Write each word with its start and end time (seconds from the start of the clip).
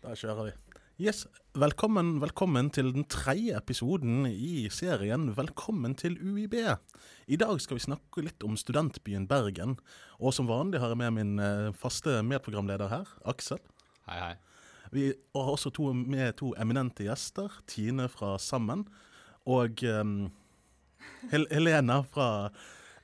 Da 0.00 0.14
kjører 0.16 0.46
vi. 0.46 0.52
Yes, 1.00 1.26
velkommen, 1.56 2.14
velkommen 2.22 2.70
til 2.72 2.88
den 2.94 3.04
tredje 3.08 3.52
episoden 3.56 4.24
i 4.28 4.68
serien 4.72 5.26
Velkommen 5.36 5.92
til 5.96 6.16
UiB. 6.16 6.54
I 7.28 7.36
dag 7.40 7.60
skal 7.60 7.76
vi 7.76 7.84
snakke 7.84 8.24
litt 8.24 8.44
om 8.44 8.56
studentbyen 8.56 9.26
Bergen. 9.28 9.74
Og 10.16 10.32
som 10.36 10.48
vanlig 10.48 10.80
har 10.80 10.94
jeg 10.94 11.00
med 11.02 11.16
min 11.18 11.34
eh, 11.44 11.72
faste 11.76 12.22
medprogramleder 12.24 12.88
her, 12.92 13.12
Aksel. 13.28 13.60
Hei, 14.08 14.16
hei. 14.22 14.32
Vi 14.90 15.04
har 15.36 15.52
også 15.52 15.72
to, 15.76 15.90
med 15.92 16.38
to 16.40 16.54
eminente 16.56 17.04
gjester. 17.04 17.60
Tine 17.68 18.08
fra 18.08 18.38
Sammen 18.40 18.86
og 19.48 19.84
um, 19.84 20.30
Hel 21.28 21.44
Helena 21.52 22.00
fra 22.08 22.48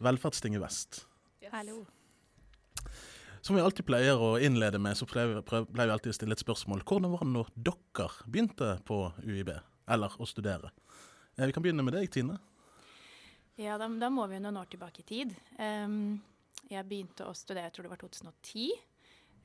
Velferdstinget 0.00 0.64
Vest. 0.64 1.04
Hallo. 1.52 1.84
Som 3.46 3.54
vi 3.54 3.62
alltid 3.62 3.86
pleier 3.86 4.18
å 4.18 4.32
innlede 4.42 4.80
med, 4.82 4.96
så 4.98 5.06
pleier 5.06 5.36
vi, 5.38 5.82
alltid 5.84 6.10
å 6.10 6.14
stille 6.16 6.34
et 6.34 6.40
spørsmål. 6.42 6.80
Hvordan 6.82 7.12
var 7.12 7.20
det 7.22 7.30
når 7.30 7.50
dere 7.54 8.06
begynte 8.26 8.70
på 8.88 8.96
UiB, 9.22 9.52
eller 9.94 10.16
å 10.18 10.26
studere? 10.26 10.72
Eh, 11.36 11.46
Vi 11.46 11.54
kan 11.54 11.62
begynne 11.62 11.84
med 11.86 11.94
deg, 11.94 12.08
Tine. 12.10 12.40
Ja, 13.54 13.76
da, 13.78 13.86
da 13.86 14.08
må 14.10 14.24
vi 14.26 14.34
jo 14.34 14.42
noen 14.42 14.58
år 14.58 14.66
tilbake 14.72 15.04
i 15.04 15.06
tid. 15.06 15.36
Um, 15.60 16.16
jeg 16.66 16.88
begynte 16.90 17.28
å 17.28 17.36
studere, 17.38 17.68
jeg 17.68 17.76
tror 17.76 17.86
det 17.86 17.92
var 17.92 18.00
2010. 18.02 18.82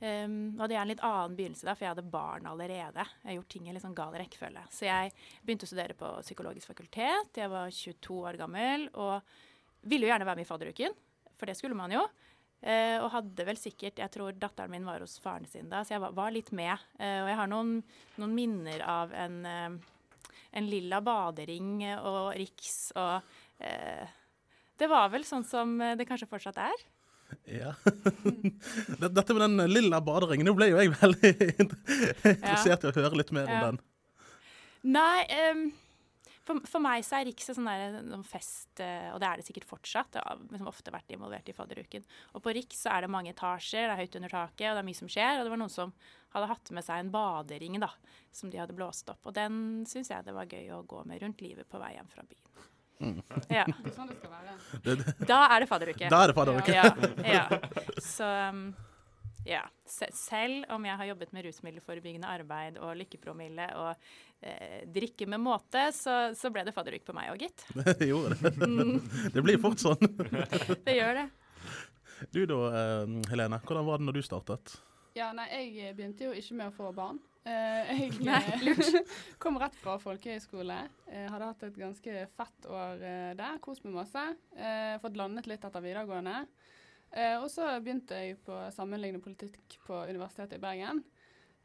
Um, 0.02 0.34
og 0.58 0.66
det 0.66 0.80
er 0.80 0.82
en 0.82 0.90
litt 0.90 1.06
annen 1.06 1.38
begynnelse, 1.38 1.68
da, 1.70 1.76
for 1.78 1.86
jeg 1.86 1.94
hadde 1.94 2.14
barn 2.16 2.50
allerede. 2.50 3.06
Jeg 3.22 3.30
har 3.30 3.38
gjort 3.38 3.52
ting 3.54 3.70
i 3.70 3.76
litt 3.76 3.86
sånn 3.86 3.94
gal 4.02 4.18
rekkefølge. 4.18 4.66
Så 4.74 4.90
jeg 4.90 5.14
begynte 5.46 5.70
å 5.70 5.70
studere 5.70 5.94
på 6.02 6.10
psykologisk 6.26 6.74
fakultet. 6.74 7.38
Jeg 7.38 7.54
var 7.54 7.70
22 7.70 8.18
år 8.18 8.42
gammel 8.42 8.90
og 8.98 9.22
ville 9.86 10.10
jo 10.10 10.10
gjerne 10.10 10.26
være 10.26 10.42
med 10.42 10.48
i 10.48 10.50
fadderuken, 10.50 11.00
for 11.38 11.46
det 11.46 11.54
skulle 11.62 11.78
man 11.78 11.94
jo. 11.94 12.02
Eh, 12.62 12.94
og 13.02 13.08
hadde 13.10 13.42
vel 13.42 13.56
sikkert 13.58 13.98
Jeg 13.98 14.12
tror 14.14 14.36
datteren 14.38 14.70
min 14.70 14.84
var 14.86 15.02
hos 15.02 15.16
faren 15.18 15.48
sin 15.50 15.66
da, 15.68 15.80
så 15.82 15.96
jeg 15.96 16.02
var, 16.04 16.12
var 16.14 16.30
litt 16.30 16.52
med. 16.54 16.78
Eh, 16.98 17.18
og 17.24 17.30
jeg 17.32 17.38
har 17.40 17.50
noen, 17.50 17.72
noen 18.22 18.34
minner 18.36 18.84
av 18.86 19.10
en, 19.18 19.40
eh, 19.46 20.30
en 20.60 20.68
lilla 20.70 21.00
badering 21.02 21.80
og 21.98 22.36
Riks 22.38 22.92
og 22.94 23.32
eh, 23.66 24.06
Det 24.78 24.86
var 24.90 25.10
vel 25.10 25.24
sånn 25.26 25.42
som 25.46 25.74
det 25.98 26.06
kanskje 26.06 26.30
fortsatt 26.30 26.58
er. 26.62 26.86
Ja. 27.48 27.72
Dette 29.02 29.34
med 29.34 29.42
den 29.42 29.70
lilla 29.72 29.98
baderingen, 30.04 30.46
nå 30.46 30.54
ble 30.58 30.68
jo 30.70 30.78
jeg 30.82 30.92
veldig 31.00 31.30
interessert 32.36 32.84
i 32.84 32.90
å 32.90 32.96
høre 32.98 33.18
litt 33.22 33.32
mer 33.34 33.48
om 33.48 33.56
Ja. 33.58 33.62
den. 33.70 33.80
Nei, 34.82 35.22
em, 35.30 35.60
for, 36.46 36.62
for 36.68 36.82
meg 36.82 37.04
så 37.06 37.18
er 37.18 37.28
Riks 37.28 37.52
en 37.52 37.58
sånn 37.60 38.08
sånn 38.10 38.24
fest, 38.26 38.70
eh, 38.82 39.10
og 39.12 39.20
det 39.22 39.28
er 39.28 39.40
det 39.40 39.46
sikkert 39.46 39.68
fortsatt. 39.70 40.18
Jeg 40.18 40.26
har 40.26 40.40
liksom 40.50 40.70
ofte 40.70 40.94
vært 40.94 41.14
involvert 41.14 41.48
i 41.50 41.54
fadderuken. 41.56 42.06
Og 42.34 42.42
på 42.44 42.54
Riks 42.56 42.82
så 42.84 42.96
er 42.96 43.04
det 43.04 43.12
mange 43.14 43.32
etasjer, 43.34 43.86
det 43.86 43.94
er 43.94 44.02
høyt 44.02 44.18
under 44.20 44.34
taket, 44.34 44.66
og 44.70 44.76
det 44.76 44.82
er 44.82 44.88
mye 44.90 45.00
som 45.00 45.12
skjer. 45.12 45.38
Og 45.38 45.46
det 45.46 45.54
var 45.54 45.62
noen 45.62 45.74
som 45.74 45.94
hadde 46.32 46.50
hatt 46.50 46.72
med 46.74 46.86
seg 46.86 47.02
en 47.02 47.12
badering 47.14 47.78
da, 47.82 47.90
som 48.34 48.52
de 48.52 48.60
hadde 48.60 48.76
blåst 48.76 49.10
opp. 49.12 49.20
Og 49.28 49.36
den 49.36 49.82
syns 49.88 50.10
jeg 50.12 50.26
det 50.26 50.36
var 50.36 50.50
gøy 50.50 50.72
å 50.74 50.82
gå 50.88 51.02
med 51.08 51.22
rundt 51.22 51.44
livet 51.44 51.68
på 51.70 51.80
vei 51.82 51.94
hjem 51.96 52.10
fra 52.12 52.26
byen. 52.26 52.52
Ja. 53.50 53.64
Det 53.66 53.90
er 53.90 53.94
sånn 53.96 54.10
det 54.12 54.18
skal 54.20 54.30
være. 54.30 55.14
Da 55.26 55.38
er 55.50 55.64
det 55.64 55.68
fadderuke. 55.70 56.10
da 56.12 56.22
er 56.22 56.30
det 56.30 56.36
fadderuke. 56.36 56.74
Ja, 56.74 56.90
ja. 57.26 57.44
Så 58.02 58.28
um, 58.52 58.68
ja. 59.48 59.62
Selv 59.86 60.68
om 60.72 60.84
jeg 60.86 60.98
har 61.00 61.10
jobbet 61.12 61.32
med 61.34 61.46
rusmiddelforebyggende 61.48 62.28
arbeid 62.30 62.78
og 62.82 62.94
lykkepromille 63.00 63.66
og 63.80 63.90
eh, 64.40 64.82
drikke 64.92 65.26
med 65.30 65.42
måte, 65.42 65.88
så, 65.96 66.16
så 66.38 66.52
ble 66.54 66.64
det 66.68 66.74
fadderuk 66.76 67.04
på 67.06 67.16
meg 67.16 67.32
òg, 67.32 67.46
gitt. 67.46 67.66
Det 68.00 68.08
gjorde 68.08 68.38
det. 68.38 68.70
Det 69.34 69.44
blir 69.44 69.60
fort 69.62 69.82
sånn. 69.82 70.00
Det 70.86 70.96
gjør 70.96 71.22
det. 71.22 71.26
Du 72.32 72.44
da, 72.46 72.62
eh, 72.78 73.18
Helene. 73.32 73.60
Hvordan 73.66 73.86
var 73.88 74.00
det 74.00 74.08
når 74.08 74.20
du 74.20 74.24
startet? 74.26 74.78
Ja, 75.18 75.28
nei, 75.36 75.50
jeg 75.76 75.92
begynte 75.98 76.30
jo 76.30 76.32
ikke 76.38 76.56
med 76.56 76.70
å 76.70 76.76
få 76.76 76.92
barn. 76.96 77.18
Eh, 77.42 77.88
jeg 77.90 78.70
eh, 78.70 79.00
kom 79.42 79.58
rett 79.60 79.74
fra 79.82 79.96
folkehøyskole. 80.00 80.76
Eh, 81.10 81.26
hadde 81.26 81.48
hatt 81.50 81.64
et 81.66 81.80
ganske 81.80 82.26
fett 82.38 82.68
år 82.70 83.02
eh, 83.02 83.32
der. 83.38 83.58
Kost 83.64 83.82
meg 83.84 83.96
masse. 83.98 84.22
Eh, 84.54 84.94
fått 85.02 85.18
landet 85.18 85.50
litt 85.50 85.66
etter 85.66 85.82
videregående. 85.84 86.44
Eh, 87.12 87.36
og 87.36 87.50
så 87.52 87.68
begynte 87.84 88.16
jeg 88.16 88.38
på 88.44 88.56
sammenlignende 88.72 89.24
politikk 89.24 89.76
på 89.84 90.04
Universitetet 90.08 90.56
i 90.56 90.62
Bergen. 90.62 91.02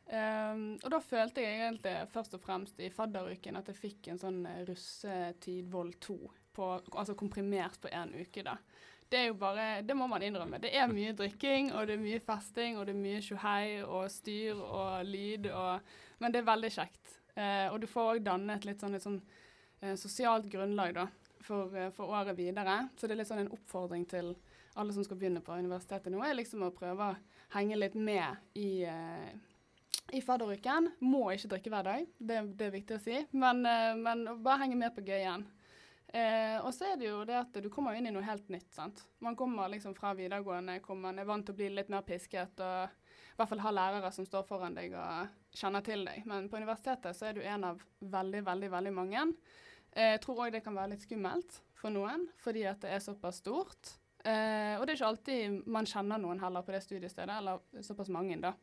Um, 0.07 0.77
og 0.85 0.91
da 0.93 0.99
følte 1.03 1.43
jeg 1.43 1.57
egentlig 1.59 1.93
først 2.13 2.37
og 2.37 2.39
fremst 2.39 2.77
i 2.79 2.87
fadderuken 2.95 3.57
at 3.59 3.67
jeg 3.67 3.75
fikk 3.75 4.07
en 4.07 4.19
sånn 4.21 4.37
eh, 4.47 4.61
russetid 4.69 5.67
vold 5.67 5.97
2, 6.05 6.15
på, 6.55 6.67
altså 6.93 7.15
komprimert 7.19 7.75
på 7.83 7.91
én 7.91 8.13
uke. 8.15 8.43
da. 8.47 8.55
Det 9.11 9.19
er 9.19 9.25
jo 9.27 9.35
bare, 9.39 9.81
det 9.87 9.95
må 9.95 10.07
man 10.07 10.23
innrømme. 10.23 10.61
Det 10.63 10.71
er 10.75 10.87
mye 10.91 11.11
drikking, 11.15 11.73
og 11.75 11.87
det 11.87 11.97
er 11.97 12.03
mye 12.05 12.23
festing, 12.23 12.79
og 12.79 12.87
det 12.87 12.95
er 12.95 13.03
mye 13.03 13.21
tjohei 13.23 13.83
og 13.83 14.07
styr 14.11 14.55
og 14.63 15.03
lyd, 15.07 15.51
og, 15.51 15.91
men 16.23 16.31
det 16.31 16.41
er 16.41 16.49
veldig 16.53 16.71
kjekt. 16.75 17.13
Uh, 17.35 17.67
og 17.73 17.81
du 17.83 17.87
får 17.91 18.13
òg 18.13 18.23
dannet 18.25 18.67
litt 18.67 18.83
sånn, 18.83 18.95
et 18.97 19.03
sånn 19.03 19.19
uh, 19.19 19.95
sosialt 19.99 20.47
grunnlag 20.51 20.95
da, 20.95 21.05
for, 21.43 21.71
uh, 21.75 21.91
for 21.95 22.15
året 22.15 22.39
videre. 22.39 22.85
Så 22.95 23.07
det 23.07 23.15
er 23.15 23.21
litt 23.21 23.31
sånn 23.31 23.43
en 23.43 23.55
oppfordring 23.59 24.07
til 24.09 24.33
alle 24.77 24.93
som 24.95 25.05
skal 25.05 25.19
begynne 25.19 25.43
på 25.43 25.57
universitetet 25.57 26.13
nå, 26.13 26.21
er 26.23 26.37
liksom 26.37 26.65
å 26.67 26.73
prøve 26.75 27.11
å 27.11 27.17
henge 27.55 27.77
litt 27.79 27.95
med 27.95 28.57
i, 28.59 28.83
eh, 28.85 29.33
i 30.13 30.21
fadderuken. 30.23 30.91
Må 31.03 31.27
ikke 31.33 31.51
drikke 31.55 31.73
hver 31.73 31.87
dag, 31.87 32.09
det, 32.17 32.41
det 32.59 32.67
er 32.67 32.75
viktig 32.75 32.97
å 32.97 33.03
si, 33.03 33.21
men, 33.31 33.65
eh, 33.65 33.93
men 33.99 34.27
bare 34.43 34.65
henge 34.65 34.79
med 34.79 34.95
på 34.95 35.05
gøyen. 35.07 35.47
Eh, 36.07 36.55
og 36.63 36.71
så 36.71 36.93
er 36.93 36.99
det 36.99 37.09
jo 37.09 37.23
det 37.27 37.35
at 37.35 37.57
du 37.59 37.67
kommer 37.71 37.97
inn 37.97 38.07
i 38.07 38.13
noe 38.15 38.23
helt 38.23 38.47
nytt. 38.53 38.69
sant? 38.73 39.03
Man 39.19 39.35
kommer 39.35 39.67
liksom 39.73 39.95
fra 39.97 40.13
videregående, 40.15 40.79
hvor 40.85 40.95
man 40.99 41.19
er 41.19 41.27
vant 41.27 41.45
til 41.45 41.55
å 41.55 41.59
bli 41.59 41.67
litt 41.73 41.91
mer 41.91 42.05
pisket 42.07 42.63
og 42.63 42.87
i 42.87 43.37
hvert 43.37 43.51
fall 43.51 43.61
ha 43.65 43.73
lærere 43.75 44.11
som 44.15 44.25
står 44.25 44.47
foran 44.47 44.73
deg 44.73 44.95
og 44.97 45.27
kjenner 45.53 45.83
til 45.85 46.07
deg. 46.07 46.23
Men 46.25 46.47
på 46.49 46.57
universitetet 46.57 47.17
så 47.17 47.27
er 47.27 47.35
du 47.37 47.43
en 47.43 47.67
av 47.67 47.83
veldig, 47.99 48.41
veldig, 48.47 48.71
veldig 48.73 48.93
mange. 48.95 49.27
Eh, 49.91 50.15
jeg 50.15 50.23
tror 50.23 50.45
òg 50.45 50.55
det 50.55 50.63
kan 50.65 50.77
være 50.77 50.95
litt 50.95 51.05
skummelt 51.05 51.59
for 51.77 51.93
noen, 51.93 52.25
fordi 52.41 52.63
at 52.71 52.81
det 52.81 52.95
er 52.95 53.03
såpass 53.03 53.43
stort. 53.43 53.97
Eh, 54.27 54.75
og 54.75 54.83
det 54.83 54.93
er 54.93 54.97
ikke 54.97 55.11
alltid 55.11 55.59
man 55.71 55.87
kjenner 55.87 56.19
noen 56.19 56.41
heller 56.43 56.65
på 56.65 56.73
det 56.75 56.83
studiestedet, 56.83 57.37
eller 57.39 57.83
såpass 57.85 58.11
mange, 58.11 58.39
da. 58.43 58.53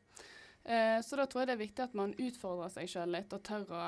Eh, 0.64 0.98
så 1.04 1.16
da 1.16 1.26
tror 1.28 1.44
jeg 1.44 1.52
det 1.52 1.56
er 1.56 1.64
viktig 1.64 1.84
at 1.84 1.96
man 1.96 2.16
utfordrer 2.20 2.72
seg 2.72 2.90
sjøl 2.90 3.14
litt 3.16 3.32
og 3.36 3.42
tør 3.44 3.72
å 3.72 3.82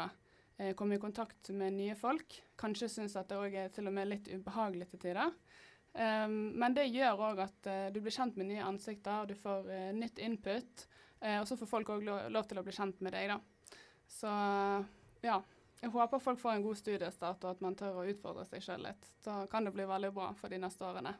eh, 0.58 0.72
komme 0.76 0.96
i 0.96 1.02
kontakt 1.02 1.50
med 1.56 1.76
nye 1.76 1.96
folk. 1.98 2.38
Kanskje 2.60 2.90
syns 2.92 3.16
at 3.16 3.28
det 3.30 3.40
òg 3.40 3.56
er 3.60 3.72
til 3.74 3.88
og 3.88 3.96
med 3.96 4.10
litt 4.12 4.30
ubehagelig 4.32 4.90
til 4.92 5.02
tider. 5.06 5.32
Um, 5.96 6.52
men 6.60 6.74
det 6.76 6.90
gjør 6.92 7.22
òg 7.30 7.38
at 7.46 7.68
eh, 7.72 7.86
du 7.88 8.02
blir 8.04 8.12
kjent 8.12 8.36
med 8.36 8.50
nye 8.50 8.64
ansikter, 8.64 9.22
og 9.22 9.30
du 9.30 9.36
får 9.40 9.70
eh, 9.72 9.92
nytt 9.96 10.20
input. 10.20 10.86
eh, 11.22 11.38
og 11.40 11.46
så 11.48 11.56
får 11.56 11.70
folk 11.70 11.92
òg 11.94 12.04
lov, 12.04 12.26
lov 12.34 12.48
til 12.48 12.60
å 12.60 12.64
bli 12.66 12.74
kjent 12.76 13.00
med 13.00 13.16
deg, 13.16 13.32
da. 13.32 13.76
Så 14.08 14.32
ja. 15.24 15.40
Jeg 15.76 15.92
håper 15.92 16.20
folk 16.20 16.40
får 16.40 16.56
en 16.56 16.62
god 16.64 16.76
studiestart, 16.76 17.42
og 17.44 17.50
at 17.50 17.62
man 17.64 17.74
tør 17.76 18.00
å 18.00 18.04
utfordre 18.08 18.44
seg 18.48 18.64
sjøl 18.64 18.84
litt. 18.86 19.08
Da 19.24 19.42
kan 19.50 19.64
det 19.64 19.74
bli 19.76 19.84
veldig 19.88 20.12
bra 20.16 20.30
for 20.36 20.52
de 20.52 20.60
neste 20.60 20.84
årene. 20.88 21.12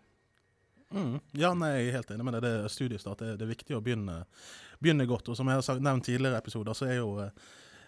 Mm. 0.95 1.19
Ja, 1.35 1.53
nei, 1.59 1.73
jeg 1.75 1.91
er 1.91 1.99
helt 1.99 2.11
enig 2.15 2.27
med 2.27 2.37
deg. 2.37 2.47
Det 2.47 2.73
studiestart. 2.73 3.23
Det 3.23 3.37
det 3.41 3.47
er 3.47 3.53
viktig 3.53 3.77
å 3.77 3.83
begynne, 3.85 4.23
begynne 4.83 5.07
godt. 5.09 5.29
Og 5.31 5.39
som 5.39 5.49
jeg 5.51 5.59
har 5.59 5.81
nevnt 5.83 6.07
tidligere 6.07 6.39
episoder, 6.39 6.77
så 6.79 6.87
er 6.89 7.01
jo 7.01 7.09
eh, 7.25 7.33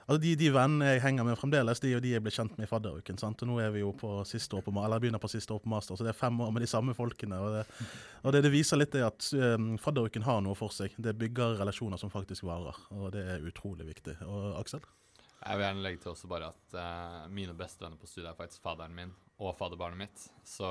altså 0.09 0.19
de, 0.25 0.35
de 0.41 0.51
vennene 0.55 0.91
jeg 0.91 1.05
henger 1.05 1.29
med 1.29 1.39
fremdeles, 1.39 1.83
de 1.85 1.93
jo 1.93 2.03
de 2.03 2.15
jeg 2.17 2.25
ble 2.25 2.33
kjent 2.35 2.57
med 2.59 2.67
i 2.67 2.71
fadderuken. 2.71 3.21
sant? 3.21 3.43
Og 3.45 3.51
nå 3.51 3.59
er 3.63 3.73
vi 3.75 3.85
jo 3.85 3.93
på 3.97 4.13
siste 4.29 4.59
år 4.59 4.65
på, 4.67 4.75
eller 4.83 5.03
begynner 5.03 5.23
på 5.23 5.31
siste 5.31 5.55
år 5.55 5.63
på 5.65 5.73
master, 5.73 5.99
så 5.99 6.07
det 6.07 6.15
er 6.15 6.21
fem 6.21 6.41
år 6.43 6.55
med 6.55 6.65
de 6.65 6.71
samme 6.71 6.97
folkene. 6.97 7.41
Og 7.45 7.59
det, 7.59 7.67
og 8.25 8.35
det, 8.35 8.43
det 8.47 8.55
viser 8.55 8.81
litt 8.81 8.95
det 8.97 9.05
at 9.07 9.31
um, 9.37 9.75
fadderuken 9.81 10.27
har 10.27 10.41
noe 10.45 10.59
for 10.59 10.75
seg. 10.75 10.97
Det 10.97 11.15
bygger 11.19 11.61
relasjoner 11.63 12.01
som 12.01 12.13
faktisk 12.13 12.49
varer, 12.49 12.81
og 12.97 13.13
det 13.15 13.27
er 13.37 13.47
utrolig 13.47 13.87
viktig. 13.93 14.19
Og 14.27 14.57
Aksel? 14.59 14.83
Jeg 15.39 15.55
vil 15.55 15.69
gjerne 15.69 15.85
legge 15.85 16.03
til 16.03 16.11
også 16.11 16.29
bare 16.31 16.51
at 16.51 16.75
uh, 16.75 17.29
mine 17.31 17.55
bestevenner 17.55 18.01
på 18.01 18.09
studiet 18.11 18.33
er 18.33 18.39
faktisk 18.41 18.65
faderen 18.65 18.97
min 18.97 19.15
og 19.39 19.55
fadderbarnet 19.55 20.01
mitt. 20.01 20.25
Så 20.43 20.67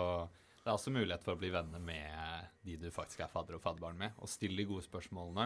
det 0.68 0.74
er 0.74 0.82
også 0.82 0.92
mulighet 0.92 1.24
for 1.24 1.38
å 1.38 1.40
bli 1.40 1.48
venner 1.54 1.80
med 1.80 2.48
de 2.68 2.74
du 2.82 2.90
faktisk 2.92 3.22
er 3.24 3.32
fadder 3.32 3.56
og 3.56 3.62
fadderbarn 3.64 3.96
med. 4.02 4.18
Og 4.20 4.28
still 4.28 4.58
de 4.60 4.66
gode 4.68 4.84
spørsmålene. 4.84 5.46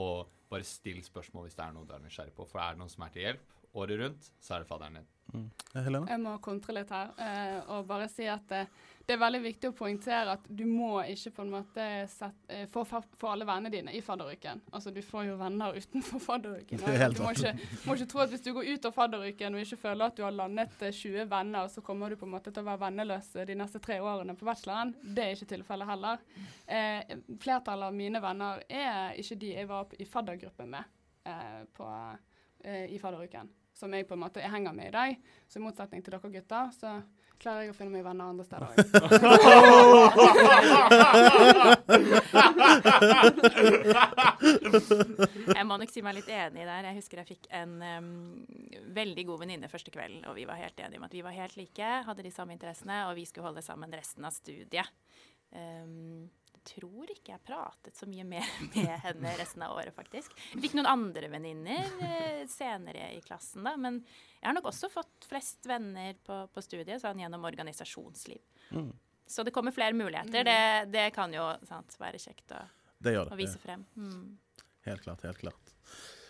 Og 0.00 0.30
bare 0.48 0.64
still 0.64 1.02
spørsmål 1.04 1.44
hvis 1.44 1.58
det 1.58 1.66
er 1.66 1.74
noe 1.76 1.84
du 1.84 1.92
er 1.92 2.00
nysgjerrig 2.00 2.32
på. 2.38 2.46
For 2.48 2.62
er 2.62 2.72
det 2.72 2.80
noen 2.80 2.92
som 2.92 3.04
er 3.04 3.12
til 3.12 3.26
hjelp 3.26 3.52
året 3.76 4.00
rundt, 4.00 4.30
så 4.40 4.56
er 4.56 4.64
det 4.64 4.70
fadderen 4.70 4.96
din. 4.96 5.10
Mm. 5.34 5.48
Helene? 5.74 6.06
Jeg 6.10 6.22
må 6.22 6.36
kontre 6.44 6.76
litt 6.76 6.92
her 6.94 7.10
eh, 7.20 7.56
og 7.74 7.86
bare 7.88 8.06
si 8.08 8.28
at 8.30 8.52
eh, 8.54 8.68
det 9.06 9.14
er 9.14 9.20
veldig 9.20 9.38
viktig 9.44 9.68
å 9.70 9.74
poengtere 9.76 10.32
at 10.34 10.46
du 10.50 10.64
må 10.66 10.98
ikke 11.06 11.30
på 11.36 11.44
en 11.44 11.50
måte 11.52 11.84
sette, 12.10 12.46
eh, 12.50 12.64
få, 12.70 12.82
få 12.86 13.28
alle 13.30 13.46
vennene 13.46 13.70
dine 13.70 13.92
i 13.94 14.00
fadderuken. 14.02 14.64
Altså 14.74 14.90
du 14.94 14.98
får 15.04 15.28
jo 15.28 15.36
venner 15.38 15.76
utenfor 15.78 16.22
fadderuken. 16.24 16.82
Er 16.90 17.14
du 17.14 17.22
må 17.22 17.30
ikke, 17.36 17.52
må 17.86 17.94
ikke 17.94 18.08
tro 18.10 18.22
at 18.24 18.32
hvis 18.32 18.42
du 18.42 18.50
går 18.56 18.70
ut 18.72 18.88
av 18.88 18.96
fadderuken 18.96 19.54
og 19.54 19.62
ikke 19.62 19.78
føler 19.84 20.08
at 20.08 20.16
du 20.18 20.24
har 20.26 20.34
landet 20.34 20.82
eh, 20.82 20.94
20 20.94 21.28
venner, 21.30 21.68
så 21.70 21.84
kommer 21.86 22.10
du 22.10 22.18
på 22.18 22.26
en 22.26 22.34
måte 22.34 22.50
til 22.50 22.64
å 22.64 22.70
være 22.70 22.82
venneløs 22.86 23.28
eh, 23.36 23.46
de 23.46 23.58
neste 23.60 23.82
tre 23.84 24.00
årene 24.02 24.34
på 24.38 24.48
bacheloren. 24.48 24.94
Det 25.02 25.26
er 25.26 25.36
ikke 25.36 25.52
tilfellet 25.54 25.90
heller. 25.92 26.24
Eh, 26.66 27.14
flertallet 27.42 27.92
av 27.92 27.94
mine 27.94 28.22
venner 28.24 28.64
er 28.66 29.20
ikke 29.22 29.38
de 29.44 29.52
jeg 29.54 29.70
var 29.70 29.94
i 30.02 30.08
faddergruppe 30.08 30.66
med 30.66 30.98
eh, 31.30 31.62
på, 31.78 31.92
eh, 32.64 32.88
i 32.90 32.98
fadderuken. 33.02 33.54
Som 33.76 33.92
jeg 33.92 34.06
på 34.08 34.16
en 34.16 34.24
måte 34.24 34.40
henger 34.40 34.72
med 34.72 34.88
i 34.88 34.94
dag. 34.94 35.16
Så 35.48 35.60
i 35.60 35.62
motsetning 35.64 36.00
til 36.04 36.12
dere 36.14 36.30
gutter, 36.32 36.70
så 36.72 37.02
klarer 37.36 37.66
jeg 37.66 37.70
å 37.74 37.76
finne 37.76 37.92
meg 37.92 38.04
venner 38.06 38.30
andre 38.32 38.44
steder 38.48 38.68
Jeg 45.52 45.66
må 45.68 45.76
nok 45.76 45.92
si 45.92 46.00
meg 46.04 46.16
litt 46.16 46.30
enig 46.32 46.64
der. 46.64 46.88
Jeg 46.88 46.96
husker 47.02 47.20
jeg 47.20 47.30
fikk 47.34 47.44
en 47.60 47.76
um, 47.82 48.08
veldig 48.96 49.24
god 49.28 49.38
venninne 49.44 49.72
første 49.72 49.92
kvelden, 49.92 50.24
og 50.30 50.34
vi 50.38 50.48
var 50.48 50.62
helt 50.62 50.80
enige 50.80 51.00
om 51.02 51.08
at 51.08 51.16
vi 51.18 51.24
var 51.26 51.36
helt 51.36 51.56
like, 51.60 51.90
hadde 52.08 52.24
de 52.24 52.32
samme 52.32 52.56
interessene, 52.56 52.96
og 53.10 53.12
vi 53.20 53.28
skulle 53.28 53.48
holde 53.50 53.64
sammen 53.66 53.92
resten 53.92 54.24
av 54.24 54.32
studiet. 54.36 54.88
Um, 55.52 56.26
tror 56.66 57.10
ikke 57.12 57.32
jeg 57.34 57.44
pratet 57.46 57.96
så 57.98 58.08
mye 58.10 58.24
mer 58.28 58.46
med 58.74 58.92
henne 59.04 59.34
resten 59.38 59.64
av 59.66 59.76
året, 59.78 59.94
faktisk. 59.96 60.34
Jeg 60.52 60.62
fikk 60.64 60.76
noen 60.78 60.90
andre 60.90 61.30
venninner 61.32 61.90
eh, 62.04 62.42
senere 62.50 63.10
i 63.16 63.20
klassen, 63.24 63.66
da, 63.66 63.76
men 63.80 64.00
jeg 64.40 64.48
har 64.48 64.56
nok 64.58 64.70
også 64.72 64.90
fått 64.92 65.28
flest 65.30 65.66
venner 65.68 66.18
på, 66.26 66.42
på 66.52 66.64
studiet 66.64 67.02
sånn 67.02 67.22
gjennom 67.22 67.46
organisasjonsliv. 67.48 68.42
Mm. 68.70 68.92
Så 69.26 69.42
det 69.42 69.50
kommer 69.50 69.74
flere 69.74 69.96
muligheter. 69.96 70.44
Det, 70.46 70.60
det 70.92 71.08
kan 71.16 71.32
jo 71.34 71.48
sant, 71.66 71.96
være 71.98 72.20
kjekt 72.22 72.52
å, 72.54 72.60
Det 72.98 73.16
det. 73.16 73.24
å 73.32 73.38
vise 73.38 73.58
frem. 73.58 73.82
Mm. 73.98 74.36
Helt 74.86 75.02
klart. 75.02 75.24
helt 75.26 75.40
klart. 75.42 75.72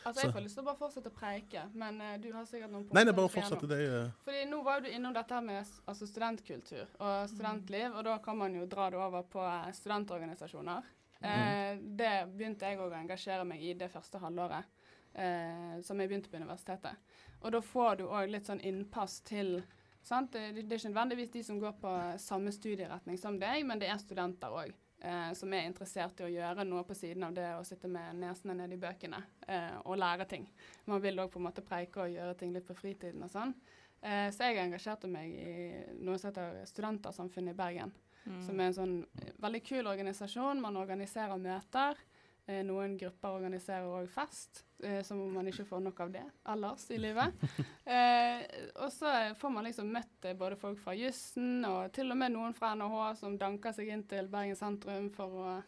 Altså, 0.06 0.26
Jeg 0.26 0.34
får 0.36 0.44
lyst 0.44 0.54
til 0.54 0.62
å 0.62 0.66
bare 0.68 0.78
fortsette 0.78 1.10
å 1.10 1.14
preike, 1.16 1.62
men 1.74 1.96
uh, 1.98 2.12
du 2.22 2.28
har 2.30 2.44
sikkert 2.46 2.70
noen 2.70 2.84
punkter. 2.84 2.98
Nei, 2.98 3.02
er 3.10 3.16
bare 3.18 3.30
å 3.30 3.34
fortsette. 3.36 3.70
Det, 3.70 3.80
Uh... 3.86 4.12
Fordi 4.26 4.44
Nå 4.50 4.60
var 4.66 4.78
jo 4.78 4.86
du 4.86 4.94
innom 4.94 5.14
dette 5.14 5.34
her 5.34 5.42
med 5.44 5.72
altså 5.90 6.06
studentkultur 6.06 6.84
og 6.84 7.30
studentliv, 7.30 7.90
og 7.90 8.06
da 8.06 8.16
kan 8.22 8.38
man 8.38 8.54
jo 8.54 8.68
dra 8.70 8.86
det 8.92 9.00
over 9.00 9.26
på 9.26 9.42
studentorganisasjoner. 9.74 10.84
studentorganisasjoner. 10.86 10.92
Eh, 11.20 11.78
det 11.80 12.12
begynte 12.36 12.68
jeg 12.68 12.80
òg 12.80 12.92
å 12.92 12.98
engasjere 12.98 13.44
meg 13.48 13.62
i 13.64 13.72
det 13.78 13.88
første 13.92 14.20
halvåret 14.20 14.68
eh, 15.16 15.78
som 15.84 16.00
jeg 16.00 16.10
begynte 16.10 16.32
på 16.32 16.40
universitetet. 16.40 16.98
Og 17.40 17.52
da 17.54 17.60
får 17.64 18.00
du 18.00 18.06
òg 18.06 18.32
litt 18.32 18.48
sånn 18.48 18.60
innpass 18.60 19.20
til 19.26 19.58
sant? 20.04 20.34
Det, 20.34 20.52
det 20.62 20.66
er 20.66 20.80
ikke 20.80 20.92
nødvendigvis 20.92 21.32
de 21.32 21.44
som 21.46 21.60
går 21.62 21.78
på 21.80 21.94
samme 22.22 22.52
studieretning 22.52 23.20
som 23.20 23.40
deg, 23.40 23.64
men 23.66 23.80
det 23.80 23.88
er 23.90 24.02
studenter 24.02 24.52
òg. 24.52 24.74
Eh, 25.00 25.32
som 25.36 25.52
er 25.52 25.66
interessert 25.68 26.20
i 26.22 26.24
å 26.24 26.30
gjøre 26.32 26.64
noe 26.64 26.82
på 26.88 26.94
siden 26.96 27.26
av 27.26 27.34
det 27.36 27.50
å 27.52 27.64
sitte 27.68 27.88
med 27.88 28.16
nesene 28.16 28.54
nede 28.56 28.78
i 28.78 28.80
bøkene 28.80 29.18
eh, 29.46 29.76
og 29.84 29.98
lære 30.00 30.24
ting. 30.30 30.46
Man 30.88 31.02
vil 31.04 31.20
òg 31.20 31.28
på 31.34 31.40
en 31.40 31.48
måte 31.50 31.64
preike 31.64 32.06
og 32.06 32.14
gjøre 32.14 32.38
ting 32.40 32.54
litt 32.54 32.66
på 32.66 32.78
fritiden 32.78 33.26
og 33.26 33.32
sånn. 33.32 33.52
Eh, 34.00 34.30
så 34.32 34.48
jeg 34.48 34.62
engasjerte 34.62 35.10
meg 35.12 35.36
i 35.36 35.54
noe 36.00 36.16
som 36.16 36.30
heter 36.30 36.62
Studentersamfunnet 36.70 37.52
i 37.52 37.58
Bergen. 37.58 37.92
Mm. 38.24 38.40
Som 38.48 38.60
er 38.60 38.70
en 38.70 38.78
sånn 38.80 38.96
eh, 39.20 39.32
veldig 39.44 39.62
kul 39.68 39.92
organisasjon. 39.92 40.64
Man 40.64 40.80
organiserer 40.80 41.36
møter. 41.40 42.00
Eh, 42.46 42.62
noen 42.62 42.94
grupper 42.98 43.40
organiserer 43.40 43.90
òg 43.90 44.06
fest, 44.10 44.60
eh, 44.78 45.00
som 45.02 45.18
om 45.18 45.32
man 45.34 45.48
ikke 45.50 45.66
får 45.66 45.80
nok 45.82 46.02
av 46.04 46.12
det 46.14 46.22
ellers 46.54 46.90
i 46.94 47.00
livet. 47.02 47.34
Eh, 47.86 48.40
og 48.86 48.92
så 48.92 49.34
får 49.34 49.50
man 49.50 49.64
liksom 49.66 49.88
møtt 49.90 50.24
eh, 50.24 50.36
både 50.38 50.56
folk 50.56 50.78
fra 50.78 50.94
jussen 50.94 51.64
og 51.66 51.92
til 51.94 52.10
og 52.14 52.18
med 52.20 52.32
noen 52.36 52.54
fra 52.54 52.74
NHH 52.78 53.14
som 53.18 53.38
danker 53.38 53.72
seg 53.74 53.88
inn 53.90 54.04
til 54.06 54.28
Bergen 54.30 54.56
sentrum 54.58 55.10
for 55.14 55.28
å 55.42 55.62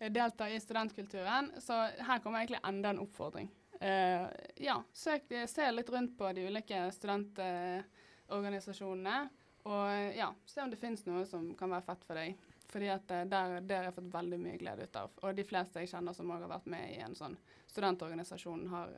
eh, 0.00 0.12
delta 0.12 0.48
i 0.48 0.60
studentkulturen. 0.60 1.52
Så 1.60 1.74
her 2.00 2.18
kommer 2.24 2.38
egentlig 2.40 2.60
enda 2.64 2.88
en 2.90 2.98
oppfordring. 3.04 3.48
Uh, 3.82 4.30
ja, 4.62 4.84
søk, 4.94 5.22
se 5.50 5.72
litt 5.72 5.90
rundt 5.90 6.18
på 6.18 6.32
de 6.32 6.46
ulike 6.46 6.92
studentorganisasjonene. 6.94 9.28
Og 9.66 10.14
ja, 10.14 10.34
se 10.46 10.62
om 10.62 10.70
det 10.70 10.76
finnes 10.78 11.06
noe 11.08 11.26
som 11.26 11.54
kan 11.58 11.70
være 11.74 11.82
fett 11.90 12.04
for 12.06 12.14
deg. 12.18 12.36
Fordi 12.72 12.88
at 12.94 13.06
der, 13.08 13.60
der, 13.60 13.76
har 13.76 13.84
jeg 13.90 13.98
fått 13.98 14.14
veldig 14.14 14.38
mye 14.40 14.60
glede 14.60 14.82
ut 14.86 14.96
av. 15.00 15.08
Og 15.26 15.30
de 15.36 15.44
fleste 15.44 15.80
jeg 15.82 15.90
kjenner 15.90 16.12
som 16.16 16.30
òg 16.30 16.40
har 16.46 16.54
vært 16.54 16.70
med 16.72 16.84
i 16.94 17.00
en 17.04 17.16
sånn 17.18 17.36
studentorganisasjon, 17.74 18.62
har, 18.70 18.88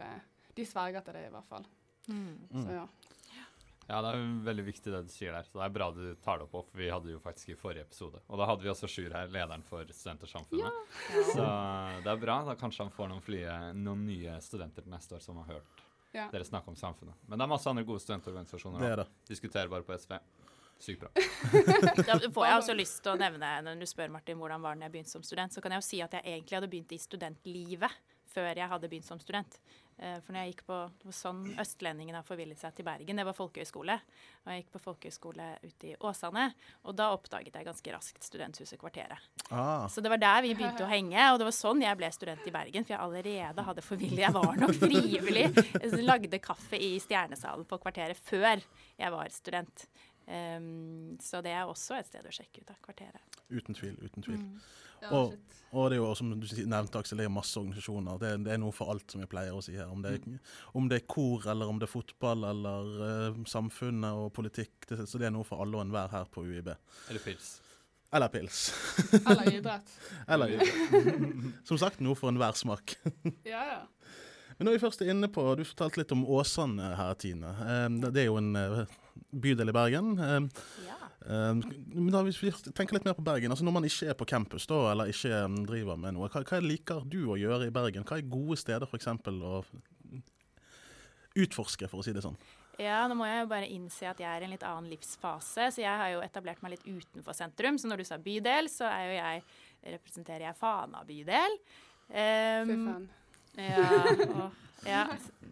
de 0.54 0.64
sverger 0.68 1.02
til 1.02 1.14
det 1.16 1.24
i 1.26 1.34
hvert 1.34 1.48
fall. 1.48 1.66
Mm. 2.06 2.48
Så 2.52 2.70
ja. 2.76 2.86
Ja, 3.88 3.98
det 4.00 4.10
er 4.14 4.22
veldig 4.46 4.64
viktig 4.66 4.92
det 4.94 5.00
du 5.06 5.10
sier 5.12 5.34
der. 5.36 5.44
Så 5.48 5.58
det 5.58 5.64
er 5.66 5.72
bra 5.74 5.90
du 5.92 6.02
tar 6.24 6.38
det 6.40 6.46
opp, 6.48 6.68
for 6.70 6.78
vi 6.80 6.88
hadde 6.88 7.10
jo 7.12 7.18
faktisk 7.22 7.50
i 7.52 7.56
forrige 7.60 7.84
episode. 7.84 8.20
Og 8.28 8.40
da 8.40 8.46
hadde 8.48 8.64
vi 8.64 8.70
også 8.72 8.88
Sjur 8.88 9.12
her, 9.12 9.28
lederen 9.32 9.64
for 9.68 9.84
Studentersamfunnet. 9.92 10.78
Så 11.32 11.48
det 12.04 12.12
er 12.14 12.22
bra. 12.22 12.38
Da 12.48 12.54
kanskje 12.60 12.86
han 12.86 12.94
får 12.94 13.10
noen, 13.12 13.24
flie, 13.24 13.56
noen 13.76 14.06
nye 14.08 14.38
studenter 14.44 14.86
neste 14.88 15.18
år 15.18 15.24
som 15.24 15.42
har 15.42 15.56
hørt 15.56 15.84
Ja. 16.14 16.28
dere 16.30 16.44
snakke 16.46 16.70
om 16.70 16.76
samfunnet. 16.78 17.14
Men 17.26 17.38
det 17.38 17.44
er 17.44 17.50
masse 17.50 17.66
andre 17.68 17.82
gode 17.84 18.00
studentorganisasjoner. 18.00 18.78
det 18.80 18.86
da. 18.88 18.92
er 18.92 19.04
det. 19.04 19.08
Diskuterer 19.28 19.68
bare 19.68 19.82
på 19.82 19.96
SV. 19.98 20.16
Sykt 20.78 21.00
bra. 21.00 21.10
Da 22.08 22.18
får 22.34 22.46
jeg 22.46 22.56
også 22.60 22.74
lyst 22.76 23.02
til 23.02 23.12
å 23.12 23.18
nevne, 23.18 23.50
når 23.66 23.80
du 23.82 23.86
spør 23.86 24.10
Martin 24.10 24.38
hvordan 24.38 24.62
var 24.62 24.74
det 24.78 24.86
jeg 24.88 24.92
begynte 24.96 25.10
som 25.10 25.22
student, 25.26 25.52
så 25.54 25.60
kan 25.62 25.72
jeg 25.74 25.82
jo 25.82 25.86
si 25.86 26.00
at 26.02 26.12
jeg 26.18 26.24
egentlig 26.24 26.56
hadde 26.58 26.70
begynt 26.72 26.92
i 26.94 26.98
studentlivet 26.98 27.90
før 28.34 28.50
jeg 28.58 28.68
hadde 28.70 28.88
begynt 28.90 29.06
som 29.08 29.20
student. 29.22 29.58
Eh, 29.98 30.16
For 30.26 30.34
når 30.34 30.40
jeg 30.42 30.52
gikk 30.54 30.64
på 30.66 30.78
det 30.98 31.06
var 31.06 31.14
sånn 31.14 31.42
Østlendingen 31.62 32.16
har 32.18 32.24
forvillet 32.26 32.58
seg 32.58 32.74
til 32.74 32.84
Bergen, 32.86 33.16
det 33.20 33.24
var 33.28 33.36
folkehøyskole. 33.38 33.94
Og 34.44 34.50
jeg 34.50 34.64
gikk 34.64 34.72
på 34.74 34.82
folkehøyskole 34.88 35.46
ute 35.62 35.92
i 35.92 35.94
Åsane, 36.02 36.48
og 36.84 36.96
da 36.98 37.12
oppdaget 37.14 37.54
jeg 37.54 37.68
ganske 37.68 37.94
raskt 37.94 38.26
Studenthuset 38.26 38.80
Kvarteret. 38.80 39.22
Ah, 39.54 39.86
Så 39.88 40.02
det 40.02 40.10
var 40.10 40.18
der 40.18 40.42
vi 40.42 40.54
begynte 40.58 40.82
å 40.84 40.90
henge, 40.90 41.28
og 41.32 41.38
det 41.38 41.46
var 41.46 41.54
sånn 41.54 41.80
jeg 41.84 41.96
ble 42.00 42.10
student 42.12 42.42
i 42.50 42.54
Bergen. 42.54 42.84
For 42.84 42.96
jeg 42.96 43.00
allerede 43.06 43.66
hadde 43.68 43.86
forvillet. 43.86 44.24
Jeg 44.26 44.34
var 44.34 44.56
nok 44.58 44.74
frivillig. 44.82 45.46
Jeg 45.78 46.02
lagde 46.04 46.42
kaffe 46.42 46.76
i 46.80 46.96
Stjernesalen 46.98 47.64
på 47.70 47.78
Kvarteret 47.78 48.18
før 48.18 48.58
jeg 48.98 49.14
var 49.14 49.30
student. 49.30 49.86
Um, 50.26 51.18
så 51.20 51.42
det 51.44 51.52
er 51.52 51.66
også 51.68 51.98
et 51.98 52.06
sted 52.08 52.24
å 52.24 52.32
sjekke 52.32 52.62
ut 52.62 52.70
av 52.72 52.78
kvarteret. 52.80 53.20
uten 53.50 53.74
tvil. 53.76 53.96
uten 54.02 54.22
tvil. 54.24 54.38
Mm. 54.40 54.60
Ja, 55.02 55.08
Og- 55.10 55.34
Og 55.74 55.90
det 55.90 55.96
er 55.98 56.02
jo, 56.04 56.14
som 56.14 56.30
du 56.40 56.46
nevnte, 56.46 56.98
Aksel, 57.00 57.18
det 57.18 57.24
er 57.26 57.28
masse 57.34 57.56
organisasjoner. 57.58 58.18
Det 58.18 58.44
det 58.44 58.52
er 58.54 58.58
noe 58.58 58.70
for 58.72 58.88
alt, 58.90 59.10
som 59.10 59.20
jeg 59.20 59.28
pleier 59.28 59.52
å 59.52 59.62
si 59.62 59.72
her. 59.74 59.86
Om 59.90 60.02
det 60.02 60.12
er, 60.24 60.38
om 60.74 60.88
det 60.88 61.02
er 61.02 61.06
kor, 61.06 61.42
eller 61.50 61.66
om 61.68 61.78
det 61.78 61.88
er 61.88 61.92
fotball, 61.92 62.44
eller 62.44 63.32
uh, 63.32 63.34
samfunnet 63.44 64.14
og 64.14 64.32
politikk. 64.32 64.86
Det, 64.86 64.98
så 65.08 65.18
det 65.18 65.26
er 65.26 65.30
noe 65.34 65.44
for 65.44 65.60
alle 65.60 65.74
og 65.76 65.82
enhver 65.84 66.08
her 66.10 66.24
på 66.30 66.44
UiB. 66.46 66.68
Eller 67.10 67.20
pils. 67.20 67.60
Eller 68.12 68.28
pils. 68.28 68.70
Eller 69.26 69.52
idrett. 69.52 69.90
Eller 70.28 70.48
Som 71.66 71.76
sagt, 71.76 72.00
noe 72.00 72.14
for 72.14 72.30
enhver 72.30 72.54
smak. 72.54 72.94
Ja, 73.44 73.64
ja. 73.66 73.80
Men 74.58 74.68
når 74.68 74.76
vi 74.78 74.86
først 74.86 75.02
er 75.02 75.10
inne 75.10 75.26
på, 75.28 75.42
Du 75.58 75.64
fortalte 75.64 75.98
litt 75.98 76.12
om 76.12 76.24
Åsane 76.24 76.94
her, 76.96 77.14
Tine. 77.14 77.50
Det- 78.00 78.12
Det 78.14 78.22
er 78.22 78.26
jo 78.30 78.36
en 78.38 78.54
eh, 78.56 78.86
bydel 79.32 79.70
i 79.70 79.74
Bergen. 79.76 80.12
Eh, 80.18 80.62
Ja. 80.86 80.96
eh, 81.26 81.54
Men 81.94 82.10
da 82.12 82.22
Hvis 82.22 82.40
vi 82.42 82.50
tenker 82.72 82.94
litt 82.98 83.04
mer 83.04 83.14
på 83.14 83.24
Bergen, 83.24 83.50
altså 83.50 83.64
når 83.64 83.72
man 83.72 83.84
ikke 83.84 84.08
er 84.10 84.14
på 84.14 84.26
campus 84.26 84.66
da, 84.66 84.90
eller 84.92 85.06
ikke 85.12 85.30
eh, 85.32 85.58
driver 85.66 85.96
med 85.96 86.14
noe, 86.14 86.28
hva, 86.28 86.42
hva 86.44 86.60
liker 86.62 87.04
du 87.08 87.24
å 87.32 87.38
gjøre 87.38 87.66
i 87.68 87.74
Bergen? 87.74 88.04
Hva 88.04 88.18
er 88.18 88.28
gode 88.28 88.56
steder 88.58 88.86
for 88.86 88.96
eksempel, 89.00 89.40
å 89.42 89.64
utforske, 91.34 91.88
for 91.90 92.00
å 92.00 92.04
si 92.06 92.12
det 92.14 92.22
sånn? 92.24 92.36
ja, 92.74 93.04
nå 93.06 93.14
må 93.14 93.22
jeg 93.28 93.44
jo 93.44 93.48
bare 93.52 93.68
innse 93.70 94.08
at 94.10 94.18
jeg 94.18 94.26
er 94.26 94.42
i 94.42 94.46
en 94.48 94.50
litt 94.50 94.64
annen 94.66 94.90
livsfase, 94.90 95.68
så 95.70 95.78
jeg 95.78 95.94
har 96.00 96.08
jo 96.10 96.22
etablert 96.26 96.58
meg 96.64 96.72
litt 96.74 96.82
utenfor 96.88 97.36
sentrum. 97.38 97.76
Så 97.78 97.86
når 97.86 98.02
du 98.02 98.04
sa 98.08 98.18
bydel, 98.18 98.66
så 98.66 98.88
er 98.90 99.04
jo 99.06 99.12
jeg 99.14 99.44
representerer 99.94 100.48
jeg 100.48 100.58
Fana 100.58 101.04
bydel. 101.06 101.54
Um, 102.10 102.72
Fy 102.72 102.78
faen. 102.80 103.06
Ja, 103.62 103.86
og, 104.26 104.58
ja. 104.90 105.04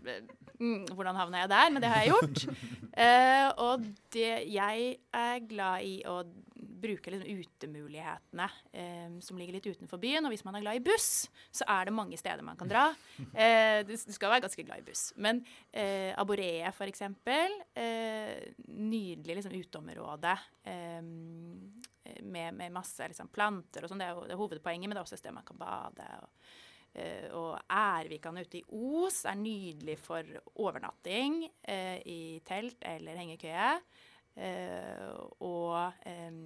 Mm, 0.63 0.87
hvordan 0.95 1.19
havna 1.19 1.43
jeg 1.43 1.51
der? 1.51 1.73
Men 1.73 1.83
det 1.83 1.91
har 1.91 2.05
jeg 2.05 2.15
gjort. 2.15 2.47
uh, 2.95 3.49
og 3.67 3.87
det, 4.15 4.31
jeg 4.53 4.97
er 5.19 5.45
glad 5.49 5.87
i 5.89 5.99
å 6.07 6.23
bruke 6.83 7.13
liksom 7.13 7.43
utemulighetene 7.43 8.47
um, 8.75 9.19
som 9.23 9.39
ligger 9.39 9.57
litt 9.57 9.69
utenfor 9.71 10.01
byen. 10.03 10.27
Og 10.27 10.35
hvis 10.35 10.45
man 10.47 10.59
er 10.59 10.65
glad 10.65 10.79
i 10.79 10.85
buss, 10.85 11.27
så 11.55 11.67
er 11.71 11.89
det 11.89 11.95
mange 11.95 12.19
steder 12.19 12.47
man 12.47 12.59
kan 12.59 12.71
dra. 12.71 12.89
Uh, 13.19 13.83
du, 13.87 13.95
du 13.95 14.15
skal 14.15 14.35
være 14.35 14.47
ganske 14.47 14.67
glad 14.67 14.83
i 14.83 14.87
buss. 14.87 15.09
Men 15.23 15.43
uh, 15.43 16.11
Aborea, 16.23 16.73
for 16.75 16.91
eksempel. 16.91 17.59
Nydelig 17.73 19.39
liksom, 19.39 19.55
uteområde. 19.59 20.37
Um, 20.67 21.83
med, 22.23 22.55
med 22.55 22.75
masse 22.75 23.07
liksom, 23.09 23.31
planter 23.35 23.85
og 23.85 23.91
sånn. 23.91 24.03
Det 24.03 24.11
det 24.27 24.35
er 24.35 24.41
hovedpoenget, 24.41 24.89
men 24.89 24.97
det 24.97 25.03
er 25.03 25.07
også 25.07 25.19
et 25.19 25.25
sted 25.25 25.35
man 25.35 25.47
kan 25.47 25.59
bade. 25.59 26.07
og 26.23 26.31
og 27.33 27.55
Ervikan 27.73 28.37
ute 28.37 28.59
i 28.61 28.65
Os 28.69 29.23
er 29.25 29.39
nydelig 29.41 29.95
for 30.03 30.27
overnatting 30.61 31.39
eh, 31.65 32.03
i 32.05 32.21
telt 32.45 32.85
eller 32.85 33.17
hengekøye. 33.17 33.71
Eh, 34.37 35.09
og 35.45 36.05
eh, 36.09 36.37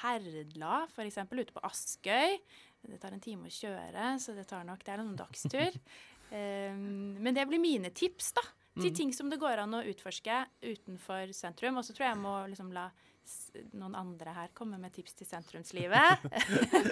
Herdla, 0.00 0.84
f.eks. 0.88 1.20
ute 1.32 1.52
på 1.54 1.64
Askøy. 1.66 2.38
Det 2.80 3.00
tar 3.00 3.12
en 3.12 3.22
time 3.22 3.50
å 3.50 3.52
kjøre, 3.52 4.14
så 4.22 4.32
det 4.36 4.46
tar 4.48 4.64
nok 4.64 4.84
Det 4.84 4.94
er 4.94 5.04
noen 5.04 5.18
dagstur. 5.18 5.76
Eh, 6.30 6.70
men 6.70 7.34
det 7.34 7.42
blir 7.50 7.58
mine 7.58 7.88
tips, 7.90 8.28
da. 8.36 8.44
Til 8.78 8.92
ting 8.94 9.08
som 9.10 9.26
det 9.32 9.40
går 9.42 9.64
an 9.64 9.72
å 9.74 9.80
utforske 9.82 10.36
utenfor 10.62 11.32
sentrum. 11.34 11.80
Og 11.80 11.82
så 11.82 11.90
tror 11.90 12.06
jeg 12.06 12.14
jeg 12.14 12.20
må 12.22 12.34
liksom 12.52 12.68
la 12.70 12.84
noen 13.76 13.94
andre 13.98 14.32
her 14.36 14.52
komme 14.56 14.78
med 14.80 14.92
tips 14.94 15.14
til 15.18 15.26
sentrumslivet. 15.28 16.24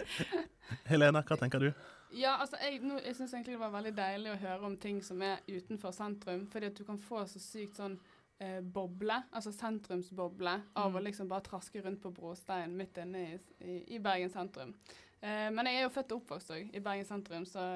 Helena, 0.91 1.23
hva 1.25 1.37
tenker 1.41 1.63
du? 1.63 1.69
Ja, 2.17 2.37
altså 2.41 2.57
jeg, 2.63 2.81
nå- 2.85 3.01
jeg 3.05 3.17
syns 3.19 3.35
egentlig 3.35 3.57
det 3.57 3.61
var 3.63 3.73
veldig 3.75 3.93
deilig 3.97 4.31
å 4.33 4.39
høre 4.43 4.69
om 4.69 4.77
ting 4.81 5.01
som 5.05 5.21
er 5.25 5.43
utenfor 5.49 5.93
sentrum, 5.97 6.47
fordi 6.53 6.71
at 6.71 6.79
du 6.79 6.85
kan 6.89 7.01
få 7.03 7.25
så 7.29 7.41
sykt 7.43 7.77
sånn 7.81 7.99
eh, 8.41 8.61
boble, 8.63 9.19
altså 9.37 9.53
sentrumsboble, 9.53 10.55
av 10.81 10.97
å 10.97 11.03
liksom 11.05 11.29
bare 11.31 11.45
traske 11.49 11.83
rundt 11.85 12.01
på 12.05 12.13
brostein 12.17 12.77
midt 12.79 13.01
inne 13.05 13.25
i, 13.27 13.37
i, 13.61 13.77
i 13.97 14.01
Bergen 14.05 14.33
sentrum. 14.33 14.73
Eh, 15.21 15.49
men 15.53 15.69
jeg 15.69 15.81
er 15.83 15.87
jo 15.89 15.93
født 15.99 16.15
og 16.17 16.23
oppvokst 16.23 16.55
òg 16.57 16.73
i 16.73 16.83
Bergen 16.85 17.09
sentrum, 17.09 17.45
så 17.49 17.69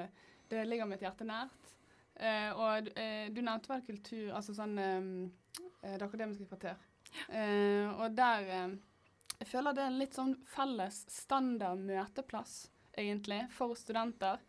det 0.52 0.64
ligger 0.68 0.88
mitt 0.88 1.04
hjerte 1.04 1.28
nært. 1.28 1.72
Eh, 2.16 2.50
og 2.56 2.88
eh, 3.00 3.28
du 3.32 3.40
nevnte 3.44 3.72
vel 3.72 3.84
kultur, 3.86 4.32
altså 4.36 4.52
sånn 4.56 4.76
eh, 4.78 5.12
eh, 5.82 5.94
Det 5.96 6.04
akademiske 6.08 6.48
kvarter. 6.50 6.80
Eh, 7.28 7.88
og 8.00 8.14
der 8.16 8.46
uh, 8.48 8.74
Jeg 9.40 9.48
føler 9.50 9.74
det 9.74 9.82
er 9.82 9.90
en 9.90 9.98
litt 10.00 10.16
sånn 10.16 10.36
felles 10.46 11.02
standard 11.10 11.80
møteplass, 11.82 12.70
egentlig, 12.98 13.42
for 13.54 13.74
studenter. 13.78 14.42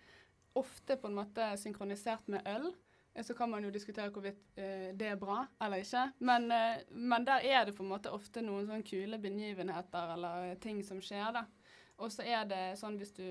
Ofte 0.60 1.00
på 1.02 1.10
en 1.10 1.18
måte 1.18 1.48
synkronisert 1.58 2.28
med 2.30 2.46
øl. 2.48 2.70
Eh, 3.16 3.24
Så 3.26 3.34
kan 3.34 3.50
man 3.50 3.66
jo 3.66 3.72
diskutere 3.74 4.14
hvorvidt 4.14 4.44
uh, 4.60 4.92
det 4.94 5.10
er 5.10 5.20
bra 5.20 5.42
eller 5.62 5.82
ikke. 5.84 6.06
Men, 6.20 6.48
men 6.92 7.26
der 7.26 7.44
er 7.44 7.66
det 7.66 7.76
på 7.78 7.84
en 7.84 7.94
måte 7.96 8.14
ofte 8.14 8.46
noen 8.46 8.68
sånne 8.70 8.86
kule 8.88 9.20
begivenheter 9.20 10.14
eller 10.16 10.56
ting 10.62 10.84
som 10.86 11.02
skjer, 11.02 11.34
da. 11.34 11.48
Og 11.98 12.12
så 12.12 12.26
er 12.26 12.46
det 12.50 12.64
sånn 12.80 12.98
hvis 12.98 13.14
du 13.18 13.28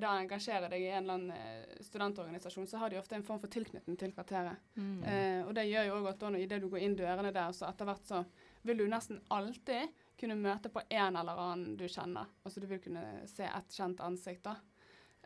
da 0.00 0.14
engasjerer 0.18 0.70
deg 0.72 0.82
i 0.82 0.90
en 0.90 1.04
eller 1.04 1.14
annen 1.14 1.30
eh, 1.36 1.82
studentorganisasjon, 1.86 2.66
så 2.66 2.80
har 2.82 2.90
de 2.90 2.98
ofte 2.98 3.14
en 3.18 3.24
form 3.26 3.40
for 3.42 3.52
tilknytning 3.52 3.98
til 4.00 4.12
kvarteret. 4.16 4.58
Mm. 4.74 5.02
Eh, 5.04 5.40
og 5.46 5.52
det 5.54 5.68
gjør 5.68 5.88
jo 5.90 5.98
òg 6.00 6.08
at 6.12 6.22
da 6.24 6.30
idet 6.38 6.60
du 6.62 6.68
går 6.72 6.84
inn 6.86 6.96
dørene 6.98 7.32
der, 7.34 7.52
så 7.56 7.68
etter 7.68 7.88
hvert 7.88 8.08
så 8.08 8.22
vil 8.66 8.80
du 8.80 8.86
nesten 8.90 9.20
alltid 9.34 9.94
kunne 10.18 10.38
møte 10.40 10.72
på 10.74 10.82
en 10.88 11.16
eller 11.20 11.42
annen 11.44 11.76
du 11.78 11.86
kjenner. 11.86 12.26
Altså 12.42 12.60
du 12.60 12.66
vil 12.70 12.82
kunne 12.82 13.04
se 13.30 13.46
et 13.46 13.76
kjent 13.76 14.02
ansikt, 14.04 14.42
da. 14.48 14.56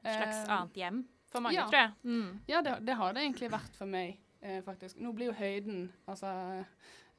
Et 0.02 0.11
slags 0.11 0.42
Eh, 0.42 0.52
annet 0.59 0.76
hjem 0.82 1.04
for 1.32 1.40
mange, 1.40 1.56
ja. 1.56 1.68
tror 1.71 1.80
jeg. 1.80 1.92
Mm. 2.04 2.40
Ja, 2.50 2.62
det, 2.62 2.76
det 2.87 2.99
har 2.99 3.14
det 3.14 3.23
egentlig 3.25 3.52
vært 3.54 3.78
for 3.78 3.88
meg, 3.88 4.18
eh, 4.42 4.61
faktisk. 4.66 5.00
Nå 5.00 5.14
blir 5.16 5.30
jo 5.30 5.38
høyden 5.38 5.87
Altså 6.11 6.32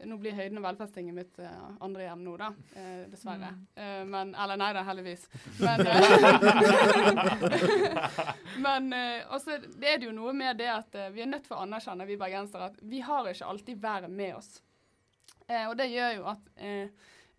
nå 0.07 0.17
blir 0.21 0.35
høyden 0.37 0.59
og 0.59 0.65
velferdstinget 0.65 1.15
mitt 1.15 1.39
uh, 1.41 1.69
andre 1.83 2.07
hjem 2.07 2.25
nå, 2.25 2.35
da. 2.39 2.49
Uh, 2.75 3.05
dessverre. 3.11 3.53
Uh, 3.77 4.03
men 4.09 4.33
Eller 4.35 4.59
nei 4.59 4.71
da, 4.75 4.83
heldigvis. 4.87 5.25
Men, 5.63 5.83
men 8.65 8.91
også, 9.33 9.59
det 9.79 9.93
er 9.93 10.01
det 10.01 10.09
jo 10.09 10.17
noe 10.17 10.35
med 10.37 10.59
det 10.61 10.69
at 10.73 10.99
vi 11.15 11.23
er 11.23 11.31
nødt 11.31 11.47
for 11.47 11.59
å 11.59 11.65
anerkjenne, 11.67 12.07
vi 12.09 12.19
bergensere, 12.19 12.71
at 12.71 12.83
vi 12.83 13.01
har 13.05 13.31
ikke 13.31 13.49
alltid 13.49 13.81
været 13.81 14.11
med 14.11 14.37
oss. 14.37 14.53
Og 15.67 15.73
det 15.77 15.89
gjør 15.91 16.13
jo 16.21 16.29
at 16.31 16.45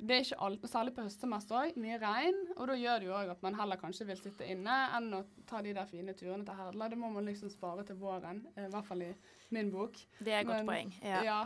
det 0.04 0.16
er 0.16 0.24
ikke 0.24 0.40
alt, 0.42 0.64
Særlig 0.68 0.92
på 0.96 1.04
høstsemester 1.06 1.56
òg. 1.58 1.76
Mye 1.80 1.98
regn. 2.02 2.40
Og 2.56 2.68
da 2.68 2.76
gjør 2.78 3.00
det 3.00 3.08
jo 3.08 3.14
òg 3.16 3.30
at 3.36 3.44
man 3.46 3.56
heller 3.58 3.80
kanskje 3.80 4.08
vil 4.08 4.20
sitte 4.20 4.46
inne 4.50 4.74
enn 4.96 5.12
å 5.16 5.22
ta 5.48 5.62
de 5.64 5.74
der 5.76 5.88
fine 5.90 6.16
turene 6.18 6.44
til 6.46 6.58
Herdla. 6.58 6.90
Det 6.92 6.98
må 7.00 7.12
man 7.14 7.28
liksom 7.28 7.52
spare 7.52 7.86
til 7.86 7.98
våren. 8.00 8.42
I 8.58 8.68
hvert 8.72 8.88
fall 8.88 9.04
i 9.06 9.12
min 9.54 9.70
bok. 9.72 10.00
Det 10.18 10.34
er 10.34 10.42
et 10.42 10.50
godt 10.50 10.66
poeng. 10.68 10.92
Ja. 11.00 11.22
ja 11.24 11.38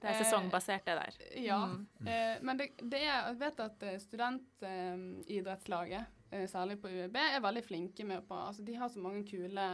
Det 0.00 0.08
er 0.10 0.14
sesongbasert, 0.20 0.84
det 0.84 0.94
der. 0.98 1.12
ja. 1.40 1.60
Mm. 1.66 1.86
Eh, 2.06 2.36
men 2.44 2.56
det, 2.60 2.66
det 2.82 3.00
er, 3.00 3.30
jeg 3.30 3.38
vet 3.40 3.60
at 3.64 3.82
eh, 3.82 3.98
studentidrettslaget, 4.02 6.04
eh, 6.30 6.46
særlig 6.50 6.76
på 6.82 6.88
UiB, 6.92 7.16
er 7.16 7.40
veldig 7.44 7.64
flinke 7.64 8.04
med 8.04 8.26
på 8.28 8.34
altså 8.36 8.62
De 8.66 8.74
har 8.76 8.88
så 8.92 9.00
mange 9.00 9.24
kule 9.28 9.68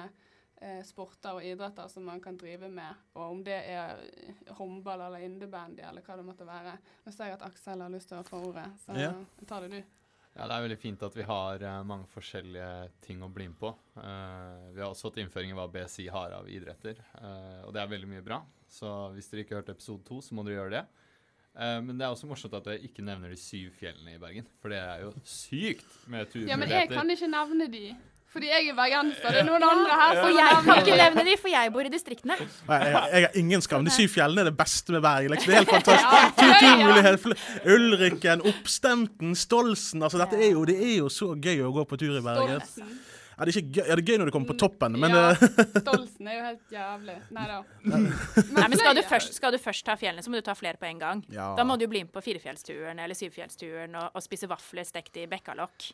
eh, 0.62 0.82
sporter 0.86 1.34
og 1.38 1.44
idretter 1.46 1.88
som 1.90 2.06
man 2.06 2.20
kan 2.22 2.36
drive 2.38 2.68
med. 2.70 2.94
Og 3.16 3.24
om 3.34 3.42
det 3.44 3.58
er 3.72 3.96
eh, 3.98 4.34
håndball 4.58 5.00
eller 5.08 5.20
innebandy 5.26 5.82
eller 5.88 6.02
hva 6.06 6.16
det 6.20 6.28
måtte 6.28 6.46
være. 6.48 6.76
Nå 7.04 7.14
ser 7.14 7.32
jeg 7.32 7.40
at 7.40 7.48
Aksel 7.48 7.82
har 7.82 7.92
lyst 7.92 8.08
til 8.12 8.18
å 8.22 8.28
få 8.28 8.36
ordet, 8.52 8.68
så 8.84 8.90
Ja. 8.98 9.12
tar 9.46 9.60
det 9.66 9.70
du. 9.74 9.82
Ja, 10.32 10.46
Det 10.48 10.54
er 10.54 10.62
veldig 10.64 10.80
fint 10.80 11.02
at 11.02 11.16
vi 11.16 11.22
har 11.28 11.60
eh, 11.60 11.82
mange 11.84 12.06
forskjellige 12.08 12.88
ting 13.04 13.20
å 13.22 13.28
bli 13.28 13.48
med 13.50 13.58
på. 13.58 13.74
Uh, 13.98 14.70
vi 14.72 14.80
har 14.80 14.88
også 14.88 15.10
fått 15.10 15.18
innføring 15.20 15.50
i 15.52 15.56
hva 15.58 15.66
BSI 15.68 16.06
har 16.08 16.32
av 16.38 16.48
idretter, 16.48 16.96
uh, 17.20 17.66
og 17.66 17.74
det 17.74 17.82
er 17.82 17.90
veldig 17.90 18.08
mye 18.08 18.24
bra. 18.24 18.38
Så 18.72 18.88
hvis 19.12 19.28
dere 19.28 19.44
ikke 19.44 19.56
har 19.56 19.62
hørt 19.62 19.74
episode 19.74 20.04
to, 20.08 20.22
så 20.24 20.36
må 20.36 20.44
dere 20.46 20.60
gjøre 20.60 20.76
det. 20.78 20.84
Uh, 21.52 21.78
men 21.84 21.98
det 21.98 22.06
er 22.06 22.14
også 22.14 22.28
morsomt 22.30 22.54
at 22.56 22.70
jeg 22.72 22.88
ikke 22.88 23.04
nevner 23.04 23.28
de 23.28 23.36
syv 23.36 23.74
fjellene 23.76 24.14
i 24.14 24.20
Bergen, 24.20 24.46
for 24.62 24.72
det 24.72 24.78
er 24.80 25.02
jo 25.04 25.12
sykt 25.28 25.98
med 26.08 26.32
Ja, 26.48 26.56
men 26.56 26.72
jeg 26.72 26.88
kan 26.88 27.12
ikke 27.12 27.28
nevne 27.28 27.68
de. 27.72 27.90
Fordi 28.32 28.48
jeg 28.48 28.70
er 28.70 28.76
bergenser. 28.76 29.26
Det 29.28 29.40
er 29.42 29.44
noen 29.44 29.64
andre 29.66 29.96
her 30.00 30.14
Og 30.16 30.22
som 30.22 30.38
jeg 30.38 30.60
kan 30.64 30.78
ikke 30.80 30.96
nevne 30.96 31.24
de, 31.26 31.34
for 31.36 31.52
jeg 31.52 31.72
bor 31.74 31.84
i 31.84 31.90
distriktene. 31.92 32.36
Nei, 32.40 32.78
jeg, 32.86 32.94
jeg 32.94 33.26
har 33.26 33.36
ingen 33.42 33.64
skam. 33.64 33.84
De 33.84 33.92
syv 33.92 34.08
fjellene 34.14 34.46
er 34.46 34.48
det 34.48 34.54
beste 34.56 34.94
med 34.94 35.04
Bergen. 35.04 35.34
Liksom. 35.34 35.50
Det 35.50 35.58
er 35.58 35.60
helt 35.60 35.74
fantastisk. 35.76 37.36
Ja. 37.44 37.74
Ulriken, 37.74 38.44
Oppstemten, 38.48 39.36
Stolsen. 39.36 40.00
Altså, 40.00 40.22
dette 40.24 40.40
er 40.40 40.54
jo, 40.54 40.64
det 40.64 40.78
er 40.80 40.94
jo 41.02 41.12
så 41.12 41.34
gøy 41.36 41.60
å 41.68 41.74
gå 41.76 41.84
på 41.90 42.00
tur 42.00 42.16
i 42.16 42.24
Bergen. 42.24 42.64
Stolsen. 42.64 42.96
Ja, 43.42 43.46
det, 43.48 43.56
er 43.56 43.58
ikke 43.58 43.74
gøy. 43.74 43.86
Ja, 43.88 43.94
det 43.98 44.02
er 44.04 44.06
gøy 44.12 44.18
når 44.20 44.28
du 44.28 44.32
kommer 44.36 44.52
på 44.52 44.58
toppen, 44.62 44.94
men 45.02 45.10
ja, 45.10 45.22
eh, 45.32 45.40
Stolsen 45.82 46.28
er 46.30 46.36
jo 46.36 46.42
helt 46.46 46.74
jævlig. 46.76 47.16
Nei 47.34 47.46
da. 47.50 47.56
Nei, 47.90 48.00
men 48.70 48.76
skal 48.78 48.94
du, 48.94 49.02
først, 49.08 49.34
skal 49.34 49.54
du 49.54 49.58
først 49.58 49.84
ta 49.88 49.96
fjellene, 49.98 50.22
så 50.22 50.30
må 50.30 50.38
du 50.38 50.46
ta 50.46 50.54
flere 50.58 50.78
på 50.78 50.86
en 50.86 51.00
gang. 51.02 51.22
ja. 51.34 51.48
Da 51.58 51.64
må 51.66 51.74
du 51.80 51.84
bli 51.90 52.04
med 52.04 52.12
på 52.14 52.22
firefjellsturen 52.22 53.00
eller 53.02 53.18
syvfjellsturen 53.18 53.96
og, 53.98 54.14
og 54.14 54.22
spise 54.24 54.46
vafler 54.50 54.86
stekt 54.86 55.18
i 55.18 55.26
bekkalokk. 55.30 55.88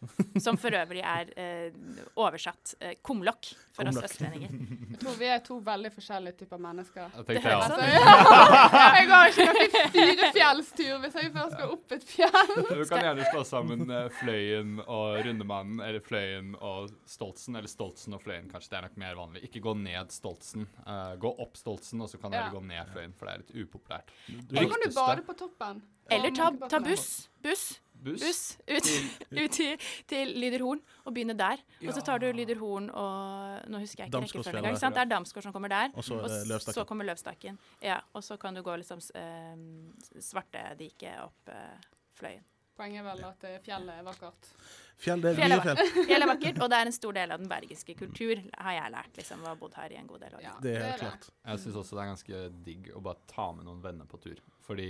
Som 0.44 0.58
for 0.60 0.76
øvrig 0.76 1.00
er 1.00 1.32
eh, 1.40 1.72
oversatt 2.20 2.74
eh, 2.84 2.98
kumlokk 3.02 3.48
for 3.74 3.88
oss 3.88 3.98
østlendinger. 4.04 4.52
Jeg 4.92 5.00
tror 5.00 5.16
vi 5.18 5.30
er 5.32 5.40
to 5.46 5.56
veldig 5.64 5.92
forskjellige 5.96 6.42
typer 6.44 6.60
mennesker. 6.62 7.08
Jeg 7.08 7.24
Det 7.24 7.38
tenkte, 7.40 7.48
høres 7.48 7.64
ja. 7.64 7.70
sånn 7.72 7.78
Altså, 7.78 8.84
jeg 8.98 9.10
har 9.14 9.32
ikke 9.32 9.48
noen 9.48 9.92
firefjellstur 9.96 10.94
hvis 11.04 11.18
jeg 11.22 11.32
først 11.38 11.56
skal 11.56 11.74
opp 11.78 11.96
et 11.96 12.06
fjell. 12.12 12.54
Du 12.68 12.84
kan 12.92 13.04
gjerne 13.08 13.26
slå 13.32 13.44
sammen 13.48 13.86
eh, 13.88 14.06
Fløyen 14.20 14.76
og 14.84 15.18
Rundemannen, 15.24 15.80
eller 15.88 16.04
Fløyen 16.04 16.54
og 16.58 16.90
Stoltsen, 17.38 17.56
eller 17.56 17.70
Stoltsen 17.70 18.14
og 18.16 18.22
Fløyen, 18.22 18.48
kanskje. 18.50 18.70
Det 18.72 18.78
er 18.78 18.84
nok 18.88 18.96
mer 18.98 19.14
vanlig. 19.18 19.42
Ikke 19.46 19.60
gå 19.62 19.74
ned 19.78 20.10
Stoltsen. 20.10 20.64
Uh, 20.82 21.14
gå 21.22 21.30
opp 21.38 21.56
Stoltsen, 21.56 22.00
og 22.02 22.08
så 22.10 22.18
kan 22.18 22.32
du 22.32 22.36
Ja. 22.36 22.48
gå 22.50 22.60
ned 22.60 22.86
Fløyen, 22.90 23.14
for 23.14 23.26
det 23.26 23.34
er 23.34 23.38
litt 23.44 23.68
upopulært. 23.68 24.10
Eller 24.28 24.68
kan 24.68 24.80
du 24.82 24.94
bade 24.94 25.22
på 25.22 25.36
toppen? 25.38 25.82
Eller 26.10 26.30
ta, 26.34 26.50
ta 26.68 26.80
buss. 26.80 27.28
Buss. 27.42 27.80
Buss. 27.94 28.22
Buss 28.22 28.58
ut, 28.66 28.88
ut 29.42 29.50
til, 29.50 29.78
til 30.06 30.28
Lyderhorn 30.38 30.80
og 31.04 31.14
begynne 31.14 31.34
der. 31.38 31.58
Og 31.86 31.94
så 31.94 32.02
tar 32.02 32.18
du 32.18 32.28
Lyderhorn 32.32 32.90
og 32.90 33.68
Nå 33.70 33.78
husker 33.82 34.04
jeg 34.04 34.12
ikke 34.12 34.22
rekkefølgen 34.22 34.64
engang. 34.64 34.94
Det 34.94 35.02
er 35.02 35.10
Damsgård 35.14 35.42
som 35.42 35.52
kommer 35.52 35.68
der. 35.68 35.90
Og 35.94 36.04
så 36.04 36.14
Og 36.18 36.74
så 36.74 36.84
kommer 36.84 37.04
Løvstakken. 37.04 37.58
Ja, 37.82 38.00
og 38.14 38.24
så 38.24 38.36
kan 38.36 38.54
du 38.54 38.62
gå 38.62 38.76
liksom 38.76 39.02
ehm, 39.14 39.92
Svartediket 40.20 41.18
opp 41.22 41.50
eh, 41.50 41.90
Fløyen. 42.18 42.46
Poenget 42.78 43.02
er 43.02 43.06
vel 43.08 43.24
at 43.26 43.46
eh, 43.48 43.56
fjellet 43.64 44.00
er 44.00 44.06
vakkert. 44.06 44.50
Fjell, 44.98 45.20
det 45.22 45.30
er 45.32 45.38
Fjellet 45.38 45.60
mye 45.62 45.66
fjell. 45.66 45.92
Fjellet 46.08 46.26
er 46.26 46.30
vakkert, 46.32 46.60
og 46.64 46.70
det 46.72 46.78
er 46.78 46.90
en 46.90 46.94
stor 46.96 47.14
del 47.18 47.34
av 47.34 47.42
den 47.42 47.50
bergiske 47.50 47.94
kultur, 47.98 48.40
har 48.58 48.76
jeg 48.76 48.92
lært. 48.94 49.12
liksom, 49.20 49.42
og 49.44 49.50
har 49.52 49.60
bodd 49.60 49.76
her 49.78 49.94
i 49.94 49.98
en 50.00 50.08
god 50.10 50.24
del 50.24 50.36
år. 50.38 50.42
Ja, 50.42 50.54
Det 50.62 50.74
er 50.74 50.84
helt 50.88 51.02
klart. 51.04 51.28
Jeg 51.52 51.62
syns 51.64 51.78
også 51.82 51.98
det 51.98 52.02
er 52.04 52.10
ganske 52.12 52.42
digg 52.66 52.90
å 52.98 53.02
bare 53.04 53.22
ta 53.30 53.48
med 53.54 53.68
noen 53.68 53.82
venner 53.84 54.08
på 54.10 54.18
tur. 54.22 54.42
Fordi 54.66 54.88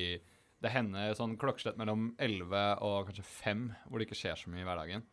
det 0.65 0.73
hender 0.75 1.13
sånn 1.15 1.37
klokkeslett 1.39 1.77
mellom 1.79 2.09
11 2.19 2.63
og 2.89 3.11
kanskje 3.11 3.27
5 3.29 3.67
hvor 3.87 4.01
det 4.01 4.09
ikke 4.09 4.21
skjer 4.23 4.41
så 4.41 4.53
mye 4.53 4.65
i 4.65 4.69
hverdagen. 4.69 5.05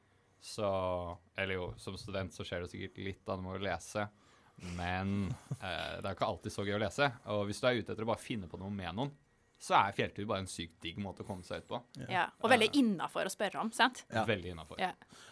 Så 0.46 0.70
Eller 1.38 1.60
jo, 1.60 1.68
som 1.82 1.98
student 1.98 2.34
så 2.34 2.46
skjer 2.48 2.64
det 2.64 2.72
sikkert 2.72 2.98
litt, 3.02 3.22
da 3.28 3.36
du 3.36 3.44
må 3.46 3.58
jo 3.58 3.66
lese. 3.66 4.08
Men 4.78 5.28
eh, 5.60 6.00
det 6.00 6.08
er 6.08 6.14
ikke 6.16 6.28
alltid 6.30 6.54
så 6.54 6.64
gøy 6.64 6.78
å 6.78 6.82
lese. 6.86 7.12
Og 7.34 7.46
hvis 7.50 7.60
du 7.60 7.68
er 7.68 7.82
ute 7.82 7.92
etter 7.92 8.06
å 8.06 8.12
bare 8.14 8.22
finne 8.24 8.48
på 8.48 8.60
noe 8.62 8.72
med 8.72 8.96
noen, 8.96 9.12
så 9.66 9.74
er 9.80 9.96
fjelltur 9.98 10.28
bare 10.30 10.44
en 10.44 10.50
sykt 10.50 10.76
digg 10.84 11.00
måte 11.02 11.24
å 11.24 11.28
komme 11.28 11.46
seg 11.46 11.64
ut 11.64 11.70
på. 11.72 11.80
Ja, 12.12 12.28
og 12.44 12.52
veldig 12.52 12.68
innafor 12.78 13.26
å 13.26 13.32
spørre 13.34 13.64
om, 13.64 13.72
sant? 13.74 14.04
Ja. 14.14 14.22
Veldig 14.28 14.52
innafor. 14.54 14.78
Ja. 14.82 14.92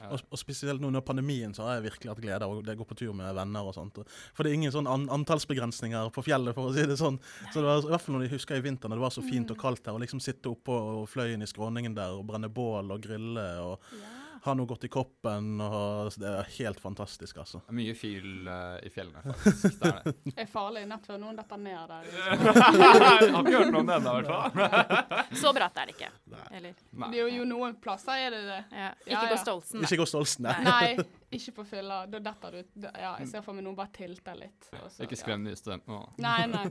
Og, 0.09 0.23
og 0.33 0.41
spesielt 0.41 0.81
nå 0.81 0.89
under 0.89 1.03
pandemien 1.05 1.53
så 1.53 1.67
har 1.67 1.77
jeg 1.77 1.85
virkelig 1.89 2.11
hatt 2.13 2.23
glede 2.23 2.47
av 2.47 2.55
å 2.57 2.77
gå 2.81 2.87
på 2.89 2.97
tur 2.97 3.13
med 3.17 3.29
venner 3.37 3.69
og 3.69 3.75
sånt. 3.77 4.01
For 4.33 4.41
det 4.41 4.53
er 4.53 4.57
ingen 4.57 4.73
sånn 4.73 4.89
an 4.89 5.05
antallsbegrensninger 5.13 6.09
på 6.15 6.25
fjellet, 6.25 6.57
for 6.57 6.71
å 6.71 6.73
si 6.73 6.87
det 6.89 6.97
sånn. 6.97 7.19
Så 7.51 7.61
det 7.61 7.67
var, 7.67 7.85
I 7.85 7.93
hvert 7.93 8.05
fall 8.07 8.17
når 8.17 8.27
jeg 8.27 8.35
husker 8.39 8.57
i 8.57 8.65
vinter 8.65 8.89
når 8.89 9.01
det 9.01 9.05
var 9.05 9.15
så 9.19 9.25
fint 9.27 9.53
og 9.53 9.61
kaldt 9.61 9.85
her, 9.85 9.93
å 9.93 10.01
liksom 10.01 10.23
sitte 10.23 10.49
oppå 10.49 10.79
Fløyen 11.13 11.45
i 11.45 11.49
skråningen 11.49 11.93
der 11.97 12.17
og 12.17 12.25
brenne 12.31 12.49
bål 12.49 12.95
og 12.95 13.05
grille 13.05 13.47
og 13.61 13.93
ha 14.43 14.53
noe 14.57 14.67
godt 14.67 14.83
i 14.87 14.89
koppen, 14.91 15.53
Og, 15.63 16.11
det 16.19 16.27
er 16.27 16.49
helt 16.57 16.79
fantastisk, 16.83 17.37
altså. 17.43 17.61
Mye 17.75 17.93
fyll 17.95 18.47
uh, 18.49 18.75
i 18.83 18.91
fjellene, 18.91 19.23
faktisk. 19.43 19.79
Det 19.79 19.91
er 19.91 20.09
det. 20.09 20.33
Er 20.43 20.49
farlig 20.51 20.83
nett 20.89 21.07
før 21.07 21.21
noen 21.21 21.39
detter 21.39 21.61
ned 21.63 21.93
der. 21.93 22.09
Jeg 22.13 23.33
har 23.33 23.39
ikke 23.39 23.57
hørt 23.57 23.73
noe 23.73 23.83
om 23.83 23.93
ennå, 23.97 24.15
i 24.19 24.27
hvert 24.27 24.59
fall. 24.59 25.25
Så 25.43 25.53
bratt 25.55 25.79
er 25.79 25.89
det 25.91 25.97
ikke. 25.97 26.11
Eller, 26.51 26.77
Nei. 26.91 27.11
Det 27.13 27.23
er 27.23 27.33
jo, 27.37 27.47
noen 27.49 27.75
plasser 27.81 28.27
er 28.27 28.35
det 28.35 28.43
det. 28.49 28.61
ja. 28.71 28.91
Ja, 29.03 29.17
Ikke 29.17 29.27
gå 29.33 29.35
ja. 29.37 29.41
Stolsen. 29.43 29.83
Ikke 29.83 29.99
gå 30.03 30.05
Stolsen, 30.09 30.45
nei. 30.47 30.55
Nei, 30.63 31.05
ikke 31.33 31.51
på 31.57 31.63
fylla. 31.67 32.03
Da 32.09 32.19
detter 32.23 32.53
du 32.53 32.59
ut. 32.61 32.71
Ja, 32.83 33.13
jeg 33.19 33.29
ser 33.31 33.43
for 33.45 33.57
meg 33.57 33.65
noen 33.65 33.77
bare 33.77 33.91
tilter 33.95 34.35
litt. 34.37 34.67
Også, 34.77 35.03
Ikke 35.05 35.17
ja. 35.17 35.21
skrem 35.23 35.43
nye 35.47 35.57
studenter 35.57 35.93
nå. 35.93 36.01
Nei, 36.21 36.45
nei. 36.51 36.63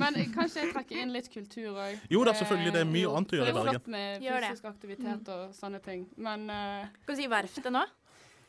Men 0.00 0.16
kanskje 0.34 0.62
jeg 0.64 0.72
trekker 0.72 1.02
inn 1.02 1.12
litt 1.14 1.28
kultur 1.32 1.76
òg. 1.76 1.98
Jo 2.12 2.22
da, 2.26 2.34
selvfølgelig, 2.38 2.74
det 2.76 2.82
er 2.84 2.90
mye 2.90 3.12
annet 3.18 3.34
å 3.34 3.40
gjøre 3.40 3.52
i 3.52 3.56
Bergen. 3.58 3.68
Det 3.68 3.68
er 3.68 3.74
jo 3.74 3.82
flott 3.82 3.92
med 3.94 4.26
fysisk 4.48 4.70
aktivitet 4.72 5.32
og 5.34 5.54
sånne 5.58 5.82
ting. 5.84 6.06
Men 6.28 6.46
eh, 6.54 6.88
Skal 7.08 7.16
du 7.16 7.22
si 7.22 7.28
verftet 7.32 7.72
nå? 7.72 7.80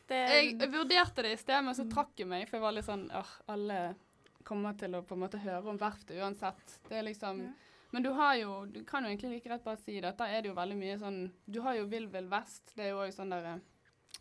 Det, 0.04 0.16
jeg, 0.28 0.68
vurderte 0.68 1.24
det 1.24 1.30
i 1.32 1.36
sted, 1.40 1.64
men 1.64 1.72
så 1.72 1.88
trakk 1.88 2.12
jeg 2.20 2.28
meg. 2.28 2.44
For 2.44 2.58
jeg 2.58 2.64
var 2.66 2.74
litt 2.76 2.84
sånn 2.84 3.06
åh, 3.16 3.30
alle 3.48 3.96
kommer 4.44 4.76
til 4.76 4.92
å 4.98 5.00
på 5.06 5.16
en 5.16 5.22
måte 5.22 5.40
høre 5.40 5.70
om 5.72 5.78
verftet 5.80 6.20
uansett. 6.20 6.74
Det 6.90 6.98
er 6.98 7.06
liksom 7.08 7.40
Ja. 7.46 7.52
Men 7.90 8.04
du 8.04 8.12
har 8.14 8.36
jo 8.36 8.66
Du 8.66 8.84
kan 8.84 9.02
jo 9.02 9.08
egentlig 9.08 9.30
like 9.32 9.48
rett 9.48 9.64
bare 9.64 9.80
si 9.80 9.96
det. 9.96 10.12
Da 10.18 10.24
er 10.28 10.42
det 10.42 10.48
jo 10.50 10.60
veldig 10.60 10.76
mye 10.76 10.98
sånn 11.00 11.32
Du 11.48 11.60
har 11.64 11.74
jo 11.78 11.88
Vill 11.88 12.08
Vill 12.12 12.28
Vest. 12.28 12.76
Det 12.76 12.84
er 12.84 12.90
jo 12.92 13.00
òg 13.00 13.12
sånn 13.16 13.32
der 13.32 13.44
eh, 13.54 13.60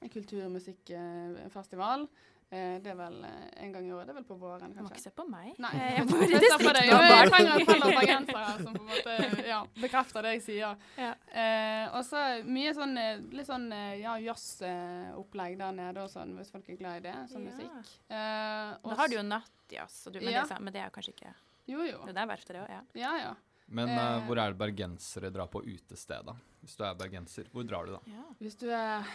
kulturmusikkfestival. 0.07 2.07
Eh, 2.51 2.79
det 2.81 2.89
er 2.89 2.95
vel 2.97 3.17
eh, 3.27 3.49
en 3.61 3.71
gang 3.75 3.85
i 3.85 3.91
året. 3.93 4.07
Det 4.07 4.13
er 4.13 4.17
vel 4.17 4.25
på 4.25 4.35
våren, 4.41 4.71
Du 4.73 4.79
må 4.81 4.89
ikke 4.89 5.03
se 5.03 5.11
på 5.13 5.25
meg. 5.29 5.51
Nei, 5.61 5.69
Jeg 5.99 6.05
bor 6.09 6.23
i 6.23 6.29
distriktet. 6.33 6.79
Jeg 6.89 7.29
trenger 7.29 7.51
et 7.59 7.67
fellow 7.69 7.91
bergensere 7.93 8.45
som 8.63 8.73
på 8.73 8.81
en 8.81 8.87
måte 8.89 9.43
ja, 9.51 9.59
bekrefter 9.77 10.25
det 10.25 10.31
jeg 10.37 10.41
sier. 10.47 10.79
Ja. 10.97 11.11
Eh, 11.29 11.85
og 11.93 12.01
så 12.07 12.23
mye 12.49 12.71
sånn 12.73 12.97
eh, 12.97 13.21
litt 13.37 13.45
sånn 13.51 13.67
ja, 14.01 14.15
jazzopplegg 14.25 15.59
der 15.61 15.75
nede 15.77 16.03
og 16.07 16.09
sånn, 16.13 16.33
hvis 16.39 16.49
folk 16.53 16.71
er 16.73 16.79
glad 16.81 16.97
i 17.01 17.05
det, 17.09 17.15
sånn 17.31 17.45
Ja. 17.45 17.51
musikk. 17.51 17.93
Eh, 18.09 18.71
og 18.81 18.89
Da 18.95 18.97
har 19.03 19.07
du 19.13 19.15
jo 19.19 19.25
nattjazz, 19.29 19.99
yes, 20.09 20.13
men, 20.23 20.33
Ja. 20.33 20.45
det, 20.49 20.59
men 20.59 20.73
det 20.73 20.81
er 20.81 20.89
kanskje 20.89 21.13
ikke 21.13 21.33
Jo, 21.69 21.83
jo. 21.85 22.01
Det 22.09 22.17
er 22.17 22.25
verftet, 22.33 22.55
det 22.57 22.63
òg, 22.65 22.69
ja. 22.73 22.81
Ja, 22.97 23.13
ja. 23.27 23.35
Men 23.69 23.89
Eh. 23.93 24.25
hvor 24.25 24.39
er 24.41 24.49
det 24.53 24.57
bergensere 24.57 25.29
drar 25.31 25.45
på 25.53 25.61
utested, 25.61 26.25
da? 26.25 26.33
Hvis 26.63 26.75
du 26.75 26.83
er 26.83 26.95
bergenser, 26.95 27.45
hvor 27.53 27.63
drar 27.63 27.85
du 27.85 27.91
da? 27.93 27.99
ja. 28.09 28.23
Hvis 28.41 28.57
du 28.57 28.65
er 28.73 29.05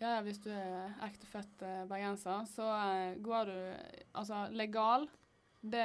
ja, 0.00 0.20
hvis 0.26 0.40
du 0.42 0.50
er 0.50 0.94
ektefødt 1.06 1.62
eh, 1.62 1.82
bergenser, 1.90 2.46
så 2.50 2.70
eh, 2.70 3.18
går 3.22 3.50
du 3.50 3.58
Altså, 4.14 4.46
legal, 4.54 5.06
det, 5.64 5.84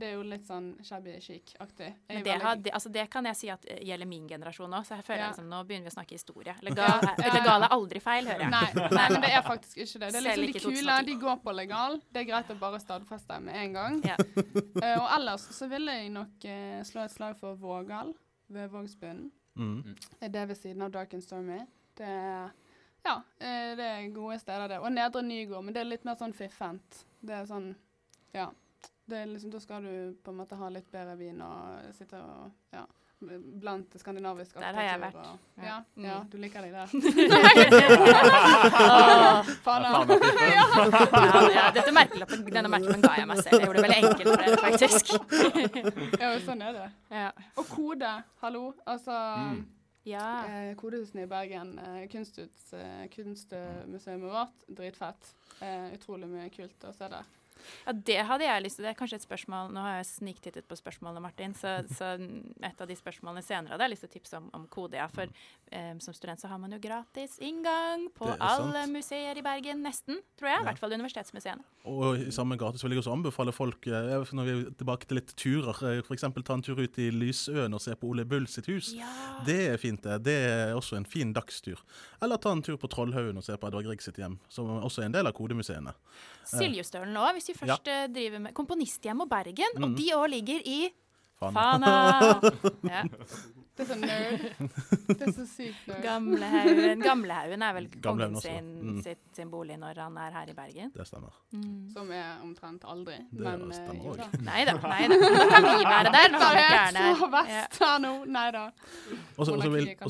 det 0.00 0.06
er 0.08 0.14
jo 0.16 0.22
litt 0.24 0.46
sånn 0.48 0.70
shabby 0.84 1.18
chic-aktig. 1.20 1.88
Men 2.08 2.22
det, 2.24 2.36
har, 2.40 2.56
det, 2.56 2.72
altså 2.72 2.88
det 2.92 3.04
kan 3.12 3.26
jeg 3.28 3.36
si 3.36 3.50
at 3.52 3.66
eh, 3.68 3.82
gjelder 3.84 4.08
min 4.08 4.24
generasjon 4.30 4.72
òg, 4.72 4.86
så 4.88 4.96
jeg 4.96 5.04
føler 5.04 5.22
Ja. 5.22 5.30
liksom, 5.32 5.50
nå 5.50 5.60
begynner 5.68 5.88
vi 5.88 5.92
å 5.92 5.96
snakke 5.98 6.16
historie. 6.16 6.54
Legal, 6.66 7.04
legal 7.20 7.66
er 7.66 7.74
aldri 7.76 8.00
feil, 8.02 8.30
hører 8.30 8.46
jeg. 8.46 8.52
Nei, 8.54 8.88
nei, 8.96 9.08
men 9.12 9.26
det 9.26 9.32
er 9.36 9.44
faktisk 9.44 9.82
ikke 9.84 10.02
det. 10.04 10.12
Det 10.14 10.22
er 10.22 10.40
liksom 10.42 10.72
De 10.72 10.78
kule 10.78 10.98
de 11.10 11.16
går 11.26 11.42
på 11.44 11.56
legal. 11.58 11.98
Det 12.08 12.22
er 12.22 12.30
greit 12.30 12.54
å 12.54 12.56
bare 12.62 12.80
stadfeste 12.82 13.40
med 13.44 13.58
en 13.64 13.76
gang. 13.76 13.98
Ja. 14.08 14.16
Uh, 14.16 14.96
og 15.02 15.10
ellers 15.18 15.44
så 15.58 15.68
ville 15.70 15.98
jeg 15.98 16.14
nok 16.14 16.48
uh, 16.48 16.78
slå 16.88 17.04
et 17.04 17.14
slag 17.14 17.36
for 17.42 17.58
Vågal 17.60 18.14
ved 18.48 18.72
Vågsbunnen. 18.72 19.28
Mm. 19.58 19.98
Det 20.22 20.38
er 20.38 20.48
ved 20.48 20.56
siden 20.56 20.86
av 20.86 20.94
Dark 20.94 21.12
and 21.18 21.24
Stormy. 21.24 21.60
Det 21.98 22.06
er 22.06 22.54
ja, 23.08 23.16
eh, 23.40 23.70
det 23.78 23.86
er 23.88 24.08
gode 24.14 24.38
steder, 24.42 24.68
det. 24.68 24.78
Og 24.84 24.92
Nedre 24.92 25.22
Nygård, 25.24 25.64
men 25.64 25.74
det 25.74 25.80
er 25.82 25.88
litt 25.90 26.04
mer 26.08 26.16
sånn 26.20 26.34
fiffent. 26.36 26.90
Det 27.24 27.34
er 27.40 27.44
sånn 27.50 27.68
Ja. 28.34 28.46
Det 29.08 29.16
er 29.22 29.26
liksom, 29.26 29.50
da 29.50 29.58
skal 29.58 29.82
du 29.82 30.14
på 30.22 30.30
en 30.34 30.38
måte 30.42 30.56
ha 30.60 30.68
litt 30.68 30.90
bedre 30.92 31.16
vin 31.16 31.40
og 31.42 31.80
sitte 31.96 32.16
og 32.20 32.50
Ja. 32.72 32.84
Blant 33.20 33.94
skandinavisk 33.98 34.54
Der 34.60 34.72
har 34.76 34.82
jeg 34.92 35.00
vært. 35.00 35.14
og- 35.16 35.38
Ja. 35.58 35.64
Ja, 35.64 35.82
Mm. 35.96 36.04
ja, 36.04 36.24
du 36.30 36.36
liker 36.38 36.62
deg 36.62 36.72
der. 36.72 36.86
Faen, 39.64 39.82
Ja, 41.54 41.70
dette 41.74 41.92
merkelappen, 41.92 42.44
denne 42.46 42.68
merkelappen 42.72 43.02
ga 43.02 43.14
jeg 43.18 43.26
meg 43.30 43.38
selv. 43.42 43.52
Jeg 43.58 43.64
gjorde 43.66 43.78
det 43.78 43.84
veldig 43.88 44.00
enkelt 44.04 44.28
for 44.28 44.36
dere, 44.44 44.58
faktisk. 44.62 45.04
Ja, 46.20 46.26
sånn 46.46 46.62
er 46.68 46.72
det. 46.78 46.88
Ja. 47.10 47.30
Og 47.56 47.64
Kode, 47.72 48.12
hallo. 48.42 48.64
Altså 48.86 49.12
Mm. 49.38 49.64
Ja. 50.08 50.44
eh, 50.48 50.70
Kodehusene 50.78 51.24
i 51.26 51.30
Bergen, 51.30 51.74
eh, 51.78 52.02
eh, 52.04 53.08
kunstmuseet 53.14 54.22
vårt, 54.22 54.64
dritfett. 54.68 55.34
Utrolig 55.94 56.28
mye 56.30 56.50
kult 56.54 56.84
å 56.86 56.92
se 56.94 57.08
der. 57.10 57.26
Ja, 57.86 57.92
det 57.92 58.18
hadde 58.28 58.44
jeg 58.44 58.62
lyst 58.64 58.76
til. 58.76 58.84
Det 58.86 58.90
er 58.94 58.98
kanskje 58.98 59.18
et 59.20 59.26
spørsmål 59.26 59.72
Nå 59.74 59.80
har 59.84 59.96
jeg 59.98 60.06
sniktittet 60.12 60.66
på 60.68 60.76
spørsmålene, 60.78 61.20
Martin, 61.24 61.54
så, 61.54 61.76
så 61.94 62.14
et 62.62 62.80
av 62.80 62.88
de 62.88 62.96
spørsmålene 62.98 63.42
senere 63.44 63.74
hadde 63.76 63.86
jeg 63.88 63.94
lyst 63.94 64.04
til 64.06 64.10
å 64.10 64.14
tipse 64.16 64.36
om, 64.40 64.50
om 64.54 64.66
kode. 64.72 64.96
Ja, 64.98 65.06
for 65.12 65.26
um, 65.28 66.00
som 66.00 66.14
student 66.16 66.40
så 66.40 66.48
har 66.50 66.58
man 66.62 66.72
jo 66.72 66.78
gratis 66.82 67.38
inngang 67.44 68.08
på 68.16 68.28
alle 68.38 68.84
sant. 68.84 68.92
museer 68.94 69.36
i 69.38 69.42
Bergen, 69.44 69.82
nesten, 69.84 70.20
tror 70.38 70.50
jeg. 70.52 70.58
I 70.58 70.62
Ja. 70.62 70.66
hvert 70.70 70.78
fall 70.82 70.92
universitetsmuseene. 70.98 71.64
Og 71.88 72.18
i 72.28 72.30
samme 72.34 72.56
gratis 72.60 72.82
vil 72.84 72.92
jeg 72.92 73.02
også 73.02 73.12
anbefale 73.14 73.52
folk, 73.54 73.86
eh, 73.86 74.32
når 74.36 74.44
vi 74.48 74.54
er 74.66 74.70
tilbake 74.76 75.06
til 75.08 75.16
litt 75.20 75.34
turer, 75.38 76.02
f.eks. 76.04 76.26
ta 76.44 76.54
en 76.54 76.62
tur 76.62 76.78
ut 76.80 76.98
i 76.98 77.10
Lysøen 77.14 77.72
og 77.74 77.80
se 77.80 77.94
på 77.96 78.08
Ole 78.10 78.24
Bull 78.28 78.46
sitt 78.50 78.66
hus. 78.68 78.92
Ja. 78.96 79.08
Det 79.46 79.58
er 79.72 79.76
fint, 79.80 80.02
det. 80.04 80.18
Det 80.28 80.36
er 80.48 80.74
også 80.76 80.96
en 80.98 81.06
fin 81.08 81.32
dagstur. 81.32 81.80
Eller 82.22 82.36
ta 82.36 82.52
en 82.52 82.62
tur 82.62 82.76
på 82.76 82.88
Trollhaugen 82.92 83.36
og 83.40 83.44
se 83.46 83.56
på 83.56 83.68
Edvard 83.70 83.84
Grieg 83.88 84.02
sitt 84.04 84.16
hjem, 84.20 84.38
som 84.52 84.68
også 84.82 85.02
er 85.02 85.08
en 85.08 85.16
del 85.16 85.26
av 85.30 85.32
kodemuseene. 85.38 85.94
Siljustølen 86.48 87.16
òg, 87.20 87.34
hvis 87.36 87.50
vi. 87.50 87.57
Først 87.58 87.90
ja. 87.90 88.06
driver 88.14 88.42
med 88.46 88.54
Komponisthjem 88.56 89.20
og 89.26 89.28
Bergen. 89.30 89.76
Og 89.82 89.88
Mm. 89.90 89.96
de 89.98 90.08
òg 90.16 90.26
ligger 90.36 90.60
i 90.64 90.80
Fana. 91.38 91.54
Fana! 91.54 91.92
Ja. 92.92 93.02
Det 93.78 93.84
er 93.84 93.90
så 93.92 93.96
nerd. 94.00 94.44
Det 95.06 95.22
er 95.22 95.32
så 95.36 95.44
sykt 95.46 95.84
nerd. 95.86 96.00
Gamlehaugen. 96.02 97.02
Gamlehaugen 97.04 97.62
er 97.62 97.74
vel 97.76 97.84
kongen 98.06 98.34
sin, 98.42 98.70
mm. 98.82 98.96
sitt, 99.04 99.20
sin 99.36 99.52
bolig 99.52 99.76
når 99.78 100.00
han 100.02 100.16
er 100.18 100.34
her 100.34 100.50
i 100.50 100.54
Bergen. 100.56 100.90
Det 100.94 101.06
stemmer. 101.06 101.36
Mm. 101.54 101.84
Som 101.94 102.10
er 102.10 102.42
omtrent 102.42 102.86
aldri. 102.90 103.20
Det 103.30 103.44
Men 103.46 103.62
eh, 103.68 103.78
stemmer 103.78 104.08
òg. 104.10 104.24
Nei 104.48 104.64
da. 104.66 104.74
nei 104.82 105.06
da. 105.12 105.18
det 105.22 105.46
kan 105.52 105.66
vi 105.68 105.76
være 105.86 106.14
der 106.16 106.34
når 106.34 106.42
vi 106.56 106.64
er 106.64 106.74
gjerne 106.74 107.04
så 107.20 107.30
vest 107.36 107.78
her 107.84 108.02
nå. 108.02 108.12
Nei 108.38 108.46
da. 108.56 108.64
Og 109.38 109.48
så 109.48 109.58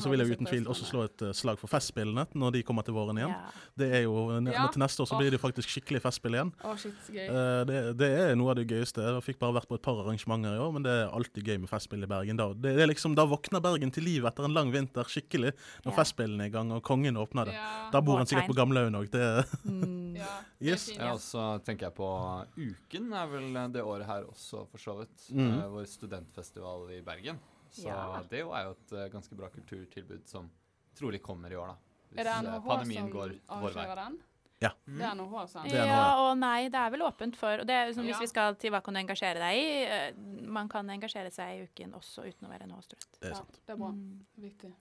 vil, 0.09 0.23
jeg 0.23 0.33
uten 0.33 0.49
tvil 0.49 0.69
også 0.73 0.89
slå 0.89 1.05
et 1.05 1.25
eh, 1.29 1.35
slag 1.37 1.61
for 1.61 1.69
Festspillene 1.69 2.25
når 2.33 2.57
de 2.57 2.63
kommer 2.65 2.87
til 2.87 2.97
våren 2.97 3.21
igjen. 3.21 3.35
Ja. 3.37 3.69
Det 3.83 3.91
er 3.99 4.05
jo, 4.07 4.17
Ja. 4.49 4.65
Til 4.73 4.81
neste 4.81 5.03
år 5.03 5.07
så 5.11 5.17
blir 5.19 5.29
det 5.29 5.37
jo 5.37 5.43
faktisk 5.43 5.69
skikkelig 5.71 6.01
festspill 6.01 6.35
igjen. 6.35 6.49
Oh, 6.65 6.73
shit, 6.79 6.97
så 7.05 7.13
gøy. 7.13 7.27
Eh, 7.29 7.61
Det, 7.69 7.79
det 7.99 8.09
er 8.23 8.35
noe 8.39 8.53
av 8.53 8.57
det 8.57 8.65
gøyeste. 8.69 9.03
Jeg 9.03 9.25
fikk 9.25 9.39
bare 9.41 9.59
vært 9.59 9.69
på 9.69 9.77
et 9.77 9.85
par 9.85 9.99
arrangementer 10.01 10.57
i 10.57 10.61
år, 10.63 10.73
men 10.73 10.85
det 10.85 10.95
er 10.95 11.13
alltid 11.13 11.45
gøy 11.45 11.59
med 11.61 11.69
festspill 11.69 12.03
i 12.05 12.09
Bergen. 12.09 12.39
Da, 12.39 12.49
det, 12.55 12.73
det 12.77 12.85
er 12.85 12.91
liksom, 12.91 13.15
da 13.17 13.27
våkner 13.29 13.58
Bergen 13.61 13.91
til 13.91 14.03
liv 14.03 14.25
etter 14.25 14.45
en 14.47 14.53
lang 14.53 14.71
vinter 14.71 15.03
skikkelig, 15.09 15.51
når 15.85 15.91
Ja. 15.91 15.95
festspillene 15.97 16.43
er 16.45 16.51
i 16.51 16.53
gang 16.53 16.71
og 16.71 16.83
kongen 16.83 17.15
åpner 17.17 17.45
det. 17.45 17.53
Ja. 17.53 17.89
Da 17.91 18.01
bor 18.01 18.17
han 18.17 18.25
sikkert 18.29 18.47
på 18.47 18.55
Gamlehaugen 18.57 18.95
òg. 18.95 19.09
Det 19.11 19.45
Mm. 19.69 20.15
ja. 20.15 20.41
det 20.59 20.67
Yes. 20.71 20.85
fint. 20.89 20.99
Ja, 20.99 21.13
og 21.13 21.19
så 21.19 21.63
tenker 21.63 21.87
jeg 21.87 21.95
på 21.95 22.09
Uken 22.57 23.13
er 23.13 23.27
vel 23.27 23.53
det 23.71 23.81
året 23.83 24.05
her 24.05 24.23
også, 24.25 24.65
for 24.69 24.77
så 24.77 24.97
vidt. 24.99 25.29
Mm. 25.31 25.57
Uh, 25.59 25.69
vår 25.77 25.85
studentfestival 25.87 26.89
i 26.97 27.01
Bergen. 27.01 27.39
Så 27.71 27.87
Ja. 27.87 28.21
det 28.29 28.39
er 28.39 28.43
jo 28.43 28.53
et 28.71 28.91
uh, 28.93 29.07
ganske 29.09 29.35
bra 29.37 29.47
kulturtilbud 29.49 30.27
som 30.27 30.49
trolig 30.97 31.21
kommer 31.21 31.51
i 31.51 31.55
år, 31.55 31.67
da. 31.67 31.75
Er 32.17 32.23
det 32.25 32.33
eh, 32.33 32.41
NHH 32.41 32.65
pandemien 32.65 33.03
som 33.05 33.11
går 33.13 33.33
arrangerer 33.47 33.95
den? 33.95 34.15
Ja. 34.61 34.73
Det 34.85 34.99
er 35.05 35.13
NHH, 35.15 35.45
sant? 35.47 35.69
Det 35.71 35.77
er 35.79 35.85
Ja 35.87 35.99
noe. 36.15 36.31
og 36.31 36.37
nei, 36.37 36.67
det 36.67 36.75
er 36.75 36.89
vel 36.91 37.01
åpent 37.07 37.35
for 37.39 37.61
og 37.61 37.67
det 37.67 37.75
er, 37.75 37.93
Hvis 37.93 38.09
Ja. 38.09 38.19
vi 38.19 38.27
skal 38.27 38.55
til 38.59 38.71
hva 38.71 38.81
kan 38.83 38.93
du 38.93 38.99
engasjere 38.99 39.39
deg 39.39 39.55
i 39.55 39.83
eh, 39.85 40.13
Man 40.47 40.67
kan 40.67 40.89
engasjere 40.89 41.31
seg 41.31 41.53
i 41.61 41.63
uken 41.69 41.93
også 41.93 42.25
uten 42.27 42.47
å 42.47 42.51
være 42.51 42.67
NHH-student. 42.67 43.07
det 43.21 43.29
er 43.29 43.29
Ja, 43.31 43.35
sant. 43.39 43.59
det 43.65 43.73
er 43.73 43.77
bra. 43.77 43.91
Mm. 43.91 44.25
Viktig. 44.37 44.73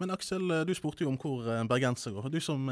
Men 0.00 0.10
Aksel, 0.10 0.50
eh, 0.50 0.64
du 0.64 0.72
spurte 0.74 1.04
jo 1.04 1.08
om 1.12 1.18
hvor 1.18 1.44
eh, 1.46 1.62
bergenser 1.68 2.12
går. 2.16 2.30
Du 2.30 2.40
som, 2.40 2.66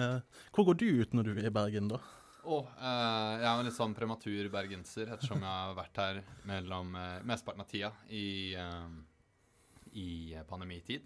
hvor 0.52 0.64
går 0.64 0.78
du 0.80 0.86
ut 1.02 1.12
når 1.12 1.24
du 1.24 1.30
er 1.38 1.46
i 1.46 1.50
Bergen, 1.50 1.88
da? 1.88 1.98
Oh, 2.42 2.64
eh, 2.80 3.36
jeg 3.36 3.44
er 3.44 3.58
en 3.60 3.64
litt 3.66 3.76
sånn 3.76 3.94
prematur 3.94 4.48
bergenser, 4.50 5.12
ettersom 5.12 5.40
jeg 5.44 5.44
har 5.44 5.74
vært 5.76 5.96
her 6.00 6.22
mellom 6.48 6.94
eh, 6.96 7.20
mesteparten 7.22 7.60
av 7.60 7.68
tida 7.68 7.92
i, 8.08 8.54
eh, 8.54 8.88
i 9.92 10.34
pandemitid. 10.48 11.02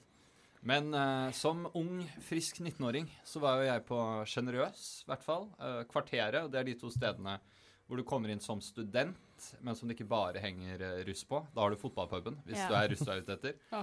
Men 0.65 0.95
eh, 0.97 1.31
som 1.37 1.67
ung, 1.77 1.99
frisk 2.25 2.61
19-åring 2.65 3.09
så 3.29 3.41
var 3.43 3.61
jo 3.61 3.67
jeg 3.69 3.85
på 3.89 3.99
Generøs, 4.33 4.85
i 5.05 5.11
hvert 5.11 5.25
fall. 5.27 5.51
eh, 5.61 5.83
kvarteret. 5.91 6.51
Det 6.53 6.61
er 6.63 6.65
de 6.71 6.75
to 6.81 6.89
stedene 6.93 7.39
hvor 7.85 8.01
du 8.01 8.05
kommer 8.09 8.31
inn 8.33 8.41
som 8.41 8.63
student, 8.65 9.19
men 9.61 9.77
som 9.77 9.85
det 9.91 9.99
ikke 9.99 10.09
bare 10.09 10.41
henger 10.41 10.81
eh, 10.81 11.03
russ 11.05 11.21
på. 11.29 11.43
Da 11.53 11.61
har 11.67 11.75
du 11.75 11.77
fotballpuben, 11.77 12.39
hvis 12.47 12.63
Ja. 12.63 12.69
du 12.71 12.75
er 12.79 12.89
russ 12.95 13.05
du 13.05 13.11
er 13.13 13.21
ute 13.21 13.37
etter. 13.37 13.59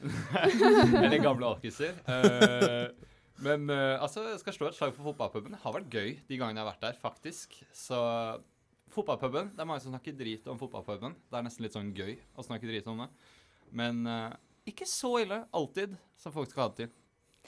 Eller 1.04 1.20
gamle 1.20 1.50
alkiser. 1.52 1.92
Eh, 2.08 2.88
men 3.44 3.68
eh, 3.68 4.00
altså, 4.00 4.24
jeg 4.30 4.40
skal 4.40 4.56
slå 4.56 4.70
et 4.70 4.78
slag 4.78 4.94
for 4.96 5.10
fotballpuben. 5.10 5.52
Det 5.52 5.60
har 5.60 5.76
vært 5.76 5.92
gøy 5.92 6.14
de 6.28 6.38
gangene 6.40 6.62
jeg 6.62 6.64
har 6.64 6.72
vært 6.72 6.86
der, 6.86 6.98
faktisk. 7.02 7.58
Så 7.76 8.00
fotballpuben 8.94 9.52
Det 9.56 9.60
er 9.60 9.66
mange 9.68 9.82
som 9.82 9.92
snakker 9.92 10.16
drit 10.16 10.48
om 10.48 10.58
fotballpuben. 10.60 11.16
Det 11.28 11.36
er 11.38 11.44
nesten 11.44 11.66
litt 11.66 11.76
sånn 11.76 11.92
gøy 11.96 12.16
å 12.38 12.44
snakke 12.46 12.68
drit 12.70 12.88
om 12.88 13.04
det. 13.04 13.10
Men 13.74 14.06
eh, 14.08 14.32
ikke 14.68 14.86
så 14.88 15.10
ille 15.22 15.42
alltid 15.52 15.96
som 16.16 16.32
folk 16.34 16.50
skal 16.50 16.66
ha 16.66 16.68
det 16.72 16.84
til. 16.84 16.92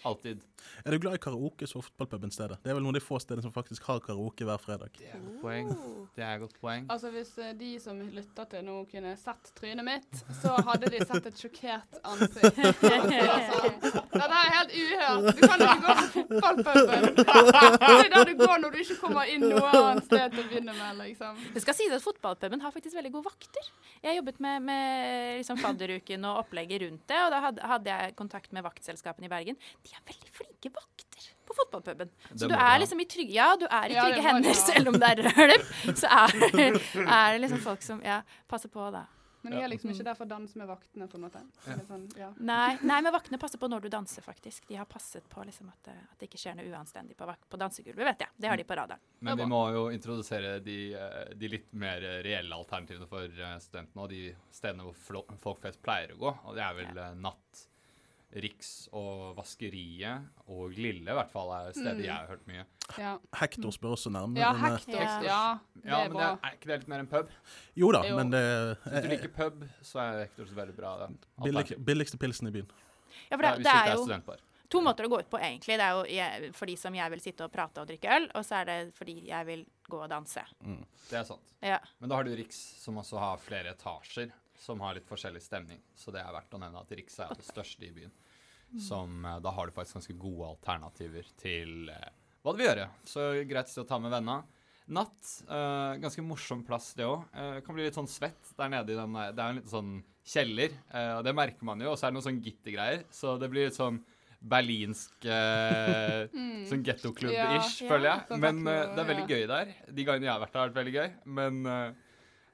Alltid. 0.04 0.42
Er 0.84 0.90
du 0.92 0.98
glad 0.98 1.14
i 1.14 1.20
karaoke 1.22 1.66
så 1.66 1.80
fotballpuben 1.82 2.30
stedet? 2.30 2.58
Det 2.62 2.70
er 2.70 2.76
vel 2.76 2.82
noen 2.84 2.94
av 2.94 2.98
de 3.00 3.04
få 3.04 3.18
stedene 3.22 3.44
som 3.44 3.52
faktisk 3.54 3.84
har 3.88 4.00
karaoke 4.04 4.44
hver 4.46 4.60
fredag. 4.60 4.92
Det 4.98 5.08
er 5.08 5.22
godt 5.22 5.40
poeng. 5.42 5.70
Det 6.16 6.24
er 6.26 6.40
godt 6.42 6.56
poeng. 6.60 6.86
Altså 6.92 7.10
Hvis 7.14 7.32
eh, 7.42 7.52
de 7.58 7.70
som 7.82 8.00
lytter 8.14 8.48
til 8.52 8.64
nå, 8.66 8.76
kunne 8.90 9.14
sett 9.20 9.52
trynet 9.58 9.86
mitt, 9.86 10.20
så 10.42 10.54
hadde 10.68 10.90
de 10.92 11.00
sett 11.04 11.30
et 11.30 11.42
sjokkert 11.44 12.00
ansikt. 12.04 12.62
Altså, 13.36 13.60
Dette 14.16 14.36
er 14.36 14.50
helt 14.54 14.72
uhørt. 14.76 15.26
Du 15.36 15.40
kan 15.42 15.62
ikke 15.62 15.80
gå 15.82 15.94
på 15.96 16.04
fotballpuben. 16.16 17.06
Det 17.16 18.04
er 18.06 18.10
der 18.12 18.28
du 18.30 18.34
går 18.38 18.60
når 18.62 18.72
du 18.74 18.78
ikke 18.82 18.96
kommer 19.00 19.30
inn 19.30 19.44
noe 19.44 19.70
annet 19.70 20.06
sted 20.06 20.32
til 20.32 20.42
å 20.42 20.46
begynne 20.48 20.74
med, 20.76 21.00
liksom. 21.02 21.40
Det 21.54 21.62
skal 21.64 21.76
sies 21.78 21.92
at 21.96 22.04
fotballpuben 22.04 22.62
har 22.64 22.74
faktisk 22.74 22.96
veldig 22.96 23.12
gode 23.16 23.28
vakter. 23.28 23.68
Jeg 24.02 24.10
har 24.10 24.18
jobbet 24.20 24.40
med, 24.44 24.64
med 24.66 25.40
liksom 25.42 25.60
fadderuken 25.60 26.26
og 26.30 26.42
opplegget 26.44 26.84
rundt 26.86 27.04
det, 27.10 27.20
og 27.26 27.34
da 27.34 27.68
hadde 27.74 27.92
jeg 27.92 28.16
kontakt 28.18 28.54
med 28.56 28.64
vaktselskapene 28.66 29.28
i 29.28 29.32
Bergen. 29.32 29.60
De 29.86 29.94
er 29.94 30.06
veldig 30.12 30.32
flinke 30.34 30.72
vakter 30.74 31.32
på 31.46 31.56
fotballpuben. 31.60 32.14
Så 32.34 32.48
du 32.50 32.54
er 32.58 32.78
liksom 32.82 33.00
i 33.00 33.06
trygge, 33.08 33.36
ja, 33.38 33.50
du 33.58 33.66
er 33.66 33.92
i 33.92 33.96
Ja, 33.96 34.06
trygge 34.08 34.24
hender, 34.26 34.56
selv 34.58 34.90
om 34.92 34.98
det 34.98 35.12
er 35.14 35.22
rølp. 35.30 35.68
Så 35.94 36.10
er, 36.10 36.34
er 37.04 37.36
det 37.36 37.44
liksom 37.44 37.62
folk 37.62 37.86
som 37.86 38.02
ja, 38.04 38.22
passer 38.50 38.72
på, 38.72 38.90
da. 38.94 39.06
Men 39.46 39.54
jeg 39.60 39.62
er 39.62 39.70
liksom 39.70 39.90
ikke 39.92 40.04
der 40.08 40.16
for 40.18 40.26
å 40.26 40.30
danse 40.30 40.58
med 40.58 40.66
vaktene, 40.66 41.06
på 41.10 41.18
en 41.18 41.24
måte. 41.26 41.40
Sånn, 41.86 42.06
ja. 42.18 42.32
Nei, 42.42 42.72
nei, 42.82 42.96
men 43.04 43.14
vaktene 43.14 43.38
passer 43.38 43.60
på 43.62 43.68
når 43.70 43.84
du 43.84 43.88
danser, 43.94 44.24
faktisk. 44.26 44.64
De 44.66 44.78
har 44.80 44.88
passet 44.90 45.22
på 45.30 45.44
liksom 45.46 45.68
at, 45.70 45.78
det, 45.86 45.94
at 46.02 46.18
det 46.18 46.26
ikke 46.26 46.40
skjer 46.42 46.56
noe 46.58 46.66
uanstendig 46.72 47.14
på, 47.18 47.28
på 47.30 47.60
dansegulvet, 47.60 48.02
vet 48.08 48.24
jeg. 48.26 48.34
Det 48.42 48.50
har 48.50 48.58
de 48.58 48.66
på 48.66 48.78
radaren. 48.80 49.04
Men 49.22 49.38
vi 49.38 49.46
må 49.52 49.62
jo 49.76 49.84
introdusere 49.94 50.56
de, 50.66 50.80
eh, 50.98 51.30
de 51.38 51.52
litt 51.52 51.70
mer 51.78 52.02
reelle 52.26 52.58
alternativene 52.58 53.06
for 53.10 53.30
eh, 53.30 53.54
studentene, 53.62 54.02
og 54.02 54.10
de 54.10 54.24
stedene 54.50 54.88
hvor 54.88 55.30
folk 55.46 55.62
flest 55.62 55.82
pleier 55.84 56.16
å 56.16 56.20
gå. 56.24 56.34
Og 56.50 56.58
det 56.58 56.66
er 56.66 56.78
vel 56.80 57.02
ja. 57.04 57.08
natt, 57.14 57.66
Riks 58.34 58.88
og 58.92 59.36
Vaskeriet 59.38 60.26
og 60.50 60.70
Lille 60.76 61.08
i 61.08 61.14
hvert 61.16 61.30
fall 61.32 61.52
er 61.56 61.72
steder 61.72 61.94
Mm. 61.94 62.04
jeg 62.04 62.12
har 62.16 62.26
hørt 62.26 62.46
mye. 62.46 62.64
Ja, 62.98 63.18
Hektor 63.40 63.70
spør 63.72 63.94
også 63.96 64.10
nærmere. 64.10 64.38
ja 64.42 64.52
men, 64.52 64.64
eh, 64.72 64.78
Hector. 64.78 65.00
Ja. 65.00 65.20
Ja, 65.24 65.58
det 65.74 65.84
Ja, 65.86 66.00
er 66.04 66.08
men 66.08 66.16
det 66.18 66.26
er, 66.26 66.38
er 66.42 66.50
ikke 66.56 66.66
det 66.66 66.78
litt 66.80 66.88
mer 66.88 66.98
en 66.98 67.06
pub? 67.06 67.28
Jo 67.76 67.92
da, 67.92 68.02
Jo. 68.08 68.16
men 68.16 68.30
det 68.30 68.78
Hvis 68.82 68.90
du 68.90 68.96
er 68.96 69.08
liker 69.16 69.28
pub, 69.28 69.64
så 69.82 70.00
er 70.00 70.18
Hector 70.26 70.44
så 70.44 70.54
veldig 70.54 70.76
bra. 70.76 71.08
billig, 71.42 71.84
billigste 71.84 72.18
pilsen 72.18 72.48
i 72.48 72.50
byen. 72.50 72.68
Ja, 73.30 73.36
for 73.36 73.42
Ja, 73.44 73.54
det, 73.56 73.64
det 73.64 73.72
er 73.72 73.94
jo 73.94 74.36
to 74.68 74.80
måter 74.82 75.04
å 75.06 75.08
gå 75.08 75.18
ut 75.20 75.30
på, 75.30 75.38
egentlig. 75.38 75.78
Det 75.78 75.80
er 75.80 75.92
jo 75.94 76.02
jeg, 76.10 76.54
for 76.54 76.66
de 76.66 76.74
som 76.76 76.92
jeg 76.92 77.10
vil 77.10 77.20
sitte 77.20 77.44
og 77.44 77.52
prate 77.52 77.78
og 77.80 77.86
drikke 77.86 78.10
øl, 78.16 78.30
og 78.34 78.42
så 78.44 78.56
er 78.60 78.64
det 78.64 78.94
fordi 78.96 79.26
jeg 79.28 79.46
vil 79.46 79.64
gå 79.88 80.02
og 80.02 80.10
danse. 80.10 80.42
Det 81.08 81.12
er 81.20 81.22
sant. 81.22 81.40
Ja. 81.62 81.78
Men 82.00 82.08
da 82.10 82.16
har 82.16 82.24
du 82.24 82.34
Riks, 82.34 82.56
som 82.82 82.96
også 82.96 83.16
har 83.18 83.36
flere 83.38 83.70
etasjer, 83.72 84.32
som 84.58 84.80
har 84.84 84.96
litt 84.96 85.08
forskjellig 85.08 85.42
stemning. 85.44 85.80
Så 85.96 86.12
det 86.14 86.22
er 86.22 86.34
verdt 86.34 86.54
å 86.56 86.60
nevne 86.62 86.82
at 86.82 86.92
Riks 86.96 87.18
er 87.24 87.34
det 87.36 87.46
største 87.46 87.86
i 87.88 87.92
byen. 87.94 88.12
Som, 88.82 89.24
eh, 89.24 89.38
da 89.40 89.52
har 89.54 89.66
du 89.66 89.72
faktisk 89.76 90.00
ganske 90.00 90.18
gode 90.18 90.48
alternativer 90.50 91.28
til 91.38 91.88
eh, 91.92 92.10
hva 92.42 92.52
du 92.54 92.60
vil 92.60 92.68
gjøre. 92.70 92.88
Så 93.06 93.30
greit 93.48 93.72
å 93.78 93.86
ta 93.88 93.98
med 94.02 94.12
venner. 94.14 94.42
Natt, 94.86 95.30
eh, 95.50 95.96
ganske 96.02 96.22
morsom 96.22 96.62
plass 96.66 96.92
det 96.94 97.06
òg. 97.06 97.24
Eh, 97.34 97.60
kan 97.66 97.74
bli 97.74 97.86
litt 97.86 97.96
sånn 97.98 98.10
svett 98.10 98.52
der 98.58 98.70
nede 98.70 98.94
i 98.94 98.98
den. 98.98 99.16
Det 99.34 99.42
er 99.42 99.48
en 99.48 99.58
liten 99.58 99.72
sånn 99.72 99.94
kjeller, 100.26 100.74
eh, 100.94 101.12
og 101.18 101.24
det 101.26 101.34
merker 101.34 101.66
man 101.66 101.82
jo. 101.82 101.92
Og 101.92 101.98
så 101.98 102.06
er 102.06 102.12
det 102.12 102.18
noen 102.18 102.26
sånn 102.28 102.42
gittergreier, 102.44 103.02
så 103.14 103.34
det 103.40 103.50
blir 103.50 103.66
litt 103.66 103.78
sånn 103.78 103.98
berlinsk 104.46 105.24
eh, 105.32 106.26
Sånn 106.70 106.84
gettoklubb-ish, 106.86 107.80
Ja, 107.82 107.88
føler 107.90 108.10
jeg. 108.10 108.26
Ja, 108.30 108.38
Men 108.42 108.60
eh, 108.66 108.82
det 108.94 109.02
er 109.02 109.10
veldig 109.10 109.26
gøy 109.30 109.46
der. 109.50 109.72
De 109.90 110.06
gangene 110.06 110.28
jeg 110.28 110.34
har 110.34 110.42
vært 110.44 110.52
der, 110.54 110.60
har 110.60 110.70
vært 110.70 110.80
veldig 110.82 110.96
gøy. 110.98 111.08
Men 111.38 111.62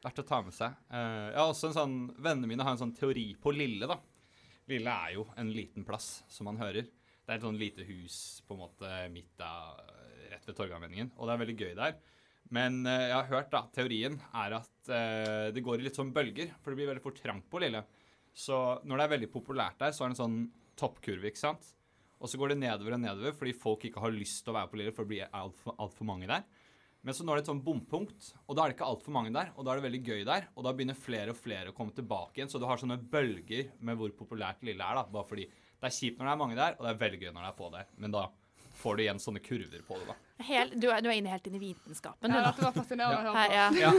verdt 0.02 0.22
å 0.22 0.26
ta 0.26 0.40
med 0.44 0.54
seg. 0.56 0.74
Eh, 0.90 1.28
jeg 1.30 1.38
har 1.38 1.50
også 1.50 1.70
en 1.70 1.76
sånn, 1.76 1.96
Vennene 2.18 2.50
mine 2.50 2.66
har 2.66 2.74
en 2.74 2.82
sånn 2.82 2.96
teori 2.96 3.28
på 3.40 3.54
Lille, 3.54 3.88
da. 3.90 3.98
Lille 4.70 4.94
er 5.06 5.16
jo 5.16 5.26
en 5.38 5.50
liten 5.52 5.86
plass, 5.86 6.22
som 6.30 6.48
man 6.50 6.60
hører. 6.60 6.88
Det 7.22 7.30
er 7.30 7.38
et 7.38 7.46
sånn 7.46 7.60
lite 7.60 7.86
hus 7.86 8.16
på 8.46 8.56
en 8.56 8.64
måte 8.64 8.90
midt 9.14 9.42
av, 9.46 9.78
rett 10.32 10.48
ved 10.48 10.58
Torgallmenningen, 10.58 11.12
og 11.16 11.28
det 11.28 11.34
er 11.34 11.42
veldig 11.44 11.58
gøy 11.58 11.74
der. 11.78 11.98
Men 12.52 12.82
eh, 12.86 13.08
jeg 13.08 13.16
har 13.16 13.30
hørt 13.30 13.52
da, 13.52 13.62
teorien 13.74 14.18
er 14.42 14.58
at 14.58 14.92
eh, 14.92 15.50
det 15.54 15.62
går 15.64 15.80
i 15.80 15.86
litt 15.86 15.98
sånn 15.98 16.12
bølger, 16.14 16.50
for 16.60 16.72
det 16.72 16.82
blir 16.82 16.90
veldig 16.90 17.04
fort 17.04 17.20
trangt 17.22 17.46
på 17.52 17.62
Lille. 17.62 17.84
Så 18.32 18.58
når 18.88 18.98
det 18.98 19.04
er 19.04 19.14
veldig 19.16 19.30
populært 19.32 19.78
der, 19.80 19.94
så 19.94 20.04
er 20.04 20.10
det 20.10 20.16
en 20.16 20.24
sånn 20.24 20.42
toppkurve, 20.78 21.30
ikke 21.30 21.44
sant? 21.44 21.72
Og 22.22 22.30
så 22.30 22.38
går 22.38 22.52
det 22.52 22.60
nedover 22.62 22.94
og 22.96 23.02
nedover 23.02 23.34
fordi 23.34 23.54
folk 23.58 23.86
ikke 23.88 24.02
har 24.02 24.14
lyst 24.14 24.44
til 24.44 24.52
å 24.52 24.58
være 24.60 24.70
på 24.70 24.78
Lille, 24.80 24.94
for 24.94 25.06
det 25.06 25.12
blir 25.14 25.32
altfor 25.36 25.76
alt 25.82 25.96
for 25.96 26.08
mange 26.08 26.28
der. 26.30 26.44
Men 27.02 27.16
så 27.16 27.24
nå 27.26 27.32
er 27.34 27.40
det 27.40 27.42
et 27.42 27.50
sånn 27.50 27.64
bompunkt, 27.66 28.28
og 28.46 28.54
da 28.54 28.62
er 28.62 28.70
det 28.70 28.76
ikke 28.76 28.86
altfor 28.86 29.14
mange 29.16 29.32
der, 29.34 29.48
og 29.56 29.66
da 29.66 29.72
er 29.72 29.80
det 29.80 29.86
veldig 29.88 30.00
gøy 30.06 30.20
der, 30.28 30.44
og 30.54 30.66
da 30.66 30.72
begynner 30.76 30.98
flere 30.98 31.34
og 31.34 31.38
flere 31.40 31.72
å 31.72 31.74
komme 31.74 31.94
tilbake 31.96 32.38
igjen, 32.38 32.50
så 32.52 32.60
du 32.62 32.66
har 32.70 32.78
sånne 32.78 33.00
bølger 33.10 33.72
med 33.82 33.98
hvor 33.98 34.14
populært 34.14 34.62
Lille 34.66 34.86
er, 34.86 35.00
da, 35.00 35.02
bare 35.10 35.26
fordi 35.26 35.48
det 35.48 35.88
er 35.88 35.96
kjipt 35.96 36.20
når 36.20 36.28
det 36.28 36.34
er 36.36 36.40
mange 36.44 36.58
der, 36.60 36.76
og 36.78 36.86
det 36.86 36.92
er 36.92 37.00
veldig 37.00 37.20
gøy 37.24 37.32
når 37.32 37.42
det 37.42 37.50
er 37.50 37.58
få 37.58 37.70
der. 37.74 37.90
Men 37.98 38.14
da 38.14 38.22
får 38.78 38.96
du 38.96 39.02
igjen 39.02 39.22
sånne 39.22 39.42
kurver 39.42 39.82
på 39.88 39.98
det, 39.98 40.06
da. 40.12 40.16
Helt, 40.46 40.74
du, 40.80 40.86
er, 40.90 41.00
du 41.04 41.08
er 41.10 41.16
inne 41.18 41.30
helt 41.32 41.46
inn 41.48 41.56
i 41.56 41.60
vitenskapen, 41.62 42.30
du 42.32 42.36
Ja, 42.36 42.42
dette 42.50 42.64
var 42.66 42.74
fascinerende 42.76 43.18
å 43.18 43.34
høre 43.34 43.44
på. 43.48 43.54
ja. 43.54 43.66
Ja, 43.82 43.90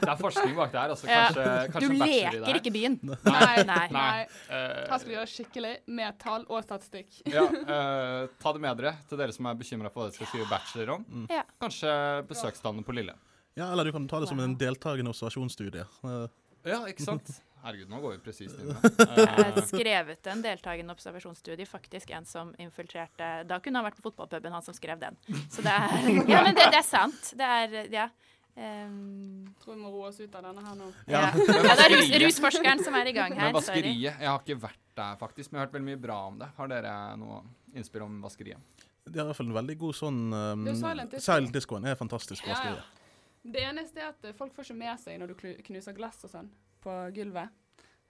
det 0.00 0.10
er 0.12 0.20
forskning 0.20 0.54
bak 0.58 0.72
det 0.74 0.80
her, 0.80 0.94
altså. 0.94 1.08
Ja. 1.10 1.26
Kanskje, 1.26 1.44
Du 1.46 1.72
kanskje 1.76 1.96
i 1.96 2.14
leker 2.40 2.60
ikke 2.60 2.72
byen. 2.74 2.98
Nei, 3.02 3.16
Nei. 3.26 3.64
nei. 3.70 3.86
Nei. 3.96 4.26
Her 4.50 4.92
skal 4.98 5.08
vi 5.10 5.16
gjøre 5.16 5.30
skikkelig 5.32 5.74
med 6.00 6.18
tall 6.22 6.46
og 6.48 6.62
statistikk. 6.66 7.20
Ja, 7.32 7.44
uh, 7.46 8.26
ta 8.42 8.52
det 8.56 8.62
med 8.64 8.80
dere 8.82 8.94
til 9.10 9.20
dere 9.20 9.34
som 9.36 9.48
er 9.50 9.58
bekymra 9.60 9.90
for 9.92 10.02
hva 10.04 10.08
dere 10.10 10.18
skal 10.20 10.30
skrive 10.32 10.48
bachelor 10.50 10.94
om. 10.98 11.06
Ja. 11.32 11.42
Kanskje 11.62 11.92
besøksstanden 12.30 12.86
på 12.86 12.94
Lille. 12.96 13.14
Ja, 13.56 13.70
eller 13.72 13.88
du 13.88 13.92
kan 13.96 14.04
ta 14.08 14.20
det 14.20 14.28
som 14.28 14.40
en 14.44 14.56
deltakende 14.60 15.12
observasjonsstudie. 15.14 15.86
Uh. 16.04 16.26
Ja, 16.66 16.82
ikke 16.90 17.04
sant? 17.06 17.30
Herregud, 17.66 17.88
nå 17.90 17.98
går 18.04 18.12
vi 18.14 18.18
presist 18.22 18.60
inn. 18.62 18.68
Jeg 19.18 19.26
har 19.34 19.56
skrevet 19.66 20.28
en 20.30 20.42
deltakende 20.44 20.94
observasjonsstudie, 20.94 21.66
faktisk 21.66 22.12
en 22.14 22.26
som 22.28 22.52
infiltrerte 22.62 23.30
Da 23.50 23.58
kunne 23.64 23.80
han 23.80 23.88
vært 23.88 23.98
på 23.98 24.04
fotballpuben, 24.06 24.54
han 24.54 24.62
som 24.62 24.76
skrev 24.76 25.00
den. 25.02 25.18
Så 25.50 25.64
det 25.66 25.72
er 25.74 25.96
Ja, 26.32 26.44
men 26.46 26.54
det, 26.54 26.68
det 26.70 26.78
er 26.82 26.86
sant. 26.86 27.32
Det 27.34 27.48
er 27.58 27.76
Ja. 27.94 28.06
Um, 28.56 29.50
Tror 29.60 29.74
vi 29.74 29.82
må 29.82 29.90
roe 29.92 30.06
oss 30.08 30.16
ut 30.22 30.32
av 30.32 30.46
denne 30.46 30.62
her 30.64 30.76
nå. 30.78 30.86
ja. 31.12 31.26
Ja. 31.26 31.32
det 31.36 31.74
er 31.74 31.90
rus, 31.92 32.12
rusforskeren 32.22 32.80
som 32.86 32.94
er 32.96 33.10
i 33.10 33.12
gang 33.12 33.34
her. 33.36 33.50
men 33.52 33.60
Sorry. 33.60 33.82
vaskeriet 33.82 34.22
Jeg 34.22 34.30
har 34.30 34.38
ikke 34.40 34.56
vært 34.62 34.80
der, 34.96 35.18
faktisk, 35.20 35.50
men 35.50 35.58
jeg 35.58 35.60
har 35.60 35.66
hørt 35.66 35.74
veldig 35.76 35.88
mye 35.90 36.00
bra 36.06 36.16
om 36.30 36.38
det. 36.40 36.48
Har 36.56 36.70
dere 36.72 36.92
noe 37.20 37.42
innspill 37.76 38.06
om 38.06 38.22
vaskeriet? 38.24 38.86
De 39.04 39.18
har 39.18 39.26
i 39.26 39.28
hvert 39.28 39.38
fall 39.42 39.50
en 39.50 39.58
veldig 39.58 39.76
god 39.82 39.98
sånn 39.98 40.22
um, 40.32 40.64
Det 40.64 40.72
er 40.72 41.26
Silent 41.26 41.52
Disco. 41.58 41.82
Er 41.82 41.98
fantastisk. 42.00 42.46
Ja, 42.48 42.62
ja. 42.78 42.86
Det 43.46 43.60
eneste 43.62 44.00
er 44.02 44.14
at 44.14 44.30
folk 44.38 44.56
får 44.56 44.70
ikke 44.70 44.78
med 44.80 45.04
seg 45.04 45.20
når 45.20 45.34
du 45.34 45.44
knuser 45.68 45.94
glass 45.94 46.24
og 46.26 46.32
sånn 46.32 46.48
på 46.86 46.96
gulvet. 47.16 47.54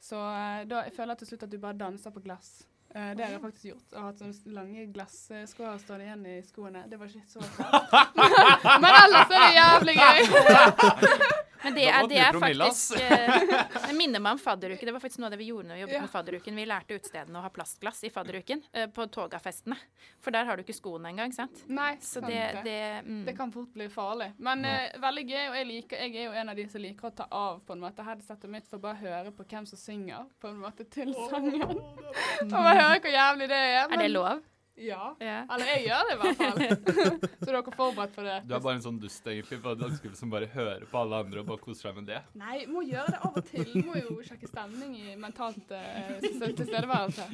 Så 0.02 0.20
eh, 0.20 0.62
da 0.68 0.84
jeg 0.86 0.94
føler 0.96 1.18
til 1.18 1.30
slutt 1.32 1.46
at 1.48 1.52
du 1.52 1.58
bare 1.62 1.78
danser 1.80 2.14
på 2.14 2.22
glass. 2.24 2.58
Uh, 2.96 3.10
det 3.16 3.24
har 3.26 3.32
jeg 3.34 3.40
faktisk 3.42 3.64
gjort. 3.64 3.88
Jeg 3.92 4.00
har 4.00 4.06
hatt 4.06 4.20
sånne 4.22 4.54
lange 4.56 4.84
glasskår 4.94 5.80
stående 5.82 6.06
igjen 6.06 6.22
i 6.30 6.36
skoene. 6.46 6.84
Det 6.88 7.00
var 7.00 7.10
ikke 7.10 7.26
så 7.28 7.42
fett. 7.56 7.96
Men 8.84 8.92
ellers 8.92 9.34
er 9.34 9.42
det 9.42 9.56
jævlig 9.58 9.96
gøy. 10.00 11.36
Men 11.62 11.76
det 11.76 11.86
er, 11.88 12.08
det 12.10 12.18
er 12.20 12.38
faktisk 12.40 12.96
eh, 13.00 13.88
Det 13.88 13.94
minner 13.96 14.22
meg 14.22 14.36
om 14.36 14.40
fadderuken. 14.40 14.88
Det 14.88 14.94
var 14.96 15.02
faktisk 15.02 15.22
noe 15.22 15.30
av 15.30 15.36
det 15.36 15.40
vi 15.40 15.48
gjorde 15.50 15.70
når 15.70 15.78
vi 15.78 15.84
jobbet 15.84 15.96
Ja. 15.96 16.02
med 16.04 16.12
fadderuken. 16.12 16.56
Vi 16.60 16.66
lærte 16.68 16.98
utestedene 16.98 17.40
å 17.40 17.44
ha 17.44 17.50
plastglass 17.52 18.02
i 18.04 18.10
fadderuken 18.12 18.62
eh, 18.72 18.88
på 18.92 19.06
togafestene. 19.12 19.78
For 20.24 20.34
der 20.34 20.48
har 20.48 20.56
du 20.58 20.64
ikke 20.64 20.76
skoene 20.76 21.12
engang, 21.12 21.32
sant? 21.36 21.62
Nei, 21.68 21.94
Så 22.00 22.20
sant 22.20 22.30
det, 22.32 22.42
det. 22.58 22.64
det 22.66 22.80
mm. 23.06 23.22
Det 23.28 23.36
kan 23.38 23.52
fort 23.54 23.72
bli 23.74 23.88
farlig. 23.92 24.32
Men 24.42 24.64
uh, 24.66 24.96
veldig 25.02 25.24
gøy, 25.26 25.44
og 25.48 25.56
jeg, 25.60 25.68
liker, 25.70 26.02
jeg 26.04 26.16
er 26.16 26.28
jo 26.28 26.34
en 26.42 26.52
av 26.52 26.58
de 26.58 26.66
som 26.72 26.82
liker 26.82 27.08
å 27.10 27.14
ta 27.22 27.28
av 27.30 27.62
på 27.66 27.76
en 27.76 27.84
måte 27.84 28.04
headsetet 28.06 28.50
mitt 28.52 28.68
for 28.70 28.82
bare 28.82 28.98
å 28.98 29.04
høre 29.04 29.32
på 29.36 29.46
hvem 29.48 29.68
som 29.68 29.80
synger 29.80 30.28
på 30.42 30.50
en 30.52 30.60
måte 30.62 30.86
til 30.92 31.14
sangen. 31.30 31.80
Og 32.46 32.52
bare 32.52 32.76
høre 32.82 33.00
hvor 33.00 33.16
jævlig 33.16 33.48
det 33.52 33.62
er. 33.62 33.82
Er 33.86 34.02
det 34.02 34.12
lov? 34.12 34.44
Ja. 34.76 35.14
Ja. 35.20 35.36
Eller 35.54 35.70
jeg 35.72 35.86
gjør 35.86 36.08
det 36.08 36.14
i 36.14 36.18
hvert 36.20 36.40
fall. 36.40 36.58
så 37.40 37.48
dere 37.48 37.60
er 37.62 37.76
forberedt 37.78 38.16
på 38.16 38.24
det. 38.26 38.36
Du 38.44 38.54
er 38.56 38.64
bare 38.64 38.76
en 38.76 38.84
sånn 38.84 38.98
dust, 39.00 39.28
egentlig, 39.32 39.60
på 39.64 39.72
dansegulvet 39.80 40.20
som 40.20 40.32
bare 40.32 40.50
hører 40.52 40.84
på 40.90 41.00
alle 41.00 41.22
andre 41.24 41.42
og 41.42 41.48
bare 41.52 41.64
koser 41.64 41.88
seg 41.88 41.96
med 42.00 42.10
det. 42.10 42.20
Nei, 42.40 42.58
må 42.70 42.84
gjøre 42.86 43.14
det 43.14 43.22
av 43.24 43.38
og 43.40 43.48
til. 43.48 43.72
Må 43.86 43.96
jo 44.02 44.18
sjekke 44.26 44.50
stemning 44.50 44.92
i 45.00 45.16
mentalt 45.20 45.72
uh, 45.72 46.12
tilstedeværelse. 46.20 47.28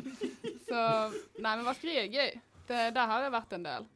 Så 0.69 0.85
Nei, 1.43 1.57
men 1.57 1.67
vaskeri 1.67 1.99
er 2.05 2.15
gøy. 2.15 2.39
Det, 2.69 2.87
der 2.95 3.11
har 3.11 3.27
jeg 3.27 3.35
vært 3.35 3.59
en 3.59 3.67
del. 3.67 3.91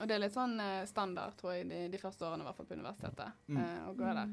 Og 0.00 0.08
det 0.08 0.16
er 0.16 0.24
litt 0.24 0.34
sånn 0.34 0.56
eh, 0.58 0.82
standard, 0.90 1.36
tror 1.38 1.54
jeg, 1.54 1.68
de, 1.70 1.84
de 1.92 2.00
første 2.00 2.24
årene 2.26 2.42
i 2.42 2.48
hvert 2.48 2.58
fall 2.58 2.66
på 2.66 2.78
universitetet. 2.78 3.36
Mm. 3.46 3.58
eh, 3.60 3.82
å 3.86 3.92
gå 3.94 4.14
der. 4.18 4.32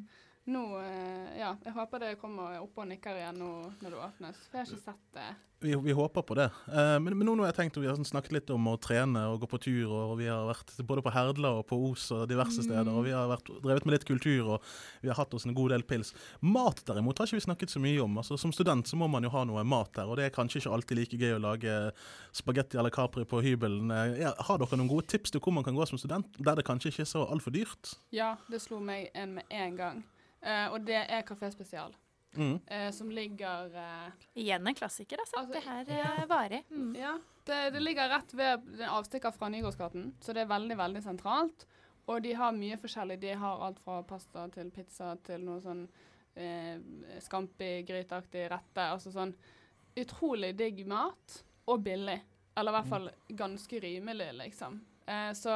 Nå, 0.52 0.80
eh, 0.82 1.40
ja, 1.40 1.54
jeg 1.64 1.72
håper 1.78 2.02
det 2.04 2.18
kommer 2.20 2.58
opp 2.60 2.82
og 2.82 2.90
nikker 2.90 3.16
igjen 3.22 3.40
nå 3.40 3.52
når 3.80 3.94
det 3.94 4.04
åpnes. 4.04 4.44
For 4.50 4.60
jeg 4.60 4.66
har 4.66 4.74
ikke 4.74 4.90
sett 4.90 5.16
det. 5.16 5.30
Vi, 5.62 5.76
vi 5.76 5.94
håper 5.94 6.22
på 6.26 6.36
det. 6.36 6.48
Eh, 6.68 6.96
men, 7.00 7.14
men 7.14 7.28
nå 7.30 7.36
har 7.44 7.52
jeg 7.52 7.58
tenkt, 7.60 7.78
vi 7.80 7.88
har 7.88 7.96
sånn 7.96 8.08
snakket 8.10 8.34
litt 8.34 8.52
om 8.52 8.66
å 8.68 8.74
trene 8.82 9.22
og 9.30 9.44
gå 9.44 9.48
på 9.52 9.60
tur, 9.62 9.92
og 9.94 10.14
vi 10.20 10.26
har 10.28 10.48
vært 10.50 10.74
både 10.90 11.04
på 11.06 11.14
Herdla 11.14 11.52
og 11.60 11.68
på 11.70 11.78
Os 11.92 12.08
og 12.16 12.24
diverse 12.32 12.66
steder, 12.66 12.90
og 12.90 13.06
vi 13.06 13.14
har 13.16 13.30
vært, 13.30 13.52
drevet 13.62 13.86
med 13.86 13.94
litt 13.96 14.08
kultur, 14.10 14.56
og 14.56 14.72
vi 15.04 15.12
har 15.12 15.20
hatt 15.22 15.36
oss 15.38 15.46
en 15.46 15.54
god 15.56 15.76
del 15.76 15.86
pils. 15.88 16.16
Mat 16.42 16.82
derimot 16.90 17.22
har 17.22 17.30
ikke 17.30 17.38
vi 17.38 17.46
snakket 17.46 17.76
så 17.76 17.82
mye 17.84 18.02
om. 18.04 18.18
Altså, 18.20 18.40
som 18.42 18.52
student 18.56 18.90
så 18.90 19.00
må 19.00 19.08
man 19.14 19.24
jo 19.24 19.32
ha 19.32 19.46
noe 19.48 19.64
mat 19.64 19.94
der, 19.96 20.10
og 20.10 20.18
det 20.20 20.28
er 20.28 20.34
kanskje 20.36 20.64
ikke 20.64 20.74
alltid 20.80 21.00
like 21.00 21.20
gøy 21.22 21.36
å 21.38 21.44
lage 21.46 21.76
spagetti 22.36 22.82
eller 22.82 22.92
capri 22.92 23.24
på 23.30 23.44
hybelen. 23.46 23.94
Eh, 23.94 24.26
har 24.50 24.60
dere 24.60 24.82
noen 24.82 24.90
gode 24.92 25.08
tips 25.14 25.32
til 25.32 25.46
hvor 25.46 25.56
man 25.56 25.68
kan 25.68 25.78
gå 25.78 25.86
som 25.88 26.02
student, 26.02 26.42
der 26.42 26.58
det 26.58 26.66
kanskje 26.68 26.90
ikke 26.92 27.06
er 27.06 27.14
så 27.14 27.28
altfor 27.30 27.54
dyrt? 27.54 27.94
Ja, 28.12 28.34
det 28.50 28.64
slo 28.66 28.82
meg 28.82 29.14
en 29.14 29.38
med 29.38 29.56
en 29.62 29.78
gang. 29.78 30.02
Eh, 30.42 30.68
og 30.74 30.86
det 30.88 31.02
er 31.08 31.22
Kafé 31.28 31.52
Spesial, 31.54 31.94
Mm. 32.32 32.62
eh, 32.68 32.92
som 32.96 33.10
ligger 33.12 33.74
eh, 33.76 34.12
Igjen 34.40 34.68
en 34.68 34.76
klassiker, 34.76 35.20
altså. 35.20 35.38
Altså, 35.42 35.54
det 35.54 35.64
her 35.66 35.90
ja. 35.98 36.12
er 36.24 36.28
varig. 36.30 36.62
Mm. 36.72 36.94
Ja, 36.96 37.18
det, 37.46 37.58
det 37.74 37.82
ligger 37.82 38.08
rett 38.10 38.34
ved 38.34 38.64
den 38.78 38.88
avstikker 38.88 39.32
fra 39.36 39.50
Nygårdsgaten, 39.52 40.14
så 40.22 40.34
det 40.34 40.46
er 40.46 40.54
veldig, 40.54 40.78
veldig 40.80 41.02
sentralt. 41.04 41.66
Og 42.08 42.22
de 42.24 42.32
har 42.34 42.52
mye 42.56 42.78
forskjellig. 42.80 43.20
De 43.22 43.34
har 43.38 43.62
alt 43.68 43.80
fra 43.84 44.00
pasta 44.04 44.48
til 44.56 44.72
pizza 44.72 45.12
til 45.28 45.44
noe 45.46 45.60
sånn 45.62 45.84
eh, 46.36 46.80
scampi-gryteaktig 47.22 48.48
rette. 48.52 48.86
Altså 48.96 49.12
sånn 49.14 49.34
utrolig 50.00 50.54
digg 50.58 50.86
mat, 50.88 51.42
og 51.68 51.84
billig. 51.86 52.18
Eller 52.58 52.72
i 52.72 52.76
hvert 52.80 52.90
fall 52.90 53.10
ganske 53.38 53.80
rimelig, 53.84 54.32
liksom. 54.40 54.80
Eh, 55.06 55.32
så 55.38 55.54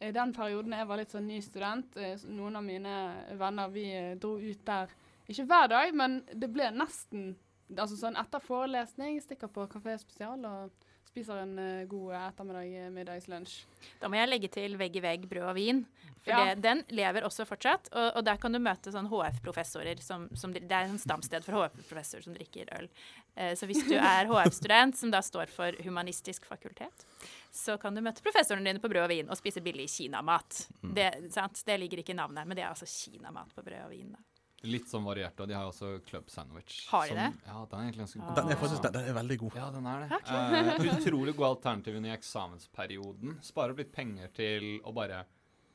i 0.00 0.12
den 0.12 0.32
perioden 0.32 0.72
jeg 0.72 0.88
var 0.88 1.00
litt 1.00 1.12
sånn 1.12 1.28
ny 1.28 1.38
student, 1.44 1.96
eh, 2.00 2.16
noen 2.32 2.56
av 2.56 2.64
mine 2.64 2.94
venner 3.40 3.72
vi 3.72 3.86
eh, 3.92 4.16
dro 4.20 4.36
ut 4.40 4.62
der 4.66 4.92
ikke 5.30 5.46
hver 5.46 5.70
dag, 5.70 5.94
men 5.94 6.20
det 6.32 6.50
ble 6.52 6.72
nesten 6.74 7.32
Altså 7.70 7.94
sånn 7.94 8.16
etter 8.18 8.42
forelesning, 8.42 9.20
stikker 9.22 9.46
på 9.54 9.62
Kafé 9.70 9.92
Spesial 10.00 10.40
og 10.42 10.88
spiser 11.10 11.40
en 11.42 11.56
eh, 11.58 11.84
god 11.90 12.12
ettermiddag, 12.14 12.68
eh, 12.84 12.90
middagslunsj. 12.94 13.54
Da 14.00 14.08
må 14.10 14.18
jeg 14.20 14.30
legge 14.30 14.50
til 14.54 14.76
vegg 14.78 14.94
i 14.96 15.02
vegg 15.04 15.26
brød 15.30 15.48
og 15.50 15.56
vin. 15.58 15.80
For 16.20 16.30
Ja. 16.36 16.54
det, 16.54 16.60
den 16.62 16.82
lever 16.92 17.24
også 17.24 17.46
fortsatt. 17.48 17.88
Og, 17.96 18.16
og 18.20 18.24
der 18.28 18.36
kan 18.36 18.52
du 18.52 18.58
møte 18.62 18.92
sånn 18.92 19.08
HF-professorer 19.08 20.02
som, 20.04 20.28
som 20.36 20.52
Det 20.52 20.62
er 20.68 20.86
en 20.90 21.00
stamsted 21.00 21.42
for 21.46 21.56
HF-professorer 21.64 22.26
som 22.26 22.36
drikker 22.36 22.70
øl. 22.78 22.88
Eh, 23.34 23.54
så 23.56 23.66
hvis 23.66 23.82
du 23.88 23.96
er 23.96 24.28
HF-student, 24.30 24.98
som 25.00 25.10
da 25.10 25.22
står 25.24 25.50
for 25.50 25.74
Humanistisk 25.82 26.44
fakultet, 26.46 27.06
så 27.50 27.78
kan 27.80 27.96
du 27.96 28.04
møte 28.04 28.22
professorene 28.22 28.68
dine 28.68 28.82
på 28.84 28.90
brød 28.92 29.08
og 29.08 29.10
vin 29.10 29.32
og 29.32 29.40
spise 29.40 29.62
billig 29.64 29.88
kinamat. 29.90 30.66
Det, 30.94 31.10
sant? 31.34 31.64
det 31.66 31.80
ligger 31.80 32.04
ikke 32.04 32.14
i 32.14 32.20
navnet, 32.20 32.46
men 32.46 32.54
det 32.58 32.62
er 32.66 32.70
altså 32.70 32.86
kinamat 32.86 33.50
på 33.56 33.64
brød 33.66 33.82
og 33.88 33.90
vin. 33.96 34.12
Da. 34.14 34.22
Litt 34.68 34.90
sånn 34.90 35.06
variert, 35.06 35.38
og 35.40 35.48
de 35.48 35.54
har 35.56 35.64
også 35.64 36.04
club 36.04 36.28
sandwich. 36.28 36.86
Har 36.90 37.06
de 37.06 37.14
som- 37.14 37.16
det? 37.16 37.46
Ja, 37.46 37.64
den 37.64 37.78
er 37.78 37.84
egentlig 37.86 38.04
ganske 38.04 38.20
god. 38.20 38.36
Den 38.36 38.50
er 38.52 38.56
faktisk 38.60 38.82
den, 38.92 39.08
er 39.08 39.14
veldig 39.14 39.38
god. 39.38 39.54
Ja, 39.56 39.70
den 39.70 39.86
er 39.86 40.00
det. 40.00 40.18
Eh, 40.28 41.00
utrolig 41.00 41.36
god 41.36 41.46
alternativ 41.56 41.96
under 41.96 42.16
eksamensperioden. 42.16 43.38
Sparer 43.42 43.70
opp 43.70 43.78
litt 43.78 43.92
penger 43.92 44.28
til 44.36 44.80
å 44.84 44.92
bare 44.92 45.24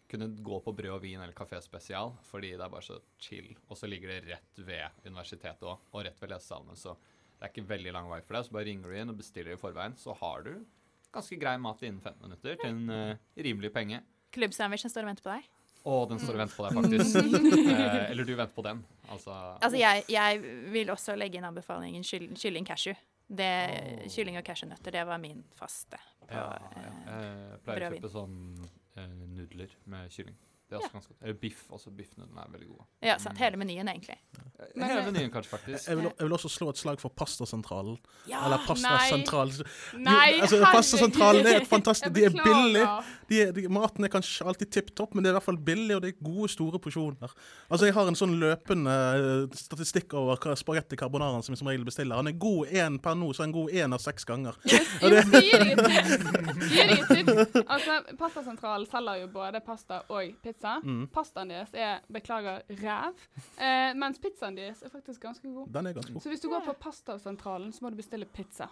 kunne 0.07 0.27
gå 0.37 0.59
på 0.63 0.75
brød 0.75 0.93
og 0.93 1.01
vin 1.01 1.19
eller 1.19 1.33
kafé 1.33 1.61
spesial, 1.63 2.13
fordi 2.29 2.51
det 2.51 2.61
er 2.61 2.69
bare 2.69 2.85
så 2.85 2.99
chill. 3.17 3.55
Og 3.69 3.77
så 3.77 3.89
ligger 3.89 4.07
det 4.13 4.29
rett 4.29 4.65
ved 4.67 4.91
universitetet 5.05 5.65
òg, 5.65 5.79
og 5.91 6.05
rett 6.05 6.21
ved 6.21 6.29
lesesalene, 6.29 6.77
så 6.77 6.95
det 7.39 7.41
er 7.41 7.49
ikke 7.53 7.67
veldig 7.67 7.93
lang 7.95 8.09
vei 8.09 8.21
for 8.21 8.37
deg. 8.37 8.45
Så 8.45 8.51
bare 8.51 8.65
ringer 8.69 8.83
du 8.91 8.95
inn 9.01 9.09
og 9.09 9.17
bestiller 9.17 9.53
i 9.53 9.59
forveien, 9.59 9.97
så 9.97 10.15
har 10.15 10.43
du 10.43 10.65
ganske 11.15 11.39
grei 11.39 11.57
mat 11.57 11.81
innen 11.81 12.01
15 12.01 12.21
minutter 12.21 12.55
til 12.61 12.69
en 12.69 12.89
uh, 12.89 13.15
rimelig 13.37 13.71
penge. 13.73 14.01
Klubbsandwichen 14.35 14.91
står 14.91 15.05
og 15.05 15.13
venter 15.13 15.25
på 15.25 15.33
deg. 15.33 15.49
Og 15.85 16.07
den 16.09 16.17
står 16.21 16.33
og 16.33 16.39
venter 16.41 16.55
på 16.57 16.65
deg, 16.65 16.77
faktisk. 16.79 17.17
Eh, 17.75 18.11
eller 18.11 18.25
du 18.25 18.31
venter 18.35 18.53
på 18.55 18.63
den. 18.65 18.79
Altså, 19.11 19.33
Altså, 19.61 19.77
jeg, 19.77 20.03
jeg 20.09 20.39
vil 20.73 20.89
også 20.93 21.15
legge 21.17 21.37
inn 21.39 21.45
anbefalingen 21.45 22.03
kyll, 22.07 22.29
kylling 22.39 22.65
cashew. 22.65 22.95
Det, 23.25 23.51
oh. 23.69 24.07
Kylling 24.13 24.37
og 24.37 24.45
cashewnøtter, 24.45 24.93
det 24.93 25.03
var 25.09 25.17
min 25.21 25.43
faste. 25.57 25.97
På, 26.25 26.33
ja, 26.33 26.45
ja. 26.77 26.89
eh, 27.09 27.21
Jeg 27.51 27.61
pleier 27.65 27.87
å 27.87 27.93
kjøpe 27.95 28.11
sånn 28.13 28.35
eh, 28.97 29.15
nudler 29.37 29.73
med 29.93 30.13
kylling. 30.13 30.35
Det 30.65 30.73
er 30.73 30.79
også 30.81 30.91
ganske 30.95 31.11
godt. 31.13 31.21
Eller 31.23 31.35
biff. 31.37 31.59
Også 31.69 31.91
biffnudlene 31.93 32.41
er 32.41 32.51
veldig 32.55 32.67
gode. 32.71 32.85
ja, 33.05 33.17
sant. 33.21 33.37
Hele 33.37 33.57
menyen, 33.61 33.87
egentlig. 33.91 34.15
Eh, 34.39 34.65
Men 34.75 34.89
Hele 34.89 35.11
menyen, 35.11 35.29
kanskje, 35.31 35.49
faktisk. 35.51 35.87
Jeg 35.87 35.97
vil, 35.99 36.05
jeg 36.09 36.25
vil 36.25 36.33
også 36.33 36.49
slå 36.49 36.69
et 36.73 36.77
slag 36.81 36.99
for 37.03 37.09
Pastasentralen. 37.13 37.97
Ja! 38.27 38.39
Eller 38.47 38.63
Pastasentralen. 38.65 39.61
Nei, 40.01 40.39
altså, 40.41 40.61
Pastasentralen 40.73 41.45
er 41.45 41.59
et 41.61 41.67
fantastisk 41.69 42.13
De 42.15 42.23
er 42.25 42.33
billige. 42.33 42.49
billig. 42.49 42.85
De 43.29 43.41
er, 43.41 43.51
de, 43.53 43.67
maten 43.69 44.03
er 44.05 44.09
kanskje 44.13 44.45
alltid 44.49 44.71
tipp 44.73 44.89
topp, 44.97 45.13
men 45.13 45.23
det 45.23 45.29
er 45.29 45.35
i 45.35 45.37
hvert 45.37 45.45
fall 45.51 45.57
billig, 45.69 45.95
og 45.95 46.01
det 46.01 46.09
er 46.15 46.17
gode, 46.25 46.49
store 46.49 46.79
porsjoner. 46.81 47.35
Altså, 47.69 47.85
Jeg 47.85 47.93
har 47.93 48.07
en 48.09 48.17
sånn 48.17 48.33
løpende 48.41 48.95
eh, 49.19 49.55
statistikk 49.61 50.13
over 50.17 50.41
hva 50.41 50.55
spagetti 50.57 50.97
carbonaraen 50.97 51.45
som 51.45 51.53
jeg 51.53 51.61
som 51.61 51.69
regel 51.69 51.85
bestiller. 51.85 52.15
Han 52.17 52.27
er 52.33 52.37
god 52.41 52.73
én 52.73 52.97
per 53.05 53.13
nå, 53.21 53.29
så 53.37 53.43
er 53.43 53.49
han 53.51 53.55
god 53.59 53.69
én 53.85 53.93
av 53.93 54.01
seks 54.01 54.25
ganger. 54.25 54.57
Yes, 54.65 54.89
gi 54.99 55.51
deg 55.53 55.75
et 55.75 55.85
tips. 55.85 56.17
Gi 56.73 56.89
deg 56.89 57.05
tips. 57.13 57.61
Altså, 57.69 58.01
Pastasentralen 58.17 58.89
selger 58.89 59.21
jo 59.25 59.27
både 59.37 59.61
pasta 59.65 60.01
og 60.09 60.33
pizza. 60.41 60.53
Mm. 60.83 61.07
Pastaen 61.13 61.49
deres 61.49 61.69
er, 61.73 61.99
beklager, 62.13 62.61
ræv. 62.69 63.13
Eh, 63.59 63.93
mens 63.95 64.19
pizzaen 64.19 64.55
deres 64.57 64.81
er 64.81 64.89
faktisk 64.89 65.21
ganske 65.21 65.47
god. 65.53 65.67
Den 65.73 65.87
er 65.87 65.93
ganske 65.93 66.13
god. 66.13 66.21
Så 66.21 66.29
hvis 66.29 66.41
du 66.41 66.49
går 66.49 66.63
på 66.65 66.73
Pastasentralen, 66.79 67.71
så 67.73 67.79
må 67.85 67.89
du 67.89 67.95
bestille 67.95 68.25
pizza. 68.25 68.67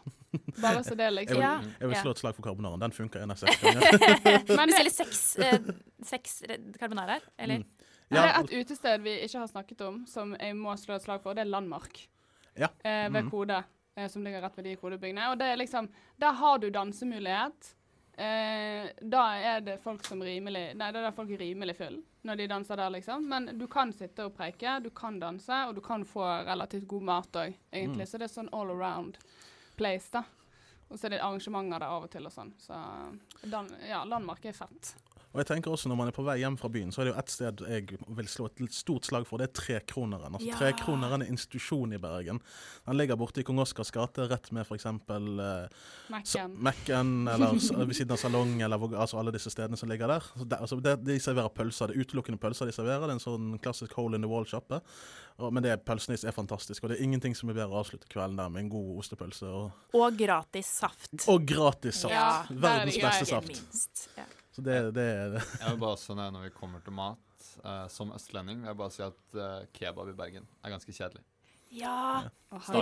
Bare 0.61 0.83
så 0.83 0.95
det, 0.95 1.03
Jeg 1.03 1.13
liksom. 1.13 1.37
vil, 1.41 1.75
jeg 1.79 1.89
vil 1.89 1.97
slå 2.01 2.11
et 2.11 2.19
slag 2.19 2.35
for 2.35 2.41
karbonaren. 2.47 2.81
Den 2.81 2.91
funker 2.91 3.23
en 3.23 3.31
av 3.31 3.35
seks 3.43 3.59
ganger. 3.61 4.55
Men 4.57 4.67
Bestiller 4.69 4.91
seks, 4.91 5.21
eh, 5.39 5.59
seks 6.03 6.41
carbonaraer, 6.79 7.21
eller? 7.37 7.57
Mm. 7.63 7.69
det 8.13 8.19
er 8.23 8.39
et 8.43 8.51
utested 8.61 9.01
vi 9.01 9.13
ikke 9.25 9.39
har 9.39 9.47
snakket 9.47 9.81
om, 9.81 10.03
som 10.07 10.35
jeg 10.39 10.55
må 10.55 10.75
slå 10.77 10.95
et 10.95 11.03
slag 11.05 11.21
for. 11.23 11.33
Det 11.33 11.41
er 11.45 11.49
Landmark. 11.49 12.03
Ja. 12.57 12.67
Eh, 12.85 13.07
ved 13.13 13.23
Mhm. 13.23 13.29
Kode, 13.31 13.63
eh, 13.97 14.07
som 14.07 14.23
ligger 14.23 14.41
rett 14.41 14.57
ved 14.57 14.63
de 14.65 14.75
kodebyggene. 14.75 15.31
Og 15.31 15.37
det 15.39 15.47
er 15.47 15.55
liksom 15.57 15.89
Der 16.19 16.31
har 16.33 16.57
du 16.59 16.69
dansemulighet. 16.69 17.75
Eh, 18.17 18.89
da 19.01 19.21
er 19.41 19.61
det 19.65 19.79
folk 19.81 20.03
som 20.05 20.19
rimelig 20.21 20.75
Nei, 20.77 20.91
da 20.93 20.99
er 20.99 21.07
det 21.07 21.15
folk 21.17 21.31
rimelig 21.39 21.73
full 21.79 21.95
når 22.23 22.37
de 22.39 22.45
danser 22.47 22.77
der, 22.79 22.91
liksom. 22.93 23.25
Men 23.27 23.49
du 23.59 23.65
kan 23.67 23.89
sitte 23.91 24.27
og 24.29 24.35
preike, 24.37 24.77
du 24.79 24.87
kan 24.95 25.17
danse, 25.19 25.57
og 25.67 25.73
du 25.75 25.81
kan 25.83 26.05
få 26.07 26.23
relativt 26.47 26.85
god 26.87 27.03
mat 27.09 27.39
òg, 27.41 27.57
egentlig. 27.67 28.05
Mm. 28.05 28.07
Så 28.07 28.21
det 28.21 28.29
er 28.29 28.31
sånn 28.31 28.51
all 28.55 28.71
around 28.71 29.17
place, 29.75 30.07
da. 30.13 30.21
Og 30.87 30.95
så 30.95 31.09
er 31.09 31.15
det 31.15 31.19
arrangementer 31.25 31.83
der 31.83 31.89
av 31.89 32.05
og 32.05 32.13
til 32.13 32.29
og 32.29 32.31
sånn. 32.31 32.53
Så 32.63 32.77
dan 33.51 33.67
ja, 33.89 34.05
Landmark 34.07 34.45
er 34.47 34.55
fett. 34.55 34.93
Og 35.33 35.39
jeg 35.41 35.47
tenker 35.49 35.71
også 35.73 35.89
Når 35.89 35.97
man 35.97 36.07
er 36.11 36.13
på 36.15 36.23
vei 36.25 36.35
hjem 36.43 36.55
fra 36.61 36.69
byen, 36.69 36.91
så 36.93 37.01
er 37.01 37.05
det 37.07 37.13
jo 37.13 37.19
ett 37.19 37.31
sted 37.33 37.61
jeg 37.67 37.97
vil 38.17 38.27
slå 38.29 38.45
et 38.51 38.61
stort 38.73 39.07
slag 39.07 39.25
for. 39.25 39.41
Det 39.41 39.49
er 39.49 39.53
Trekroneren. 39.57 40.35
Altså, 40.37 40.47
Ja. 40.47 40.57
Trekroneren 40.59 41.21
er 41.25 41.31
institusjon 41.33 41.93
i 41.93 41.97
Bergen. 41.97 42.39
Den 42.85 42.97
ligger 42.99 43.17
borte 43.17 43.41
i 43.41 43.43
Kong 43.43 43.59
Oscars 43.59 43.89
gate, 43.91 44.27
rett 44.29 44.51
med 44.53 44.65
f.eks. 44.67 44.85
Eh, 44.85 45.67
Mac-en. 46.13 46.53
Mekken, 46.63 47.27
eller 47.27 47.55
ved 47.85 47.95
siden 47.97 48.11
av 48.13 48.21
Salong, 48.21 48.61
eller 48.61 48.77
altså 48.99 49.17
alle 49.19 49.33
disse 49.33 49.49
stedene 49.49 49.77
som 49.79 49.89
ligger 49.89 50.07
der. 50.07 50.21
Så 50.37 50.45
der 50.45 50.57
altså, 50.61 50.79
det, 50.83 50.99
de 51.07 51.17
serverer 51.19 51.49
pølser. 51.49 51.87
Det 51.89 51.97
er 51.97 52.05
utelukkende 52.05 52.37
pølser 52.39 52.69
de 52.69 52.75
serverer. 52.75 53.07
Det 53.07 53.15
er 53.15 53.17
en 53.17 53.23
sånn 53.25 53.49
klassisk 53.63 53.93
hole 53.97 54.15
in 54.19 54.21
the 54.21 54.29
wall-sjappe. 54.29 54.81
Men 55.49 55.63
det 55.65 55.79
pølsene 55.87 56.17
er 56.21 56.35
fantastisk, 56.35 56.83
og 56.83 56.91
det 56.93 56.99
er 56.99 57.03
ingenting 57.07 57.33
som 57.35 57.49
er 57.49 57.57
bedre 57.57 57.73
å 57.73 57.81
avslutte 57.81 58.05
kvelden 58.11 58.37
der 58.37 58.53
med 58.53 58.67
en 58.67 58.69
god 58.69 59.01
ostepølse. 59.01 59.49
Og, 59.49 59.97
Og 59.97 60.15
gratis 60.19 60.69
saft. 60.77 61.09
og 61.27 61.45
gratis 61.49 62.03
saft. 62.03 62.13
Ja, 62.13 62.43
er 62.45 62.61
Verdens 62.67 63.01
beste 63.01 63.25
saft. 63.33 63.47
Minst. 63.49 64.07
Ja. 64.17 64.29
Så 64.53 64.61
det, 64.61 64.79
det 64.93 65.03
er 65.03 65.29
det. 65.33 65.43
Jeg 65.61 65.71
vil 65.71 65.79
bare 65.81 65.97
også 65.97 66.13
når 66.15 66.43
vi 66.45 66.53
kommer 66.53 66.81
til 66.85 66.93
mat, 66.93 67.45
uh, 67.65 67.87
som 67.89 68.13
østlending, 68.13 68.61
vil 68.61 68.69
jeg 68.69 68.77
bare 68.77 68.93
si 68.93 69.01
at 69.05 69.37
uh, 69.37 69.65
kebab 69.73 70.11
i 70.11 70.17
Bergen 70.17 70.45
er 70.63 70.69
ganske 70.75 70.93
kjedelig. 70.93 71.23
ja. 71.73 72.23
ja. 72.23 72.29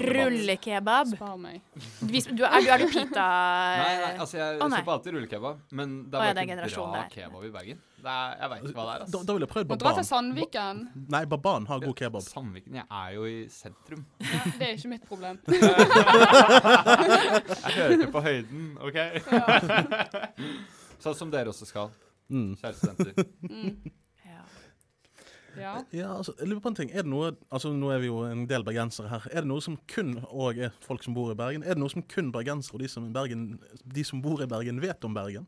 Rullekebab. 0.04 1.08
Spar 1.16 1.38
meg. 1.40 1.62
Du, 2.02 2.12
er, 2.12 2.34
du, 2.36 2.44
er 2.44 2.82
du 2.82 2.88
pita 2.92 3.24
Nei, 3.82 3.94
nei, 4.02 4.10
altså 4.20 4.36
jeg 4.36 4.58
oh, 4.60 4.68
kjøper 4.68 4.94
alltid 4.98 5.16
rullekebab, 5.16 5.62
men 5.80 5.94
det 6.12 6.20
ja, 6.20 6.26
er 6.26 6.26
det 6.26 6.28
er 6.28 6.36
bare 6.36 6.44
ikke 6.44 6.52
generasjon 6.52 6.90
bra 6.92 6.98
der. 6.98 7.08
kebab 7.14 7.46
i 7.48 7.52
Bergen. 7.54 7.80
Det 8.02 8.12
er, 8.12 8.36
jeg 8.42 8.52
veit 8.52 8.66
ikke 8.66 8.76
hva 8.76 8.84
det 8.84 8.92
er. 8.92 9.06
Altså. 9.06 9.22
da 9.24 9.32
ville 9.38 9.46
jeg 9.48 9.54
prøvd 9.54 9.72
Må 9.72 9.78
dra 9.86 9.92
til 9.96 10.08
Sandviken. 10.10 10.82
Sandviken. 10.84 11.08
Nei, 11.16 11.24
Baban 11.32 11.70
har 11.72 11.78
god 11.86 11.96
kebab. 12.02 12.28
Sandviken, 12.28 12.74
jeg 12.82 12.88
er 13.00 13.16
jo 13.16 13.24
i 13.30 13.38
sentrum. 13.54 14.04
Ja, 14.20 14.44
det 14.58 14.68
er 14.68 14.76
ikke 14.76 14.92
mitt 14.98 15.08
problem. 15.08 15.40
Jeg 17.62 17.74
hører 17.78 17.92
ikke 17.96 18.12
på 18.12 18.26
høyden, 18.28 18.70
OK? 18.84 18.98
Sånn 21.04 21.16
som 21.18 21.32
dere 21.34 21.52
også 21.54 21.66
skal, 21.70 21.92
Mm. 22.32 22.54
kjære 22.62 22.76
studenter. 22.80 23.26
Mm. 23.50 23.92
Ja. 24.26 24.44
Ja. 25.58 25.72
Ja, 25.92 26.10
altså, 26.16 26.32
jeg 26.40 26.48
lurer 26.48 26.62
på 26.64 26.70
en 26.72 26.76
ting. 26.78 26.92
Er 26.96 27.04
det 27.04 27.12
noe, 27.12 27.34
altså 27.52 27.74
Nå 27.76 27.90
er 27.92 28.00
vi 28.00 28.08
jo 28.08 28.22
en 28.24 28.46
del 28.48 28.64
bergensere 28.64 29.10
her. 29.12 29.26
Er 29.32 29.42
det 29.44 29.50
noe 29.52 29.60
som 29.62 29.76
kun 29.92 30.14
og 30.30 30.58
er 30.64 30.72
folk 30.86 31.04
som 31.04 31.14
bor 31.18 31.32
i 31.34 31.36
Bergen, 31.36 31.64
er 31.64 31.76
det 31.76 31.82
noe 31.84 31.92
som 31.92 32.02
kun 32.08 32.32
bergensere 32.32 32.76
og 32.80 32.86
de 32.86 32.88
som, 32.88 33.10
Bergen, 33.12 33.60
de 33.84 34.04
som 34.08 34.22
bor 34.24 34.40
i 34.42 34.48
Bergen, 34.48 34.80
vet 34.80 35.04
om 35.04 35.14
Bergen? 35.14 35.48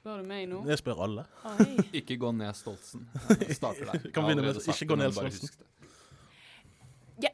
Spør 0.00 0.22
du 0.22 0.28
meg 0.30 0.46
nå? 0.48 0.62
Jeg 0.70 0.78
spør 0.80 1.02
alle. 1.04 1.26
Oi. 1.44 1.66
Ikke 2.00 2.16
gå 2.16 2.30
ned 2.32 2.54
Stoltsen. 2.56 3.04
Jeg 3.44 3.56
starter 3.60 3.84
der. 3.90 3.98
Kan 4.08 4.24
Jeg 4.24 4.38
begynne 4.38 4.46
med 4.46 4.62
ikke 4.72 4.86
gå 4.88 4.96
ned 4.96 5.12
Stoltsen. 5.12 5.50
Ja, 7.20 7.28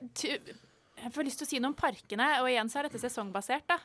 jeg 1.06 1.14
får 1.14 1.26
lyst 1.28 1.38
til 1.38 1.46
å 1.46 1.50
si 1.52 1.58
noe 1.62 1.70
om 1.70 1.78
parkene, 1.78 2.26
og 2.42 2.48
igjen 2.50 2.70
så 2.70 2.80
er 2.80 2.88
dette 2.88 2.98
sesongbasert, 2.98 3.66
da. 3.70 3.76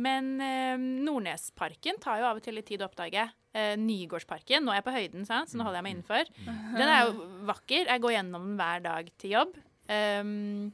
Men 0.00 0.30
eh, 0.40 0.80
Nordnesparken 0.80 2.00
tar 2.00 2.22
jo 2.22 2.28
av 2.30 2.40
og 2.40 2.44
til 2.44 2.56
litt 2.56 2.70
tid 2.70 2.80
å 2.80 2.88
oppdage. 2.88 3.26
Eh, 3.52 3.74
Nygårdsparken, 3.76 4.64
nå 4.64 4.72
er 4.72 4.80
jeg 4.80 4.86
på 4.86 4.94
høyden, 4.94 5.26
sant? 5.28 5.52
så 5.52 5.60
nå 5.60 5.66
holder 5.66 5.82
jeg 5.82 5.86
meg 5.88 5.98
innenfor. 5.98 6.32
Den 6.78 6.86
er 6.86 7.02
jo 7.04 7.28
vakker. 7.50 7.84
Jeg 7.84 8.04
går 8.06 8.16
gjennom 8.16 8.48
den 8.48 8.56
hver 8.62 8.86
dag 8.86 9.12
til 9.20 9.36
jobb. 9.36 9.60
Um, 9.90 10.70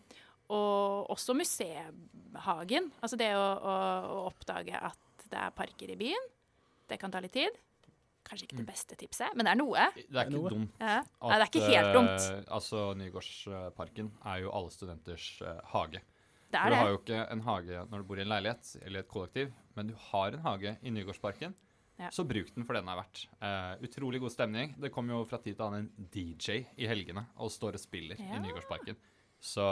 og 0.53 1.11
også 1.11 1.35
museumhagen. 1.35 2.91
Altså 3.01 3.19
det 3.19 3.33
å, 3.35 3.43
å, 3.43 3.77
å 4.13 4.19
oppdage 4.29 4.77
at 4.77 5.27
det 5.33 5.41
er 5.41 5.55
parker 5.57 5.91
i 5.91 5.99
byen. 5.99 6.29
Det 6.87 7.01
kan 7.01 7.11
ta 7.11 7.23
litt 7.25 7.35
tid. 7.35 7.57
Kanskje 8.27 8.49
ikke 8.49 8.59
det 8.59 8.67
beste 8.67 8.97
tipset, 8.99 9.35
men 9.39 9.47
det 9.47 9.53
er 9.55 9.59
noe. 9.61 9.87
Det 9.97 10.19
er 10.19 10.31
ikke 10.31 10.51
dumt. 10.51 10.81
Ja. 10.81 10.99
at, 10.99 11.11
Nei, 11.23 11.37
det 11.37 11.45
er 11.45 11.51
ikke 11.53 11.69
helt 11.71 11.93
dumt. 11.95 12.25
Uh, 12.27 12.55
altså, 12.59 12.81
Nygårdsparken 12.99 14.09
er 14.33 14.41
jo 14.43 14.53
alle 14.59 14.73
studenters 14.75 15.29
uh, 15.47 15.61
hage. 15.75 16.03
Det 16.51 16.59
er 16.63 16.71
du 16.71 16.79
har 16.79 16.91
jo 16.93 16.99
ikke 17.01 17.21
en 17.35 17.45
hage 17.47 17.85
når 17.91 18.03
du 18.03 18.09
bor 18.09 18.19
i 18.19 18.25
en 18.25 18.31
leilighet 18.31 18.73
eller 18.83 19.03
et 19.03 19.09
kollektiv, 19.11 19.55
men 19.79 19.91
du 19.91 19.95
har 20.11 20.35
en 20.35 20.45
hage 20.47 20.77
i 20.83 20.93
Nygårdsparken. 20.95 21.55
Ja. 21.97 22.11
Så 22.13 22.27
bruk 22.29 22.51
den 22.53 22.67
for 22.69 22.77
det 22.77 22.83
den 22.85 22.91
er 22.93 22.99
verdt. 22.99 23.23
Uh, 23.41 23.85
utrolig 23.87 24.21
god 24.21 24.35
stemning. 24.35 24.75
Det 24.81 24.91
kommer 24.93 25.17
jo 25.17 25.23
fra 25.29 25.39
tid 25.43 25.57
til 25.57 25.65
annen 25.65 25.87
en 25.89 26.11
DJ 26.13 26.65
i 26.77 26.89
helgene 26.91 27.25
og 27.41 27.51
står 27.55 27.79
og 27.79 27.83
spiller 27.83 28.21
Ja. 28.21 28.37
i 28.37 28.43
Nygårdsparken. 28.45 28.99
Så 29.41 29.65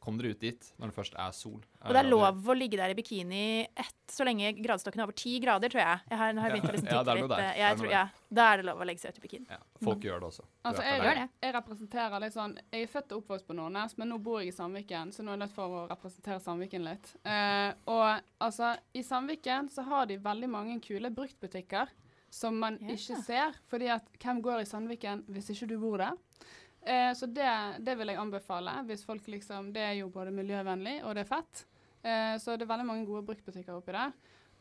kom 0.00 0.16
dere 0.16 0.30
ut 0.32 0.40
dit 0.40 0.68
når 0.80 0.90
det 0.90 0.94
først 0.96 1.14
er 1.20 1.32
sol. 1.36 1.58
Og 1.84 1.92
det 1.92 2.00
er 2.00 2.06
lov 2.08 2.46
å 2.48 2.54
ligge 2.56 2.78
der 2.80 2.92
i 2.92 2.96
bikini 2.96 3.40
ett, 3.68 3.96
så 4.10 4.24
lenge 4.24 4.54
gradestokken 4.56 5.02
er 5.02 5.04
over 5.06 5.16
ti 5.16 5.34
grader, 5.44 5.68
tror 5.72 5.82
jeg. 5.82 6.00
Jeg 6.10 6.18
har, 6.22 6.32
har 6.40 6.54
begynt 6.54 6.68
å 6.70 6.72
liksom 6.72 6.88
Ja, 6.90 7.02
litt. 7.04 7.28
der. 7.28 7.42
eh, 7.44 7.50
er 7.50 7.58
Jeg 7.60 7.78
tror, 7.78 7.90
ja, 7.92 8.02
da 8.40 8.46
er 8.52 8.56
det 8.62 8.66
lov 8.70 8.80
å 8.80 8.88
legge 8.88 9.02
seg 9.04 9.12
ut 9.12 9.20
i 9.20 9.24
bikini. 9.26 9.46
Ja, 9.52 9.58
folk 9.84 10.06
gjør 10.08 10.20
det 10.24 10.30
også. 10.30 10.46
Altså, 10.64 10.82
jeg, 10.88 11.04
jeg, 11.04 11.28
jeg 11.44 11.54
representerer 11.54 12.24
litt 12.24 12.32
sånn 12.36 12.56
Jeg 12.72 12.82
er 12.82 12.92
født 12.96 13.12
og 13.12 13.22
oppvokst 13.22 13.46
på 13.46 13.56
Nordnes, 13.60 13.96
men 14.00 14.08
nå 14.08 14.18
bor 14.24 14.40
jeg 14.40 14.48
i 14.54 14.56
Sandviken, 14.56 15.12
så 15.12 15.22
nå 15.22 15.34
er 15.34 15.38
jeg 15.38 15.44
nødt 15.44 15.56
for 15.56 15.78
å 15.82 15.86
representere 15.92 16.40
Sandviken 16.40 16.84
litt. 16.88 17.12
Uh, 17.24 17.70
og 17.92 18.06
altså, 18.40 18.72
i 18.96 19.02
Sandviken 19.04 19.68
så 19.68 19.84
har 19.86 20.06
de 20.10 20.16
veldig 20.16 20.48
mange 20.48 20.80
kule 20.80 21.12
bruktbutikker 21.12 21.92
som 22.30 22.56
man 22.62 22.78
Ja. 22.80 22.94
ikke 22.94 23.22
ser, 23.26 23.56
fordi 23.68 23.88
at 23.90 24.06
hvem 24.22 24.40
går 24.40 24.62
i 24.62 24.68
Sandviken 24.68 25.24
hvis 25.28 25.50
ikke 25.52 25.66
du 25.68 25.78
bor 25.82 25.98
der? 25.98 26.16
Eh, 26.86 27.12
så 27.14 27.26
det, 27.28 27.84
det 27.84 27.94
vil 27.98 28.08
jeg 28.08 28.16
anbefale, 28.16 28.72
hvis 28.88 29.04
folk 29.04 29.26
liksom 29.28 29.72
Det 29.72 29.82
er 29.84 29.94
jo 30.00 30.08
både 30.08 30.32
miljøvennlig, 30.32 31.02
og 31.04 31.14
det 31.14 31.26
er 31.26 31.28
fett. 31.36 31.64
Eh, 32.02 32.36
så 32.40 32.56
det 32.56 32.64
er 32.64 32.72
veldig 32.72 32.86
mange 32.88 33.06
gode 33.06 33.26
bruktbutikker 33.28 33.74
oppi 33.76 33.92
der. 33.92 34.12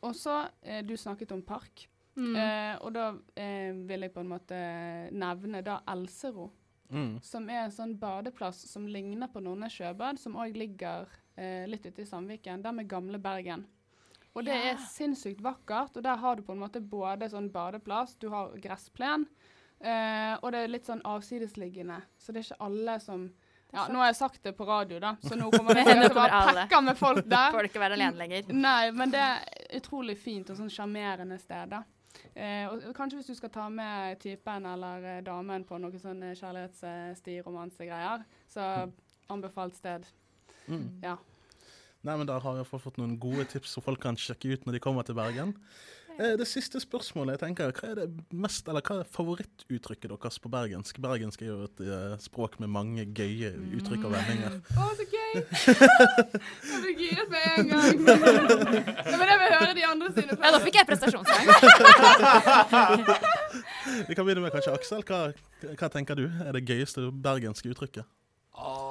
Og 0.04 0.16
så, 0.16 0.50
eh, 0.62 0.82
du 0.84 0.96
snakket 0.98 1.32
om 1.32 1.42
park. 1.42 1.88
Mm. 2.20 2.36
Eh, 2.36 2.76
og 2.84 2.94
da 2.94 3.14
eh, 3.40 3.72
vil 3.88 4.02
jeg 4.02 4.12
på 4.14 4.20
en 4.20 4.32
måte 4.34 4.58
nevne 5.16 5.64
da 5.64 5.82
Elsero, 5.88 6.50
Mm. 6.92 7.20
som 7.22 7.48
er 7.54 7.66
en 7.68 7.72
sånn 7.72 7.92
badeplass 8.02 8.64
som 8.66 8.88
ligner 8.90 9.28
på 9.30 9.38
Nordnes 9.46 9.76
sjøbad, 9.76 10.18
som 10.18 10.34
òg 10.42 10.56
ligger 10.58 11.06
eh, 11.38 11.68
litt 11.70 11.86
ute 11.86 12.02
i 12.02 12.06
Sandviken, 12.10 12.64
der 12.64 12.72
med 12.74 12.88
gamle 12.90 13.20
Bergen. 13.22 13.64
Og 14.36 14.44
det 14.46 14.56
Ja. 14.56 14.72
er 14.72 14.78
sinnssykt 14.78 15.40
vakkert, 15.40 15.96
og 15.98 16.02
der 16.04 16.16
har 16.18 16.36
du 16.36 16.42
på 16.42 16.52
en 16.54 16.60
måte 16.60 16.82
både 16.82 17.30
sånn 17.30 17.52
badeplass, 17.52 18.16
du 18.18 18.30
har 18.30 18.50
gressplen, 18.58 19.28
Eh, 19.80 20.34
og 20.42 20.52
det 20.52 20.64
er 20.64 20.72
litt 20.74 20.88
sånn 20.90 21.02
avsidesliggende, 21.08 22.02
så 22.20 22.34
det 22.36 22.42
er 22.42 22.50
ikke 22.50 22.66
alle 22.68 22.98
som 23.00 23.30
ja, 23.70 23.84
Nå 23.86 24.00
har 24.02 24.08
jeg 24.10 24.18
sagt 24.18 24.42
det 24.44 24.56
på 24.58 24.66
radio, 24.66 24.98
da, 24.98 25.12
så 25.22 25.36
nå 25.38 25.52
kommer 25.54 25.74
det 25.78 25.84
til 25.86 26.02
å 26.08 26.16
være 26.18 26.40
pekka 26.58 26.80
med 26.82 26.98
folk 26.98 27.28
der. 27.36 27.52
Får 27.54 27.68
du 27.68 27.70
ikke 27.70 27.84
være 27.84 28.00
alene 28.00 28.18
lenger. 28.18 28.50
Nei, 28.50 28.90
men 28.98 29.14
det 29.14 29.22
er 29.22 29.44
utrolig 29.78 30.16
fint 30.18 30.50
og 30.50 30.58
sånn 30.58 30.72
sjarmerende 30.74 31.38
sted, 31.38 31.76
da. 31.76 31.84
Eh, 32.34 32.66
og 32.66 32.90
kanskje 32.98 33.20
hvis 33.20 33.30
du 33.30 33.38
skal 33.38 33.52
ta 33.54 33.68
med 33.70 34.18
typen 34.24 34.66
eller 34.66 35.06
eh, 35.06 35.20
damen 35.24 35.64
på 35.70 35.78
noen 35.78 36.02
sånne 36.02 36.34
kjærlighetssti-romansegreier, 36.40 38.26
så 38.50 38.66
anbefalt 39.30 39.78
sted. 39.78 40.08
Mm. 40.66 40.88
Ja. 41.06 41.20
Nei, 42.02 42.16
men 42.16 42.28
Der 42.28 42.42
har 42.42 42.58
vi 42.58 42.66
fått 42.66 42.98
noen 42.98 43.18
gode 43.22 43.46
tips 43.52 43.76
som 43.76 43.84
folk 43.86 44.02
kan 44.02 44.18
sjekke 44.18 44.54
ut 44.56 44.66
når 44.66 44.78
de 44.78 44.84
kommer 44.84 45.06
til 45.06 45.18
Bergen. 45.20 45.54
Eh, 46.20 46.34
Det 46.38 46.44
siste 46.48 46.80
spørsmålet 46.84 47.32
jeg 47.38 47.42
tenker, 47.46 47.72
hva 47.72 47.90
er 47.94 47.98
det 48.02 48.08
mest, 48.36 48.68
eller 48.68 48.82
hva 48.84 48.98
er 49.00 49.06
favorittuttrykket 49.16 50.10
deres 50.12 50.40
på 50.44 50.50
bergensk? 50.52 51.00
Bergensk 51.00 51.42
er 51.46 51.50
jo 51.54 51.58
et 51.70 51.80
eh, 51.86 52.16
språk 52.20 52.58
med 52.60 52.68
mange 52.74 53.06
gøye 53.16 53.54
uttrykk 53.80 54.04
og 54.10 54.14
vendinger. 54.18 54.52
Å, 54.76 54.78
så 55.00 55.04
gøy! 55.08 55.16
jeg 55.30 56.80
ble 56.84 56.92
giret 57.00 57.30
med 57.32 57.44
en 57.54 57.68
gang. 57.72 57.96
ja, 58.10 59.16
men 59.16 59.28
jeg 59.32 59.40
vil 59.44 59.52
høre 59.56 59.74
de 59.78 59.84
andre 59.88 60.08
sine 60.18 60.34
Ja, 60.42 60.50
da 60.56 60.60
fikk 60.64 60.76
jeg 60.82 60.88
prestasjonspoeng. 60.90 61.48
Vi 64.10 64.14
kan 64.18 64.24
begynne 64.26 64.44
med 64.44 64.52
kanskje 64.58 64.74
Aksel. 64.76 65.02
Hva, 65.08 65.20
hva 65.80 65.88
tenker 65.94 66.14
du 66.20 66.26
er 66.28 66.52
det 66.58 66.66
gøyeste 66.68 67.00
bergenske 67.24 67.70
uttrykket? 67.72 68.06
Åh, 68.60 68.89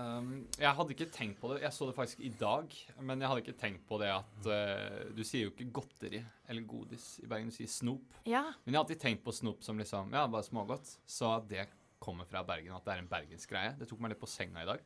ehm, 0.00 0.30
jeg 0.58 0.76
hadde 0.78 0.94
ikke 0.94 1.08
tenkt 1.14 1.40
på 1.40 1.50
det. 1.52 1.62
Jeg 1.64 1.74
så 1.76 1.88
det 1.88 1.96
faktisk 1.96 2.22
i 2.24 2.32
dag. 2.40 2.76
Men 3.00 3.22
jeg 3.22 3.30
hadde 3.30 3.44
ikke 3.44 3.56
tenkt 3.60 3.86
på 3.88 3.98
det 4.02 4.12
at 4.14 4.48
uh, 4.48 5.00
Du 5.16 5.22
sier 5.26 5.46
jo 5.46 5.54
ikke 5.54 5.68
godteri 5.80 6.22
eller 6.46 6.68
godis 6.68 7.08
i 7.24 7.26
Bergen, 7.30 7.50
du 7.50 7.56
sier 7.56 7.70
snop. 7.70 8.18
Ja. 8.28 8.44
Men 8.64 8.74
jeg 8.74 8.78
har 8.78 8.84
alltid 8.84 9.02
tenkt 9.02 9.24
på 9.26 9.34
snop 9.34 9.64
som 9.66 9.80
liksom, 9.82 10.14
ja, 10.14 10.26
bare 10.30 10.46
smågodt. 10.46 10.92
Så 11.06 11.30
at 11.32 11.48
det 11.50 11.66
kommer 12.02 12.28
fra 12.28 12.44
Bergen, 12.46 12.76
at 12.76 12.86
det 12.86 12.94
er 12.94 13.02
en 13.02 13.10
bergensgreie. 13.10 13.74
Det 13.80 13.88
tok 13.90 14.04
meg 14.04 14.14
litt 14.14 14.22
på 14.22 14.30
senga 14.30 14.62
i 14.62 14.68
dag. 14.68 14.84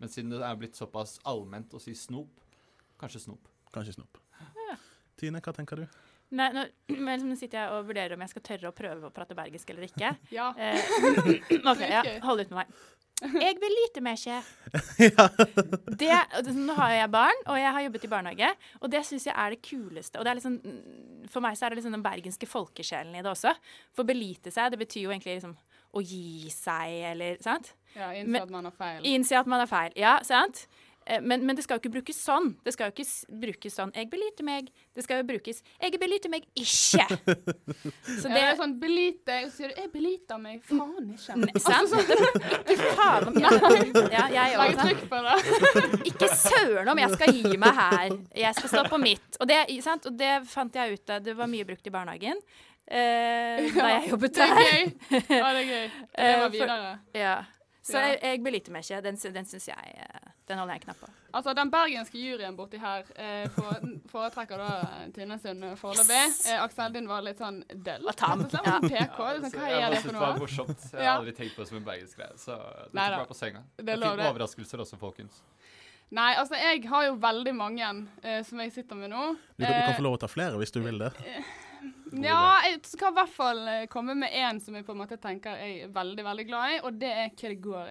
Men 0.00 0.10
siden 0.10 0.32
det 0.32 0.42
er 0.42 0.58
blitt 0.58 0.78
såpass 0.78 1.18
allment 1.28 1.74
å 1.76 1.82
si 1.82 1.94
snop, 1.98 2.40
kanskje 3.00 3.26
snop. 3.28 3.50
Kanskje 3.74 3.98
snop. 3.98 4.18
Tine, 5.18 5.40
hva 5.44 5.54
tenker 5.54 5.82
du? 5.82 5.86
Nei, 6.34 6.48
nå, 6.54 6.64
men 6.90 7.22
nå 7.28 7.36
sitter 7.38 7.60
jeg 7.60 7.74
og 7.76 7.86
vurderer 7.88 8.16
om 8.16 8.24
jeg 8.24 8.32
skal 8.32 8.44
tørre 8.48 8.70
å 8.72 8.74
prøve 8.74 9.08
å 9.08 9.14
prate 9.14 9.36
bergensk 9.38 9.70
eller 9.70 9.86
ikke. 9.86 10.14
Ja. 10.34 10.50
Eh, 10.58 11.60
OK, 11.60 11.84
ja, 11.86 12.02
hold 12.26 12.42
ut 12.42 12.50
med 12.50 12.64
meg. 12.64 12.80
Jeg 13.22 13.56
vil 13.62 13.76
lite 13.78 14.02
mer 14.02 14.18
ikke. 14.18 14.40
ja. 15.06 15.26
Det, 15.86 16.54
nå 16.56 16.74
har 16.76 16.94
jeg 16.96 17.10
barn, 17.14 17.44
og 17.46 17.58
jeg 17.60 17.72
har 17.76 17.84
jobbet 17.86 18.04
i 18.04 18.10
barnehage, 18.10 18.48
og 18.80 18.90
det 18.92 19.04
syns 19.06 19.28
jeg 19.28 19.36
er 19.38 19.54
det 19.54 19.60
kuleste. 19.64 20.18
Og 20.18 20.26
det 20.26 20.32
er 20.32 20.40
liksom, 20.40 20.58
for 21.30 21.44
meg 21.44 21.56
så 21.56 21.66
er 21.66 21.72
det 21.72 21.78
liksom 21.78 21.94
den 21.94 22.04
bergenske 22.04 22.48
folkesjelen 22.50 23.14
i 23.14 23.22
det 23.22 23.30
også. 23.30 23.54
For 23.94 24.08
belite 24.08 24.52
seg, 24.54 24.74
det 24.74 24.82
betyr 24.82 25.06
jo 25.06 25.14
egentlig 25.14 25.38
liksom 25.38 25.54
å 25.94 26.02
gi 26.02 26.50
seg, 26.50 26.96
eller 27.12 27.38
sant? 27.44 27.70
ja 27.94 28.10
Innse 28.18 28.42
at 28.42 28.50
man 28.50 28.66
har 28.66 28.74
feil. 28.74 29.06
Innse 29.06 29.38
at 29.38 29.50
man 29.50 29.62
har 29.62 29.70
feil. 29.70 29.94
Ja, 30.00 30.16
sant? 30.26 30.64
Eh, 31.06 31.20
Men, 31.20 31.44
men 31.46 31.54
det 31.56 31.64
skal 31.64 31.76
jo 31.76 31.82
ikke 31.82 31.92
brukes 31.98 32.16
sånn. 32.24 32.54
Det 32.64 32.72
skal 32.72 32.88
jo 32.88 32.94
ikke 32.96 33.40
brukes 33.40 33.74
sånn 33.76 33.90
'jeg 33.92 34.08
beliter 34.10 34.44
meg'. 34.44 34.68
Det 34.94 35.04
skal 35.04 35.18
jo 35.20 35.26
brukes 35.28 35.62
'jeg 35.80 35.98
beliter 36.00 36.30
meg 36.30 36.44
ikke'. 36.56 37.08
Så 38.22 38.28
Ja, 38.28 38.34
det 38.34 38.34
det 38.34 38.42
er 38.48 38.56
sånn 38.56 38.78
beliter 38.80 39.24
deg, 39.26 39.44
og 39.44 39.50
så 39.52 39.56
sier 39.56 39.68
du 39.68 39.74
'jeg 39.82 39.92
beliter 39.92 40.38
meg'. 40.40 40.62
Faen 40.64 41.12
ikke. 41.12 41.36
N- 41.36 41.60
Sant? 41.60 41.92
Ikke 42.72 42.90
faen 42.96 43.28
om 43.28 43.34
jeg 43.34 43.52
Ja, 44.12 44.24
jeg 44.32 44.56
Legg 44.58 44.76
òg. 44.76 44.82
trykk 44.84 45.08
på 45.12 45.18
det. 45.26 45.36
Ikke 46.10 46.28
søren 46.34 46.88
om 46.88 46.98
jeg 46.98 47.10
skal 47.18 47.32
gi 47.34 47.56
meg 47.56 47.74
her. 47.74 48.08
Jeg 48.34 48.54
skal 48.54 48.68
stå 48.68 48.84
på 48.88 48.98
mitt. 49.00 49.36
Og 49.40 49.46
det, 49.48 49.82
sant? 49.82 50.06
Og 50.06 50.16
det 50.16 50.46
fant 50.48 50.72
jeg 50.74 50.92
ut 50.96 51.10
av. 51.10 51.22
Det 51.22 51.36
var 51.36 51.46
mye 51.46 51.64
brukt 51.64 51.86
i 51.86 51.90
barnehagen 51.90 52.40
eh, 52.88 53.70
da 53.72 53.88
jeg 54.00 54.08
jobbet 54.10 54.34
Det 54.34 54.42
er 54.42 54.54
der. 54.54 54.64
gøy. 54.64 54.84
Ja, 55.28 55.52
det 55.52 55.60
er 55.60 55.68
gøy. 55.68 55.90
Det 56.16 56.16
var 56.16 56.38
var 56.38 56.48
for- 56.48 56.58
videre. 56.58 56.98
Ja. 57.14 57.36
Så 57.84 57.98
Ja. 58.00 58.06
jeg, 58.08 58.20
jeg 58.22 58.40
beliter 58.44 58.72
meg 58.72 58.80
ikke. 58.86 59.02
Den, 59.04 59.16
den 59.34 59.44
syns 59.44 59.66
jeg 59.68 59.90
eh, 60.00 60.30
Den 60.48 60.56
holder 60.58 60.72
jeg 60.74 60.80
en 60.80 60.84
knapp 60.86 61.00
på. 61.04 61.08
Altså, 61.36 61.52
Den 61.58 61.70
bergenske 61.72 62.16
juryen 62.16 62.56
borti 62.56 62.78
her 62.80 63.04
eh, 63.20 63.44
foretrekker 64.12 64.56
da 64.62 64.68
Tine 65.12 65.36
sin 65.42 65.60
eh, 65.68 65.74
foreløpig. 65.76 66.22
Eh, 66.48 66.62
Aksel 66.64 66.94
din 66.96 67.08
var 67.10 67.20
litt 67.26 67.42
sånn 67.42 67.58
døll. 67.84 68.06
Og 68.08 68.16
tam. 68.16 68.46
Så 68.48 68.56
det 68.56 68.62
var 68.64 68.80
PK. 68.88 69.18
Liksom, 69.36 69.50
Så 69.52 69.60
hva 69.60 69.68
er 69.68 69.90
det 69.92 70.00
for 70.00 70.12
noe? 70.16 70.20
det 70.20 70.30
var 70.30 70.40
morsomt. 70.40 70.86
Jeg 70.94 71.04
har 71.04 71.18
aldri 71.18 71.36
tenkt 71.36 71.56
på 71.58 71.60
det 71.64 71.68
som 71.72 71.80
en 71.82 71.84
bergensk 71.90 72.22
greie, 72.22 72.38
så 72.40 72.56
det 72.56 72.96
Neida. 72.96 73.18
tok 73.18 73.24
meg 73.26 73.32
på 73.34 73.38
senga. 73.42 73.62
Det 73.76 73.98
det. 74.00 74.30
overraskelser 74.32 74.84
også, 74.86 75.00
folkens. 75.00 75.42
Nei, 76.14 76.30
altså, 76.38 76.54
jeg 76.60 76.84
har 76.88 77.04
jo 77.08 77.14
veldig 77.20 77.54
mange 77.58 77.86
eh, 78.22 78.40
som 78.46 78.60
jeg 78.64 78.72
sitter 78.72 78.96
med 78.96 79.10
nå. 79.12 79.26
Du, 79.58 79.64
du 79.64 79.66
kan 79.66 79.90
Eh, 79.90 79.96
få 79.96 80.04
lov 80.08 80.16
å 80.16 80.20
ta 80.24 80.28
flere 80.30 80.56
hvis 80.60 80.72
du 80.72 80.80
vil 80.84 81.00
det. 81.04 81.12
Ja, 82.22 82.60
jeg 82.68 82.80
skal 82.86 83.10
i 83.12 83.16
hvert 83.18 83.32
fall 83.34 83.60
eh, 83.68 83.86
komme 83.90 84.14
med 84.14 84.32
én 84.32 84.60
som 84.62 84.74
jeg 84.76 84.86
på 84.86 84.92
en 84.94 85.00
måte 85.02 85.16
tenker 85.20 85.56
jeg 85.58 85.86
er 85.86 85.94
veldig 85.94 86.24
veldig 86.24 86.46
glad 86.46 86.74
i, 86.74 86.80
og 86.86 86.98
det 87.00 87.10
er 87.10 87.30
hva 87.64 87.86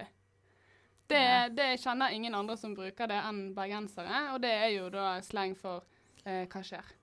det 1.09 1.19
Ja. 1.19 1.49
det 1.49 1.65
kjenner 1.81 2.13
ingen 2.15 2.36
andre 2.36 2.55
som 2.57 2.73
bruker 2.75 3.07
det 3.12 3.19
enn 3.19 3.53
bergensere, 3.53 4.33
og 4.33 4.41
det 4.41 4.51
er 4.51 4.69
jo 4.77 4.89
da 4.89 5.19
slang 5.21 5.55
for 5.59 5.83
eh, 6.25 6.45
hva 6.47 6.62
skjer? 6.63 6.93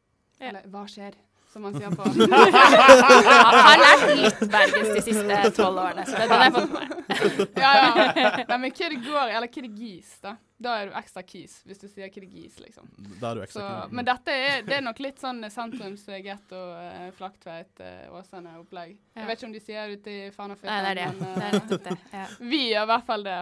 Ja. 0.40 0.48
Eller 0.48 0.66
hva 0.72 0.87
skjer, 0.88 1.14
som 1.52 1.62
man 1.66 1.74
sier 1.74 1.90
på 1.98 2.04
Jeg 2.20 3.64
har 3.66 3.80
lært 3.82 4.04
litt 4.20 4.44
bergensk 4.52 4.92
de 4.94 5.02
siste 5.06 5.50
tolv 5.56 5.80
årene, 5.82 6.04
så 6.06 6.20
den 6.20 6.34
har 6.34 6.44
jeg 6.44 6.54
fått 6.56 6.76
med 6.76 6.92
meg. 6.92 7.40
Ja, 7.58 7.72
ja. 7.74 8.30
Nei, 8.52 8.58
men 8.62 8.74
det 8.76 9.00
går 9.02 9.32
eller 9.34 9.50
hva 9.50 9.64
det 9.66 9.72
gis, 9.74 10.12
da. 10.22 10.36
Da 10.60 10.74
er 10.76 10.90
du 10.90 10.96
ekstra 11.00 11.22
kis, 11.24 11.54
hvis 11.64 11.80
du 11.80 11.86
sier 11.88 12.10
hva 12.12 12.22
det 12.22 12.28
gis, 12.30 12.58
liksom. 12.60 12.90
Da 13.20 13.30
er 13.30 13.40
du 13.40 13.44
ekstra 13.46 13.64
så, 13.64 13.94
men 13.96 14.06
dette 14.06 14.34
er, 14.36 14.66
det 14.66 14.76
er 14.76 14.84
nok 14.84 15.00
litt 15.02 15.22
sånn 15.22 15.40
sentrums-getto, 15.50 16.60
eh, 16.82 17.08
Flaktveit, 17.16 17.80
uh, 17.80 18.18
Åsane-opplegg. 18.20 18.92
Ja. 19.14 19.22
Jeg 19.22 19.30
vet 19.30 19.40
ikke 19.40 19.48
om 19.48 19.56
de 19.56 19.64
sier 19.64 19.88
det 19.88 19.98
ute 20.02 20.14
i 20.14 20.20
Nei, 20.30 20.78
det 20.84 20.92
er 20.92 21.00
det. 21.00 21.08
men 21.16 21.34
Det 21.40 21.48
eh, 21.48 21.56
er 21.56 21.82
det. 21.88 21.96
Ja. 22.12 22.28
vi 22.52 22.62
gjør 22.68 22.86
i 22.86 22.92
hvert 22.92 23.08
fall 23.08 23.26
det. 23.26 23.40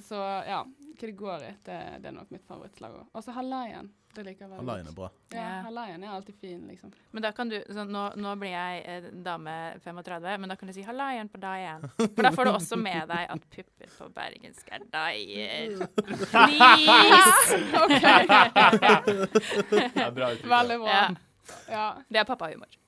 Så 0.00 0.20
ja, 0.48 0.60
det 1.00 1.14
går 1.16 1.46
det, 1.46 1.54
det 1.64 2.10
er 2.10 2.14
nok 2.14 2.30
mitt 2.34 2.44
favorittslag 2.48 2.98
òg. 2.98 3.08
Og 3.14 3.24
så 3.24 3.34
Hallaien. 3.36 3.88
Det 4.14 4.24
liker 4.26 4.42
jeg 4.44 4.50
veldig 4.50 4.58
Hallaien 4.64 4.88
er 4.90 4.94
bra. 4.96 5.08
Ja, 5.30 5.40
Ja. 5.40 5.96
Er 6.00 6.14
alltid 6.16 6.34
fin, 6.40 6.66
liksom. 6.66 6.90
Men 7.12 7.22
da 7.22 7.30
kan 7.32 7.48
du, 7.48 7.56
så 7.70 7.84
nå, 7.86 8.02
nå 8.18 8.32
blir 8.40 8.50
jeg 8.50 8.82
eh, 8.90 9.06
dame 9.26 9.54
35, 9.84 10.40
men 10.42 10.50
da 10.50 10.56
kan 10.56 10.68
du 10.68 10.74
si 10.74 10.82
'halla 10.82 11.10
på 11.30 11.38
deg 11.40 11.62
igjen'. 11.62 11.86
For 12.16 12.22
da 12.26 12.30
får 12.34 12.44
du 12.44 12.50
også 12.50 12.76
med 12.80 13.08
deg 13.08 13.30
at 13.36 13.46
pupper 13.54 13.88
på 13.98 14.08
bergensk 14.18 14.68
er 14.72 14.80
deier. 14.90 15.86
Please! 16.32 17.58
Bra. 20.20 20.28
Veldig 20.56 20.78
bra. 20.80 20.90
Ja, 20.90 21.08
Ja, 21.68 21.86
det 22.08 22.18
er 22.20 22.24
pappahumor. 22.24 22.79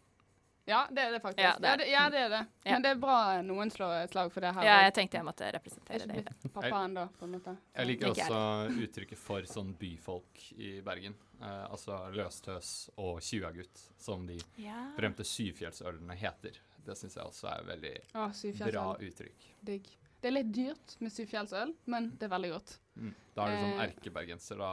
Ja 0.69 0.87
det 0.91 1.03
er 1.03 1.11
det 1.17 1.21
faktisk. 1.25 1.43
Ja, 1.43 1.53
det 1.59 1.69
er 1.73 1.77
det, 1.81 1.87
ja, 1.91 2.03
det 2.11 2.19
er 2.19 2.29
det. 2.31 2.41
Ja. 2.65 2.73
Men 2.77 2.83
det 2.85 2.91
er 2.95 3.01
bra 3.03 3.17
noen 3.43 3.71
slår 3.75 3.95
et 4.05 4.13
slag 4.15 4.33
for 4.35 4.45
det 4.45 4.53
her. 4.55 4.67
Ja, 4.69 4.77
jeg 4.87 4.95
tenkte 4.99 5.19
jeg 5.19 5.27
måtte 5.27 5.49
representere 5.57 6.07
det. 6.07 6.25
pappaen, 6.55 6.95
da, 6.99 7.07
på 7.19 7.27
en 7.27 7.35
måte. 7.37 7.57
Jeg 7.75 7.91
liker 7.91 8.13
også 8.13 8.41
uttrykket 8.87 9.19
for 9.19 9.49
sånn 9.51 9.73
byfolk 9.81 10.45
i 10.59 10.75
Bergen. 10.87 11.17
Eh, 11.43 11.65
altså 11.71 11.99
løstøs 12.15 12.91
og 13.03 13.19
tjuagutt, 13.27 13.87
som 13.99 14.27
de 14.29 14.39
Ja. 14.63 14.93
berømte 14.97 15.27
syvfjellsølene 15.27 16.15
heter. 16.21 16.61
Det 16.83 16.95
syns 16.99 17.15
jeg 17.19 17.25
også 17.27 17.47
er 17.51 17.67
veldig 17.67 17.97
Å, 18.19 18.29
bra 18.71 18.87
uttrykk. 18.99 19.45
Digg. 19.63 19.91
Det 20.23 20.31
er 20.31 20.35
litt 20.37 20.53
dyrt 20.55 20.97
med 21.03 21.11
syvfjellsøl, 21.11 21.73
men 21.91 22.13
det 22.19 22.29
er 22.29 22.31
veldig 22.37 22.51
godt. 22.53 22.77
Mm. 22.95 23.13
Da 23.35 23.47
er 23.47 23.51
du 23.57 23.63
sånn 23.65 23.81
erkebergenser. 23.89 24.59
Da, 24.63 24.71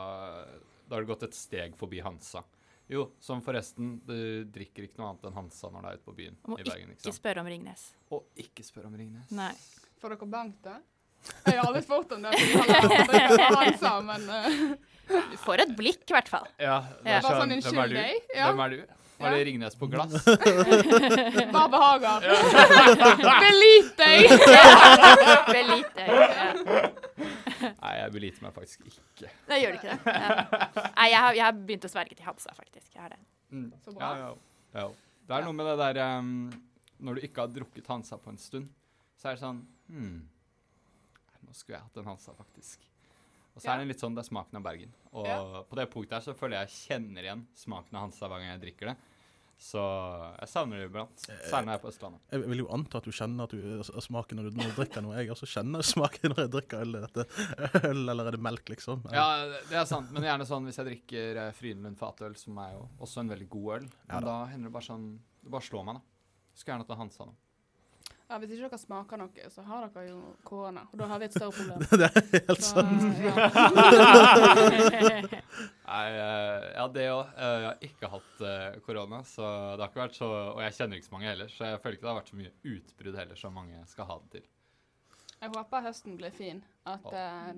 da 0.89 0.95
har 0.95 1.05
du 1.05 1.09
gått 1.09 1.23
et 1.25 1.37
steg 1.37 1.75
forbi 1.77 2.01
Hansa. 2.05 2.43
Jo, 2.89 3.03
som 3.21 3.41
forresten, 3.45 3.99
du 4.07 4.45
drikker 4.49 4.87
ikke 4.87 4.97
noe 4.97 5.11
annet 5.11 5.27
enn 5.29 5.35
Hansa 5.37 5.69
når 5.69 5.81
du 5.83 5.87
er 5.91 5.97
ute 5.99 6.07
på 6.09 6.15
byen 6.17 6.37
må 6.49 6.57
i 6.57 6.63
Bergen. 6.65 6.89
ikke 6.89 6.97
Ikke 6.97 7.11
sant? 7.11 7.19
spørre 7.21 7.43
om 7.43 7.49
Ringnes. 7.51 7.83
Og 8.17 8.23
ikke 8.41 8.63
spør 8.65 8.87
om 8.89 8.95
Ringnes. 8.97 9.29
Nei. 9.37 9.51
Får 10.01 10.15
dere 10.15 10.29
bank, 10.31 10.55
da? 10.65 10.79
Jeg 11.45 11.57
har 11.59 11.67
aldri 11.67 11.81
spurt 11.85 12.13
om 12.15 12.21
det. 12.25 12.31
fordi 12.39 12.71
jeg 12.71 12.81
har 12.81 12.89
lyst 12.89 12.95
til 12.95 13.13
å 13.13 13.19
drikke 13.19 13.49
hva 13.53 13.63
han 13.65 13.77
sa, 13.83 13.93
men 14.01 14.21
Uh. 15.09 15.25
Du 15.31 15.37
får 15.41 15.57
et 15.63 15.71
blikk, 15.73 16.03
i 16.05 16.13
hvert 16.13 16.27
fall. 16.29 16.43
Ja, 16.61 16.75
det 17.01 17.09
Ja. 17.09 17.15
er 17.17 17.21
Bare 17.25 17.39
sånn 17.41 17.49
sånn, 17.49 17.73
hvem 17.73 17.79
er 17.81 17.87
du? 17.89 17.95
Ja. 18.37 18.49
Hvem 18.51 18.59
er 18.61 18.69
du? 18.69 18.77
Var 19.19 19.31
det 19.33 19.39
Ringnes 19.47 19.75
på 19.75 19.87
glass? 19.89 20.13
Bare 21.55 21.69
behager? 21.73 22.19
Belit 23.41 23.89
deg! 23.97 24.29
Belit 25.49 25.89
deg. 25.97 26.13
Nei, 27.59 27.91
jeg 27.99 28.13
beliter 28.15 28.45
meg 28.45 28.55
faktisk 28.55 28.87
ikke. 28.89 29.29
Nei, 29.49 29.59
gjør 29.63 29.75
du 29.75 29.79
ikke 29.79 29.95
det? 29.95 30.15
Nei, 30.95 31.07
jeg 31.11 31.19
har, 31.19 31.37
jeg 31.37 31.45
har 31.45 31.59
begynt 31.59 31.87
å 31.87 31.91
sverge 31.91 32.17
til 32.17 32.27
Hansa, 32.27 32.55
faktisk. 32.57 32.89
Jeg 32.95 33.03
har 33.03 33.13
det. 33.15 33.21
Mm. 33.51 33.69
Så 33.83 33.93
bra. 33.95 34.09
Ja, 34.09 34.27
ja, 34.27 34.81
ja. 34.83 34.89
Det 35.29 35.37
er 35.37 35.45
noe 35.45 35.57
med 35.57 35.67
det 35.69 35.75
der 35.81 35.99
um, 36.19 36.29
Når 37.05 37.17
du 37.17 37.25
ikke 37.27 37.45
har 37.45 37.51
drukket 37.53 37.89
Hansa 37.89 38.17
på 38.21 38.31
en 38.33 38.39
stund, 38.41 38.69
så 39.19 39.29
er 39.29 39.37
det 39.37 39.43
sånn 39.43 39.59
hmm, 39.89 40.15
Nå 41.45 41.57
skulle 41.57 41.77
jeg 41.77 41.85
hatt 41.85 41.99
en 42.01 42.09
Hansa, 42.09 42.33
faktisk. 42.37 42.85
Og 43.53 43.63
så 43.63 43.73
er 43.73 43.81
det 43.81 43.89
litt 43.89 44.01
sånn 44.01 44.15
det 44.15 44.23
er 44.23 44.29
smaken 44.29 44.59
av 44.59 44.65
Bergen. 44.65 44.91
Og 45.19 45.55
på 45.67 45.77
det 45.79 45.89
punktet 45.91 46.19
her 46.19 46.23
så 46.23 46.35
føler 46.37 46.61
jeg 46.61 46.69
jeg 46.69 46.77
kjenner 46.85 47.25
igjen 47.25 47.41
smaken 47.59 47.97
av 47.97 48.05
Hansa 48.07 48.29
hver 48.29 48.41
gang 48.41 48.53
jeg 48.53 48.61
drikker 48.67 48.91
det. 48.91 48.97
Så 49.59 49.79
jeg 50.39 50.47
savner 50.47 50.79
det 50.79 50.85
iblant. 50.87 51.19
Særlig 51.19 51.65
når 51.67 51.73
jeg 51.73 51.79
er 51.79 51.81
på 51.83 51.89
Østlandet. 51.91 52.19
Jeg 52.31 52.43
vil 52.47 52.61
jo 52.61 52.67
anta 52.71 53.01
at 53.01 53.07
du 53.09 53.11
kjenner 53.11 53.43
at 53.43 53.51
du, 53.51 53.81
s- 53.83 53.91
smaken 54.05 54.39
når 54.39 54.45
du, 54.47 54.55
når 54.55 54.69
du 54.71 54.77
drikker 54.77 55.03
noe. 55.03 55.17
Jeg 55.19 55.33
også 55.33 55.49
kjenner 55.51 55.83
smaken 55.83 56.31
når 56.31 56.39
jeg 56.45 56.51
drikker 56.53 56.85
øl. 56.85 56.95
Dette 57.03 57.25
øl, 57.89 58.03
eller 58.13 58.29
er 58.31 58.37
det 58.37 58.41
melk, 58.45 58.71
liksom? 58.71 59.03
Ja, 59.11 59.25
det- 59.67 59.75
er 59.81 59.83
sant, 59.89 60.13
men 60.15 60.23
gjerne 60.23 60.47
sånn 60.47 60.63
hvis 60.69 60.79
jeg 60.79 60.87
drikker 60.87 61.41
eh, 61.43 61.51
Frydenlund 61.59 61.99
fatøl, 61.99 62.37
som 62.39 62.57
er 62.63 62.71
jo 62.77 62.85
også 63.03 63.19
en 63.25 63.33
veldig 63.35 63.49
god 63.49 63.67
øl, 63.81 63.89
Ja 64.07 64.13
men 64.15 64.23
da. 64.23 64.31
da 64.31 64.39
hender 64.53 64.69
det 64.71 64.75
bare 64.79 64.87
sånn 64.87 65.05
Det 65.43 65.51
bare 65.51 65.67
slår 65.67 65.85
meg, 65.89 65.99
da. 65.99 66.01
Skulle 66.55 66.77
gjerne 66.77 66.87
hatt 66.87 66.97
Hansa 67.03 67.25
nå. 67.27 67.35
Ja, 68.29 68.37
Hvis 68.37 68.51
ikke 68.53 68.67
dere 68.69 68.77
smaker 68.77 69.17
noe, 69.17 69.47
så 69.49 69.63
har 69.65 69.87
dere 69.89 70.03
jo 70.11 70.19
korona. 70.45 70.83
Og 70.93 70.99
da 71.01 71.07
har 71.09 71.17
vi 71.21 71.25
et 71.25 71.33
større 71.33 71.49
problem. 71.55 71.79
Det 71.99 72.05
er 72.05 72.13
helt 72.35 72.61
Så, 72.61 72.77
sant. 72.77 73.01
ja. 73.25 73.33
Nei, 75.89 76.07
eh, 76.13 76.61
ja, 76.75 76.83
det 76.93 77.07
òg. 77.09 77.25
Jeg 77.33 77.65
har 77.65 77.77
ikke 77.89 78.05
hatt 78.13 78.37
eh, 78.45 78.77
korona, 78.85 79.23
så 79.25 79.41
det 79.73 79.81
har 79.81 79.89
ikke 79.89 80.03
vært 80.03 80.19
så 80.19 80.29
Og 80.53 80.59
jeg 80.61 80.75
kjenner 80.77 80.93
ikke 80.99 81.07
så 81.09 81.15
mange 81.15 81.29
heller, 81.31 81.49
så 81.49 81.61
jeg 81.71 81.81
føler 81.81 81.95
ikke 81.97 82.05
det 82.05 82.11
har 82.11 82.19
vært 82.19 82.29
så 82.33 82.37
mye 82.43 82.53
utbrudd 82.75 83.17
heller 83.23 83.37
som 83.41 83.57
mange 83.57 83.77
skal 83.89 84.05
ha 84.11 84.15
det 84.21 84.29
til. 84.37 84.45
Jeg 85.39 85.49
håper 85.55 85.85
høsten 85.87 86.13
blir 86.19 86.33
fin. 86.35 86.59
At, 86.93 87.07
eh, 87.15 87.49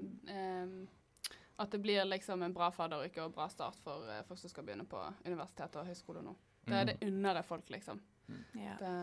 at 1.66 1.70
det 1.76 1.82
blir 1.84 2.08
liksom 2.08 2.40
en 2.48 2.56
bra 2.56 2.70
fadderuke 2.72 3.20
og 3.26 3.36
bra 3.36 3.50
start 3.52 3.76
for 3.84 4.08
eh, 4.08 4.24
folk 4.30 4.40
som 4.40 4.48
skal 4.54 4.64
begynne 4.70 4.88
på 4.88 5.00
universitet 5.28 5.76
og 5.82 5.88
høyskole 5.92 6.22
nå. 6.24 6.32
Det 6.70 6.76
er 6.78 6.86
det 6.94 6.98
unner 7.10 7.36
jeg 7.42 7.46
folk, 7.52 7.68
liksom. 7.74 7.98
Ja. 8.56 8.78
Det 8.80 8.96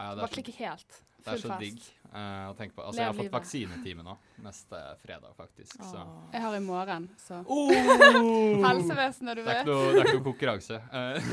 Ja, 0.00 0.14
det 0.16 0.22
er 0.22 0.26
så, 0.26 0.32
klikker 0.38 0.52
helt. 0.58 1.00
Det 1.24 1.32
er 1.36 1.40
så 1.42 1.56
digg 1.60 1.78
uh, 2.10 2.50
å 2.50 2.54
tenke 2.58 2.74
på. 2.76 2.82
Altså, 2.84 2.98
Lev 2.98 3.02
jeg 3.02 3.08
har 3.10 3.14
fått 3.14 3.24
livet. 3.26 3.34
vaksinetime 3.36 4.04
nå, 4.06 4.14
neste 4.44 4.80
fredag, 5.02 5.32
faktisk. 5.38 5.76
Så 5.84 6.02
Jeg 6.32 6.42
har 6.44 6.56
i 6.56 6.60
morgen, 6.64 7.08
så 7.20 7.40
oh! 7.46 7.70
Helsevesenet, 8.66 9.36
du 9.36 9.42
Det 9.44 9.46
er 9.46 9.50
vet. 9.50 9.62
ikke 9.62 9.70
noe, 9.74 9.92
det 9.92 10.00
er 10.00 10.10
ikke 10.10 10.18
noe 10.20 10.26
konkurranse. 10.30 10.80
Eh, 11.00 11.30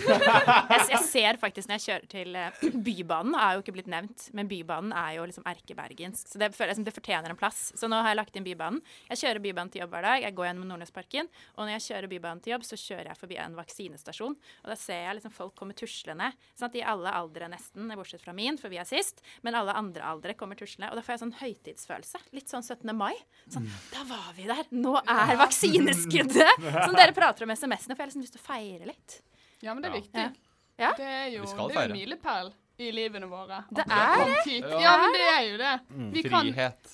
Jeg, 0.72 0.82
jeg 0.92 1.02
ser 1.08 1.38
faktisk 1.42 1.70
når 1.70 1.80
jeg 1.80 1.86
kjører 1.88 2.08
til 2.12 2.36
uh, 2.38 2.68
Bybanen, 2.88 3.36
er 3.40 3.56
jo 3.58 3.64
ikke 3.64 3.74
blitt 3.78 3.90
nevnt, 3.92 4.28
men 4.38 4.50
Bybanen 4.52 4.94
er 4.96 5.16
jo 5.18 5.26
liksom 5.28 5.46
erkebergensk, 5.50 6.30
så 6.34 6.42
det 6.42 6.52
føler 6.56 6.74
jeg 6.76 6.86
det 6.88 6.94
fortjener 6.96 7.34
en 7.34 7.40
plass. 7.40 7.72
Så 7.78 7.90
nå 7.90 8.00
har 8.04 8.12
jeg 8.14 8.20
lagt 8.22 8.38
inn 8.40 8.46
Bybanen. 8.48 8.82
Jeg 9.12 9.22
kjører 9.24 9.42
Bybanen 9.44 9.72
til 9.74 9.82
jobb 9.84 9.96
hver 9.96 10.06
dag, 10.08 10.26
jeg 10.28 10.36
går 10.38 10.50
gjennom 10.50 10.68
Nordnesparken, 10.72 11.30
og 11.56 11.64
når 11.66 11.74
jeg 11.78 11.86
kjører 11.88 12.12
Bybanen 12.12 12.44
til 12.46 12.54
jobb, 12.56 12.68
så 12.68 12.80
kjører 12.80 13.12
jeg 13.12 13.20
forbi 13.22 13.40
en 13.42 13.58
vaksinestasjon, 13.58 14.38
og 14.64 14.72
da 14.72 14.78
ser 14.80 15.02
jeg 15.08 15.18
liksom 15.20 15.34
folk 15.36 15.56
komme 15.58 15.76
tuslende, 15.78 16.30
sånn 16.58 16.70
at 16.70 16.76
de 16.78 16.86
alle 16.94 17.14
aldre 17.18 17.50
nesten, 17.52 17.90
bortsett 17.98 18.24
fra 18.24 18.36
min, 18.38 18.60
for 18.62 18.74
vi 18.74 18.80
er 18.82 18.88
sist, 18.90 19.24
men 19.46 19.58
alle 19.58 19.74
andre 19.78 20.04
aldre 20.10 20.34
kommer 20.38 20.58
tuslende, 20.60 20.90
og 20.92 20.98
da 21.00 21.04
får 21.06 21.14
jeg 21.16 21.22
sånn 21.24 21.36
høytidsfølelse, 21.40 22.22
litt 22.36 22.52
sånn 22.52 22.66
17. 22.66 22.92
mai. 22.98 23.14
Sånn, 23.54 23.68
da 23.94 24.04
var 24.10 24.32
vi 24.38 24.48
der, 24.50 24.64
nå 24.76 24.96
er 25.04 25.36
vaksineskuddet! 25.40 26.62
Som 26.86 26.96
dere 26.98 27.14
prater 27.16 27.46
om 27.48 27.54
i 27.54 27.58
SMS-ene, 27.58 27.94
for 27.96 28.02
jeg 28.02 28.06
har 28.06 28.12
liksom 28.12 28.26
lyst 28.26 28.36
til 28.38 28.44
å 28.44 28.48
feire 28.48 28.90
litt. 28.90 29.20
Ja, 29.62 29.74
men 29.74 29.84
det 29.86 29.90
er 29.92 29.96
Ja. 29.96 30.02
viktig. 30.02 30.44
Ja. 30.78 30.92
Det 30.98 31.06
er 31.10 31.30
jo, 31.34 31.44
en 31.44 31.70
det 31.72 31.78
er 31.82 31.94
milepæl 31.94 32.52
i 32.78 32.92
livene 32.94 33.26
våre. 33.32 33.64
Det 33.74 33.86
er 33.90 34.26
det! 34.26 34.42
hit. 34.46 34.68
Ja. 34.70 34.92
Men 35.02 35.16
det 35.16 35.30
er 35.34 35.44
jo 35.48 35.58
det. 35.58 35.72
Vi 36.14 36.24
kan, 36.30 36.52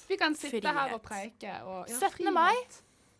vi 0.08 0.18
kan 0.22 0.36
sitte 0.40 0.62
Frihet. 0.62 0.78
her 0.78 0.94
og 0.96 1.02
preike 1.04 1.58
og 1.68 1.90
ja, 1.92 1.98
17. 1.98 2.10
frihet. 2.16 2.34
mai. 2.34 2.56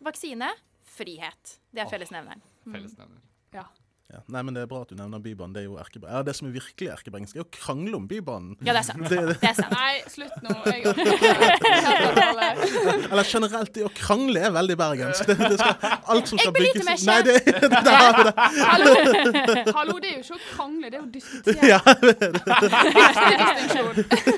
Vaksine, 0.04 0.48
frihet. 0.96 1.58
Det 1.74 1.84
er 1.84 1.90
fellesnevneren. 1.92 2.40
fellesnevneren. 2.64 2.72
Fellesnevner. 2.72 3.20
Ja. 3.52 3.66
Ja. 4.14 4.20
Nei, 4.30 4.42
men 4.46 4.54
Det 4.54 4.62
er 4.62 4.68
bra 4.70 4.80
at 4.84 4.90
du 4.92 4.94
nevner 4.98 5.18
Bybanen. 5.24 5.54
Det 5.56 5.60
er 5.64 5.66
jo 5.66 5.74
erkebre- 5.80 6.10
ja, 6.14 6.20
det 6.22 6.34
som 6.38 6.46
er 6.46 6.52
virkelig 6.54 6.88
erkebergensk, 6.94 7.34
er 7.36 7.42
å 7.42 7.48
krangle 7.50 7.94
om 7.98 8.04
Bybanen. 8.06 8.54
Ja, 8.62 8.72
det 8.76 8.80
er 8.84 8.86
sant. 8.86 9.02
Det, 9.10 9.18
det, 9.18 9.34
Det 9.40 9.48
er 9.50 9.54
sant. 9.58 9.72
Nei, 9.74 9.94
slutt 10.12 10.36
nå. 10.44 10.50
Jeg 10.70 10.82
eller 13.10 13.24
generelt, 13.28 13.70
det 13.74 13.82
å 13.86 13.90
krangle 13.96 14.38
er 14.46 14.52
veldig 14.54 14.76
bergensk. 14.78 15.26
Det, 15.26 15.34
det 15.40 15.58
skal, 15.58 15.74
alt 16.14 16.26
som 16.30 16.38
skal 16.38 16.52
Jeg 16.52 16.54
bygges 16.60 16.84
meg 16.86 16.96
Nei, 17.04 17.20
det, 17.26 17.34
det, 17.46 17.54
det. 17.64 17.94
Hallo, 18.70 18.90
Hallo, 19.80 19.94
det 19.98 20.08
er 20.08 20.14
jo 20.14 20.22
ikke 20.22 20.36
å 20.36 20.42
krangle, 20.52 20.86
det 20.90 20.98
er 20.98 21.02
å 21.02 21.10
diskutere. 21.10 21.60
Ja, 21.74 21.80
det, 22.04 22.14
det, 22.20 22.30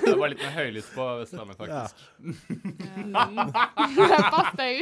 Det 0.06 0.16
var 0.16 0.28
litt 0.32 0.42
mer 0.44 0.54
høylytt 0.56 0.88
på 0.94 1.02
Vestlandet, 1.20 1.56
ja. 1.60 1.84
faktisk. 1.84 1.96
Pass 4.32 4.50
deg. 4.56 4.74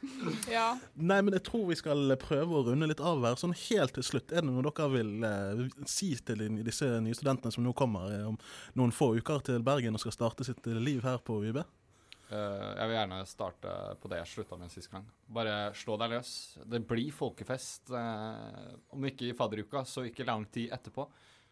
Ja. 0.50 0.78
Nei, 0.94 1.20
men 1.22 1.34
jeg 1.36 1.44
tror 1.46 1.66
vi 1.68 1.76
skal 1.78 2.14
prøve 2.20 2.56
å 2.56 2.62
runde 2.70 2.88
litt 2.88 3.02
av 3.04 3.22
her. 3.24 3.36
Sånn 3.40 3.54
helt 3.56 3.94
til 3.96 4.06
slutt, 4.06 4.32
er 4.32 4.44
det 4.44 4.50
noe 4.50 4.64
dere 4.64 4.88
vil 4.92 5.26
eh, 5.26 5.66
si 5.88 6.12
til 6.26 6.46
disse 6.66 6.88
nye 7.04 7.16
studentene 7.16 7.52
som 7.54 7.66
nå 7.66 7.74
kommer 7.76 8.12
eh, 8.14 8.24
om 8.28 8.38
noen 8.78 8.94
få 8.94 9.12
uker 9.18 9.44
til 9.46 9.64
Bergen 9.66 9.96
og 9.96 10.02
skal 10.02 10.16
starte 10.16 10.46
sitt 10.46 10.66
eh, 10.70 10.80
liv 10.80 11.04
her 11.06 11.20
på 11.24 11.40
UiB? 11.44 11.62
Uh, 12.30 12.76
jeg 12.78 12.86
vil 12.86 12.94
gjerne 12.94 13.16
starte 13.26 13.70
på 13.98 14.08
det 14.10 14.20
jeg 14.20 14.30
slutta 14.30 14.58
med 14.58 14.70
sist 14.70 14.90
gang. 14.92 15.06
Bare 15.34 15.72
slå 15.74 15.96
deg 15.98 16.12
løs. 16.14 16.32
Det 16.62 16.78
blir 16.86 17.10
folkefest. 17.14 17.90
eh, 17.90 18.68
om 18.94 19.06
ikke 19.08 19.30
i 19.30 19.34
fadderuka, 19.34 19.82
så 19.82 20.06
ikke 20.06 20.28
lang 20.28 20.46
tid 20.46 20.70
etterpå. 20.76 21.08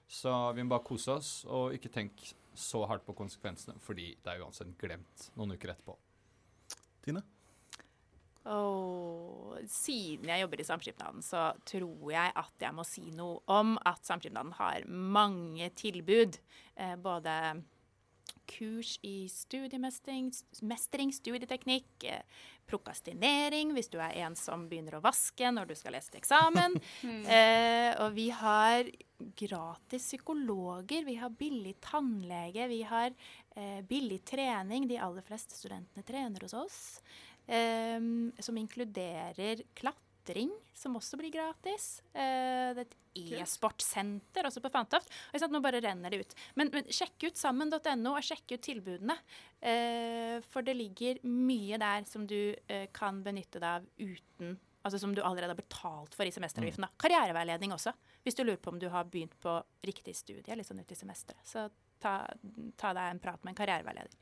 Så 0.08 0.30
vi 0.54 0.62
må 0.62 0.76
bare 0.76 0.86
kose 0.86 1.16
oss, 1.18 1.32
og 1.50 1.74
ikke 1.74 1.90
tenk 1.92 2.22
så 2.58 2.84
hardt 2.86 3.04
på 3.06 3.16
konsekvensene, 3.18 3.74
fordi 3.82 4.12
det 4.22 4.32
er 4.32 4.44
uansett 4.44 4.70
glemt 4.78 5.26
noen 5.36 5.56
uker 5.58 5.74
etterpå. 5.74 5.98
Tine? 7.04 7.24
Og 8.48 9.58
siden 9.68 10.28
jeg 10.30 10.44
jobber 10.44 10.60
i 10.62 10.68
Samskipnaden, 10.68 11.24
så 11.24 11.50
tror 11.68 12.12
jeg 12.12 12.32
at 12.42 12.68
jeg 12.68 12.76
må 12.76 12.84
si 12.86 13.08
noe 13.16 13.42
om 13.50 13.74
at 13.88 14.06
Samskipnaden 14.06 14.54
har 14.60 14.86
mange 14.88 15.70
tilbud. 15.76 16.38
Eh, 16.78 16.94
både 17.02 17.34
kurs 18.48 18.98
i 19.02 19.28
studiemestring, 19.28 20.30
mestring, 20.60 21.12
studieteknikk, 21.12 22.04
eh, 22.04 22.22
prokastinering 22.68 23.72
hvis 23.76 23.90
du 23.92 23.98
er 24.02 24.16
en 24.24 24.36
som 24.36 24.66
begynner 24.68 24.98
å 24.98 25.02
vaske 25.04 25.50
når 25.52 25.70
du 25.70 25.74
skal 25.78 25.96
lese 25.96 26.12
til 26.12 26.22
eksamen. 26.22 26.78
Eh, 27.28 27.92
og 28.00 28.14
vi 28.14 28.28
har 28.32 28.86
gratis 29.36 30.06
psykologer, 30.06 31.04
vi 31.04 31.16
har 31.20 31.32
billig 31.34 31.74
tannlege, 31.84 32.68
vi 32.70 32.80
har 32.88 33.12
eh, 33.56 33.80
billig 33.88 34.20
trening. 34.28 34.86
De 34.88 34.98
aller 35.02 35.24
fleste 35.26 35.56
studentene 35.56 36.04
trener 36.06 36.46
hos 36.46 36.54
oss. 36.56 36.78
Eh, 37.48 37.98
som 38.44 38.60
inkluderer 38.60 39.64
klatring, 39.78 40.52
som 40.76 40.96
også 40.98 41.18
blir 41.20 41.32
gratis. 41.34 41.98
Eh, 42.12 42.76
det 42.76 42.84
er 42.84 42.86
et 42.86 42.96
e-sportsenter 43.40 44.46
også 44.46 44.62
på 44.62 44.70
Fantoft. 44.72 45.10
Og 45.32 45.40
sant, 45.42 45.54
Nå 45.54 45.62
bare 45.64 45.82
renner 45.82 46.12
det 46.12 46.22
ut. 46.22 46.38
Men, 46.60 46.70
men 46.74 46.86
sjekk 46.92 47.30
ut 47.30 47.40
sammen.no, 47.40 48.14
og 48.14 48.24
sjekk 48.24 48.54
ut 48.54 48.64
tilbudene. 48.68 49.18
Eh, 49.58 50.38
for 50.52 50.66
det 50.66 50.76
ligger 50.78 51.20
mye 51.26 51.80
der 51.80 52.06
som 52.08 52.28
du 52.28 52.54
eh, 52.68 52.88
kan 52.94 53.22
benytte 53.26 53.62
deg 53.62 53.68
av 53.82 53.92
uten 53.98 54.58
Altså 54.88 55.00
som 55.02 55.10
du 55.14 55.18
allerede 55.20 55.52
har 55.52 55.58
betalt 55.58 56.14
for 56.16 56.24
i 56.24 56.32
semesteravgiften. 56.32 56.86
Mm. 56.86 56.92
Karriereveiledning 57.02 57.74
også, 57.74 57.92
hvis 58.24 58.38
du 58.38 58.44
lurer 58.44 58.60
på 58.62 58.70
om 58.72 58.78
du 58.80 58.86
har 58.88 59.08
begynt 59.10 59.34
på 59.42 59.58
riktig 59.84 60.14
studie 60.16 60.54
litt 60.56 60.68
sånn 60.68 60.80
ut 60.80 60.92
i 60.94 60.96
semesteret. 60.96 61.42
Så 61.44 61.66
ta, 62.00 62.20
ta 62.78 62.92
deg 62.96 63.10
en 63.10 63.20
prat 63.20 63.42
med 63.42 63.52
en 63.52 63.58
karriereveileder. 63.58 64.14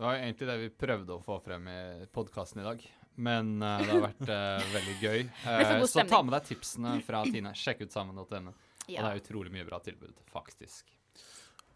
Det 0.00 0.06
var 0.06 0.14
egentlig 0.14 0.46
det 0.48 0.54
vi 0.56 0.68
prøvde 0.72 1.12
å 1.12 1.20
få 1.20 1.34
frem 1.44 1.66
i 1.68 2.06
podkasten 2.08 2.62
i 2.62 2.64
dag. 2.64 2.84
Men 3.20 3.50
uh, 3.60 3.82
det 3.82 3.90
har 3.90 3.98
vært 4.00 4.22
uh, 4.30 4.70
veldig 4.72 4.94
gøy. 4.96 5.26
Eh, 5.52 5.82
så 5.84 6.04
ta 6.08 6.22
med 6.24 6.32
deg 6.32 6.46
tipsene 6.48 6.94
fra 7.04 7.20
Tine. 7.28 7.52
Sjekk 7.52 7.82
ut 7.84 7.92
sammen.no. 7.92 8.54
Og 8.54 8.88
det 8.88 8.96
er 8.96 9.20
utrolig 9.20 9.52
mye 9.52 9.66
bra 9.68 9.76
tilbud, 9.84 10.22
faktisk. 10.32 10.88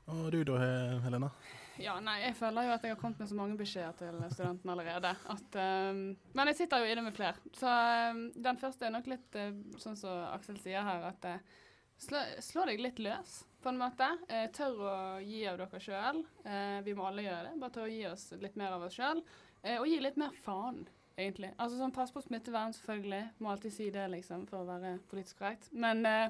Og 0.08 0.32
du 0.32 0.38
da, 0.48 0.56
Helena? 1.04 1.28
Ja, 1.76 1.98
nei, 2.00 2.16
jeg 2.22 2.38
føler 2.40 2.70
jo 2.70 2.74
at 2.78 2.88
jeg 2.88 2.94
har 2.94 3.02
kommet 3.02 3.20
med 3.20 3.28
så 3.28 3.36
mange 3.36 3.60
beskjeder 3.60 3.92
til 4.00 4.16
studentene 4.32 4.72
allerede. 4.72 5.12
At, 5.36 5.60
ehm, 5.60 6.02
men 6.32 6.52
jeg 6.54 6.62
sitter 6.62 6.80
jo 6.80 6.96
inne 6.96 7.04
med 7.04 7.20
flere. 7.20 7.52
Så 7.60 7.68
ehm, 7.68 8.30
den 8.48 8.64
første 8.64 8.88
er 8.88 8.96
nok 8.96 9.12
litt 9.12 9.36
uh, 9.36 9.52
sånn 9.84 10.00
som 10.00 10.24
Aksel 10.30 10.56
sier 10.64 10.88
her, 10.88 11.10
at 11.12 11.28
uh, 11.28 11.60
slå, 12.08 12.24
slå 12.48 12.64
deg 12.72 12.80
litt 12.88 13.04
løs, 13.04 13.42
på 13.64 13.72
en 13.72 13.80
måte. 13.80 14.10
Eh, 14.28 14.46
tør 14.54 14.82
å 14.84 14.94
gi 15.24 15.40
av 15.50 15.58
dere 15.62 15.80
sjøl. 15.82 16.20
Eh, 16.44 16.78
vi 16.86 16.94
må 16.96 17.08
alle 17.08 17.24
gjøre 17.24 17.48
det. 17.48 17.56
Bare 17.62 17.74
tør 17.74 17.88
å 17.88 17.94
gi 17.94 18.04
oss 18.10 18.28
litt 18.42 18.58
mer 18.60 18.76
av 18.76 18.86
oss 18.86 18.98
sjøl. 18.98 19.24
Eh, 19.62 19.78
og 19.80 19.88
gi 19.88 19.98
litt 20.04 20.20
mer 20.20 20.36
faen, 20.44 20.84
egentlig. 21.16 21.54
Altså 21.56 21.80
sånn 21.80 21.94
Pass 21.96 22.12
på 22.14 22.22
smittevern, 22.24 22.76
selvfølgelig. 22.76 23.22
Må 23.40 23.54
alltid 23.54 23.74
si 23.74 23.90
det, 23.94 24.06
liksom, 24.12 24.46
for 24.50 24.62
å 24.62 24.68
være 24.68 24.98
politisk 25.10 25.40
korrekt. 25.40 25.70
Men 25.72 26.04
eh, 26.08 26.28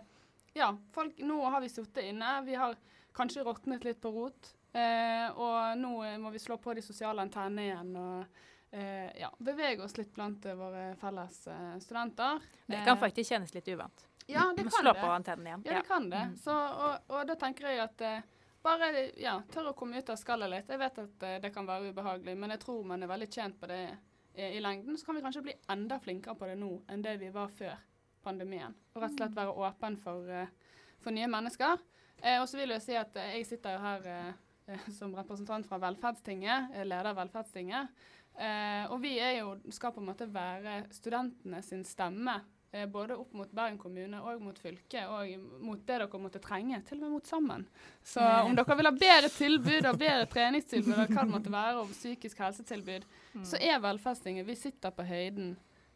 ja, 0.54 0.70
folk, 0.94 1.18
nå 1.18 1.40
har 1.50 1.64
vi 1.64 1.72
sittet 1.72 2.06
inne. 2.06 2.36
Vi 2.46 2.54
har 2.58 2.78
kanskje 3.14 3.44
råtnet 3.46 3.84
litt 3.86 4.00
på 4.02 4.12
rot. 4.14 4.54
Eh, 4.74 5.28
og 5.38 5.78
nå 5.78 5.92
eh, 6.02 6.16
må 6.18 6.32
vi 6.34 6.42
slå 6.42 6.58
på 6.58 6.74
de 6.74 6.82
sosiale 6.82 7.22
antennene 7.22 7.62
igjen 7.62 7.92
og 7.94 8.40
eh, 8.74 9.10
ja, 9.20 9.28
bevege 9.38 9.84
oss 9.86 9.94
litt 10.00 10.10
blant 10.16 10.46
våre 10.58 10.88
felles 10.98 11.44
studenter. 11.84 12.42
Det 12.66 12.82
kan 12.86 12.98
faktisk 12.98 13.30
kjennes 13.30 13.54
litt 13.54 13.70
uvant. 13.70 14.06
Ja, 14.26 14.52
det 14.56 14.62
kan 14.62 14.70
slå 14.70 14.92
det. 14.92 15.00
på 15.00 15.06
antennen 15.06 15.46
igjen. 15.46 15.62
Ja, 15.66 15.72
det 15.74 15.88
kan 15.88 16.10
det. 16.10 16.22
Mm. 16.30 16.36
Så, 16.36 16.54
og, 16.54 17.12
og 17.12 17.26
da 17.28 17.36
tenker 17.40 17.68
jeg 17.68 17.82
at 17.84 18.04
eh, 18.04 18.22
bare 18.64 18.90
ja, 19.20 19.34
tør 19.52 19.72
å 19.72 19.76
komme 19.76 20.00
ut 20.00 20.12
av 20.12 20.16
skallet 20.20 20.52
litt. 20.52 20.70
Jeg 20.72 20.80
vet 20.80 21.00
at 21.02 21.26
eh, 21.28 21.40
det 21.42 21.52
kan 21.54 21.68
være 21.68 21.92
ubehagelig, 21.92 22.36
men 22.40 22.54
jeg 22.56 22.62
tror 22.64 22.86
man 22.88 23.04
er 23.04 23.10
veldig 23.10 23.28
tjent 23.32 23.58
på 23.60 23.68
det 23.70 23.82
eh, 23.90 24.56
i 24.56 24.62
lengden. 24.64 24.96
Så 24.96 25.08
kan 25.08 25.18
vi 25.18 25.24
kanskje 25.26 25.44
bli 25.48 25.56
enda 25.74 26.00
flinkere 26.00 26.38
på 26.40 26.48
det 26.48 26.56
nå 26.60 26.70
enn 26.88 27.04
det 27.04 27.18
vi 27.20 27.28
var 27.34 27.52
før 27.52 27.76
pandemien. 28.24 28.72
Og 28.94 29.02
rett 29.02 29.12
og 29.12 29.20
slett 29.20 29.36
være 29.36 29.58
åpen 29.68 30.00
for, 30.00 30.32
eh, 30.32 30.80
for 31.04 31.12
nye 31.12 31.28
mennesker. 31.28 31.84
Eh, 32.22 32.40
og 32.40 32.48
så 32.48 32.62
vil 32.62 32.72
jeg 32.76 32.86
si 32.86 32.96
at 32.96 33.16
eh, 33.20 33.36
jeg 33.38 33.50
sitter 33.52 33.76
jo 33.76 33.84
her 33.84 34.10
som 34.96 35.12
representant 35.12 35.66
fra 35.68 35.76
Velferdstinget, 35.82 36.72
leder 36.88 37.12
Velferdstinget. 37.18 37.92
Eh, 38.34 38.90
og 38.90 38.98
vi 39.02 39.14
er 39.22 39.38
jo, 39.42 39.54
skal 39.70 39.92
på 39.94 40.02
en 40.02 40.08
måte 40.08 40.26
være 40.32 40.84
studentene 40.94 41.60
sin 41.62 41.84
stemme. 41.86 42.40
Eh, 42.74 42.86
både 42.86 43.14
opp 43.16 43.32
mot 43.32 43.50
Bergen 43.54 43.76
kommune 43.78 44.18
og 44.18 44.40
mot 44.42 44.56
fylket, 44.58 45.04
og 45.06 45.60
mot 45.62 45.78
det 45.78 45.98
dere 46.00 46.18
måtte 46.18 46.40
trenge. 46.42 46.80
Til 46.82 46.98
og 46.98 47.04
med 47.04 47.12
mot 47.12 47.28
sammen. 47.28 47.66
Så 48.02 48.22
om 48.42 48.56
dere 48.58 48.74
vil 48.80 48.88
ha 48.88 48.92
bedre 48.96 49.30
tilbud 49.30 49.86
og 49.92 50.00
bedre 50.00 50.24
treningstilbud, 50.32 50.96
og 50.96 51.12
hva 51.12 51.22
det 51.22 51.34
måtte 51.36 51.52
være, 51.54 51.84
og 51.84 51.92
psykisk 51.92 52.42
helsetilbud, 52.42 53.06
så 53.46 53.60
er 53.62 53.78
Velferdstinget 53.84 54.48
Vi 54.48 54.56
sitter 54.58 54.90
på 54.96 55.06
høyden 55.06 55.52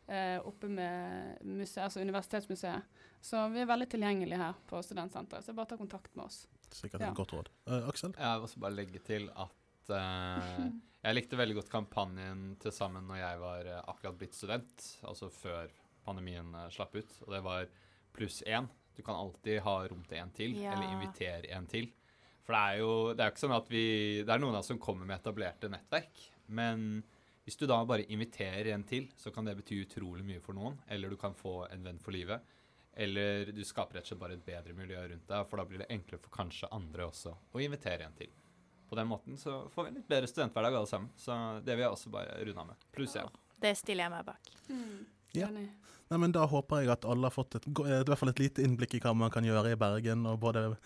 eh, 0.07 0.39
oppe 0.39 0.71
med 0.71 1.43
museet, 1.43 1.89
altså 1.89 2.05
Universitetsmuseet. 2.05 3.03
Så 3.27 3.43
vi 3.51 3.65
er 3.65 3.73
veldig 3.73 3.91
tilgjengelige 3.97 4.39
her 4.39 4.63
på 4.71 4.79
Studentsenteret. 4.87 5.49
Så 5.49 5.57
bare 5.59 5.73
ta 5.73 5.81
kontakt 5.81 6.15
med 6.15 6.29
oss. 6.29 6.45
sikkert 6.71 7.01
Ja. 7.01 7.11
et 7.11 7.19
godt 7.19 7.33
råd. 7.33 7.51
Uh, 7.67 7.89
Aksel? 7.89 8.15
Jeg 8.15 8.39
vil 8.39 8.47
også 8.47 8.61
bare 8.61 8.77
legge 8.77 9.03
til 9.03 9.27
at 9.35 9.91
uh, 9.91 10.71
jeg 11.09 11.19
likte 11.19 11.43
veldig 11.43 11.59
godt 11.59 11.75
kampanjen 11.75 12.55
til 12.63 12.71
sammen 12.71 13.11
når 13.11 13.23
jeg 13.25 13.41
var 13.43 13.67
uh, 13.67 13.83
akkurat 13.89 14.19
blitt 14.23 14.39
student, 14.39 14.91
altså 15.03 15.27
før 15.43 15.67
pandemien 16.09 16.51
eh, 16.65 16.69
slapp 16.75 16.97
ut, 16.99 17.15
og 17.27 17.33
det 17.37 17.43
var 17.47 17.69
pluss 18.17 18.41
én. 18.49 18.67
Du 18.99 19.05
kan 19.07 19.15
alltid 19.21 19.61
ha 19.63 19.77
rom 19.87 20.03
til 20.09 20.19
en 20.19 20.33
til, 20.35 20.57
Ja. 20.59 20.73
eller 20.75 20.91
invitere 20.97 21.53
en 21.55 21.69
til. 21.71 21.93
For 22.43 22.57
det 22.57 22.65
er 22.65 22.79
jo 22.81 22.93
det 23.15 23.21
er 23.23 23.29
jo 23.29 23.35
ikke 23.37 23.45
sånn 23.45 23.57
at 23.59 23.69
vi 23.71 23.85
Det 24.25 24.33
er 24.35 24.41
noen 24.41 24.57
av 24.57 24.63
oss 24.65 24.71
som 24.73 24.79
kommer 24.81 25.05
med 25.07 25.21
etablerte 25.21 25.69
nettverk, 25.71 26.23
men 26.49 27.05
hvis 27.45 27.57
du 27.61 27.67
da 27.69 27.79
bare 27.85 28.05
inviterer 28.13 28.73
en 28.75 28.83
til, 28.85 29.07
så 29.17 29.31
kan 29.33 29.45
det 29.47 29.55
bety 29.57 29.79
utrolig 29.85 30.25
mye 30.25 30.41
for 30.45 30.53
noen. 30.57 30.75
Eller 30.89 31.09
du 31.09 31.17
kan 31.17 31.33
få 31.37 31.63
en 31.73 31.83
venn 31.85 31.99
for 31.99 32.13
livet. 32.13 32.43
Eller 32.95 33.53
du 33.57 33.63
skaper 33.65 33.95
rett 33.97 34.05
og 34.05 34.11
slett 34.11 34.21
bare 34.21 34.35
et 34.37 34.45
bedre 34.45 34.75
miljø 34.77 34.99
rundt 35.09 35.27
deg, 35.31 35.47
for 35.49 35.57
da 35.57 35.65
blir 35.65 35.79
det 35.79 35.87
enklere 35.95 36.21
for 36.21 36.35
kanskje 36.35 36.69
andre 36.77 37.07
også 37.09 37.33
å 37.55 37.63
invitere 37.63 38.05
en 38.05 38.13
til. 38.19 38.29
På 38.89 38.97
den 38.97 39.09
måten 39.09 39.37
så 39.41 39.63
får 39.73 39.85
vi 39.85 39.89
en 39.89 39.95
litt 40.01 40.09
bedre 40.09 40.29
studenthverdag 40.29 40.75
alle 40.77 40.91
sammen. 40.91 41.09
Så 41.17 41.37
det 41.65 41.77
vil 41.77 41.85
jeg 41.87 41.93
også 41.95 42.11
bare 42.13 42.37
runde 42.45 42.61
av 42.61 42.67
med. 42.73 42.77
Pluss 42.93 43.17
én. 43.17 43.31
Det 43.61 43.73
stiller 43.79 44.05
jeg 44.09 44.13
meg 44.13 44.27
bak. 44.27 44.51
Mm. 44.69 45.07
Ja. 45.37 45.51
Nei, 46.09 46.17
men 46.17 46.33
Da 46.33 46.47
håper 46.49 46.83
jeg 46.83 46.93
at 46.95 47.05
alle 47.05 47.29
har 47.29 47.35
fått 47.35 47.59
et, 47.59 47.69
eh, 47.69 48.01
i 48.01 48.07
hvert 48.09 48.19
fall 48.19 48.33
et 48.33 48.41
lite 48.41 48.65
innblikk 48.65 48.97
i 48.97 49.03
hva 49.05 49.15
man 49.17 49.31
kan 49.31 49.45
gjøre 49.45 49.73
i 49.73 49.81
Bergen. 49.81 50.27
og 50.27 50.41
både 50.41 50.77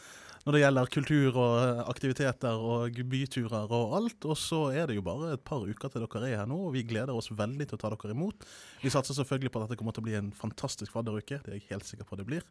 Når 0.45 0.53
det 0.53 0.61
gjelder 0.63 0.87
kultur 0.91 1.37
og 1.39 1.53
eh, 1.63 1.83
aktiviteter 1.87 2.59
og 2.59 2.99
byturer 3.07 3.71
og 3.71 3.95
alt. 3.95 4.25
Og 4.25 4.37
så 4.37 4.75
er 4.75 4.87
det 4.89 4.97
jo 4.97 5.03
bare 5.07 5.35
et 5.35 5.45
par 5.45 5.63
uker 5.63 5.89
til 5.89 6.03
dere 6.03 6.27
er 6.27 6.37
her 6.43 6.47
nå, 6.47 6.59
og 6.67 6.73
vi 6.75 6.83
gleder 6.83 7.15
oss 7.15 7.31
veldig 7.31 7.69
til 7.69 7.79
å 7.79 7.83
ta 7.83 7.91
dere 7.95 8.11
imot. 8.11 8.43
Vi 8.83 8.91
satser 8.91 9.15
selvfølgelig 9.15 9.53
på 9.53 9.63
at 9.63 9.69
dette 9.69 9.79
kommer 9.79 9.95
til 9.95 10.03
å 10.03 10.09
bli 10.09 10.19
en 10.19 10.33
fantastisk 10.33 10.91
fadderuke. 10.91 11.39
Det 11.45 11.49
er 11.53 11.61
jeg 11.61 11.71
helt 11.71 11.87
sikker 11.87 12.05
på 12.05 12.19
det 12.19 12.27
blir. 12.27 12.43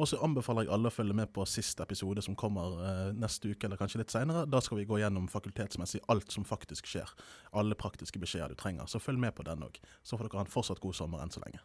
Og 0.00 0.08
så 0.08 0.20
anbefaler 0.24 0.66
jeg 0.66 0.72
alle 0.74 0.88
å 0.88 0.94
følge 0.94 1.16
med 1.16 1.32
på 1.34 1.44
siste 1.48 1.84
episode 1.84 2.24
som 2.24 2.36
kommer 2.38 2.78
eh, 2.86 3.10
neste 3.16 3.52
uke 3.52 3.68
eller 3.68 3.80
kanskje 3.80 4.00
litt 4.02 4.14
senere. 4.14 4.46
Da 4.48 4.62
skal 4.64 4.80
vi 4.80 4.88
gå 4.88 5.00
gjennom 5.02 5.28
fakultetsmessig 5.32 6.02
alt 6.12 6.32
som 6.32 6.46
faktisk 6.48 6.88
skjer. 6.88 7.12
Alle 7.52 7.78
praktiske 7.78 8.22
beskjeder 8.22 8.54
du 8.54 8.58
trenger. 8.60 8.88
Så 8.88 9.02
følg 9.02 9.20
med 9.20 9.36
på 9.36 9.46
den 9.48 9.64
òg. 9.66 9.78
Så 10.02 10.16
får 10.16 10.30
dere 10.30 10.42
ha 10.42 10.46
en 10.46 10.54
fortsatt 10.54 10.82
god 10.82 10.96
sommer 10.96 11.24
enn 11.24 11.34
så 11.34 11.44
lenge. 11.44 11.60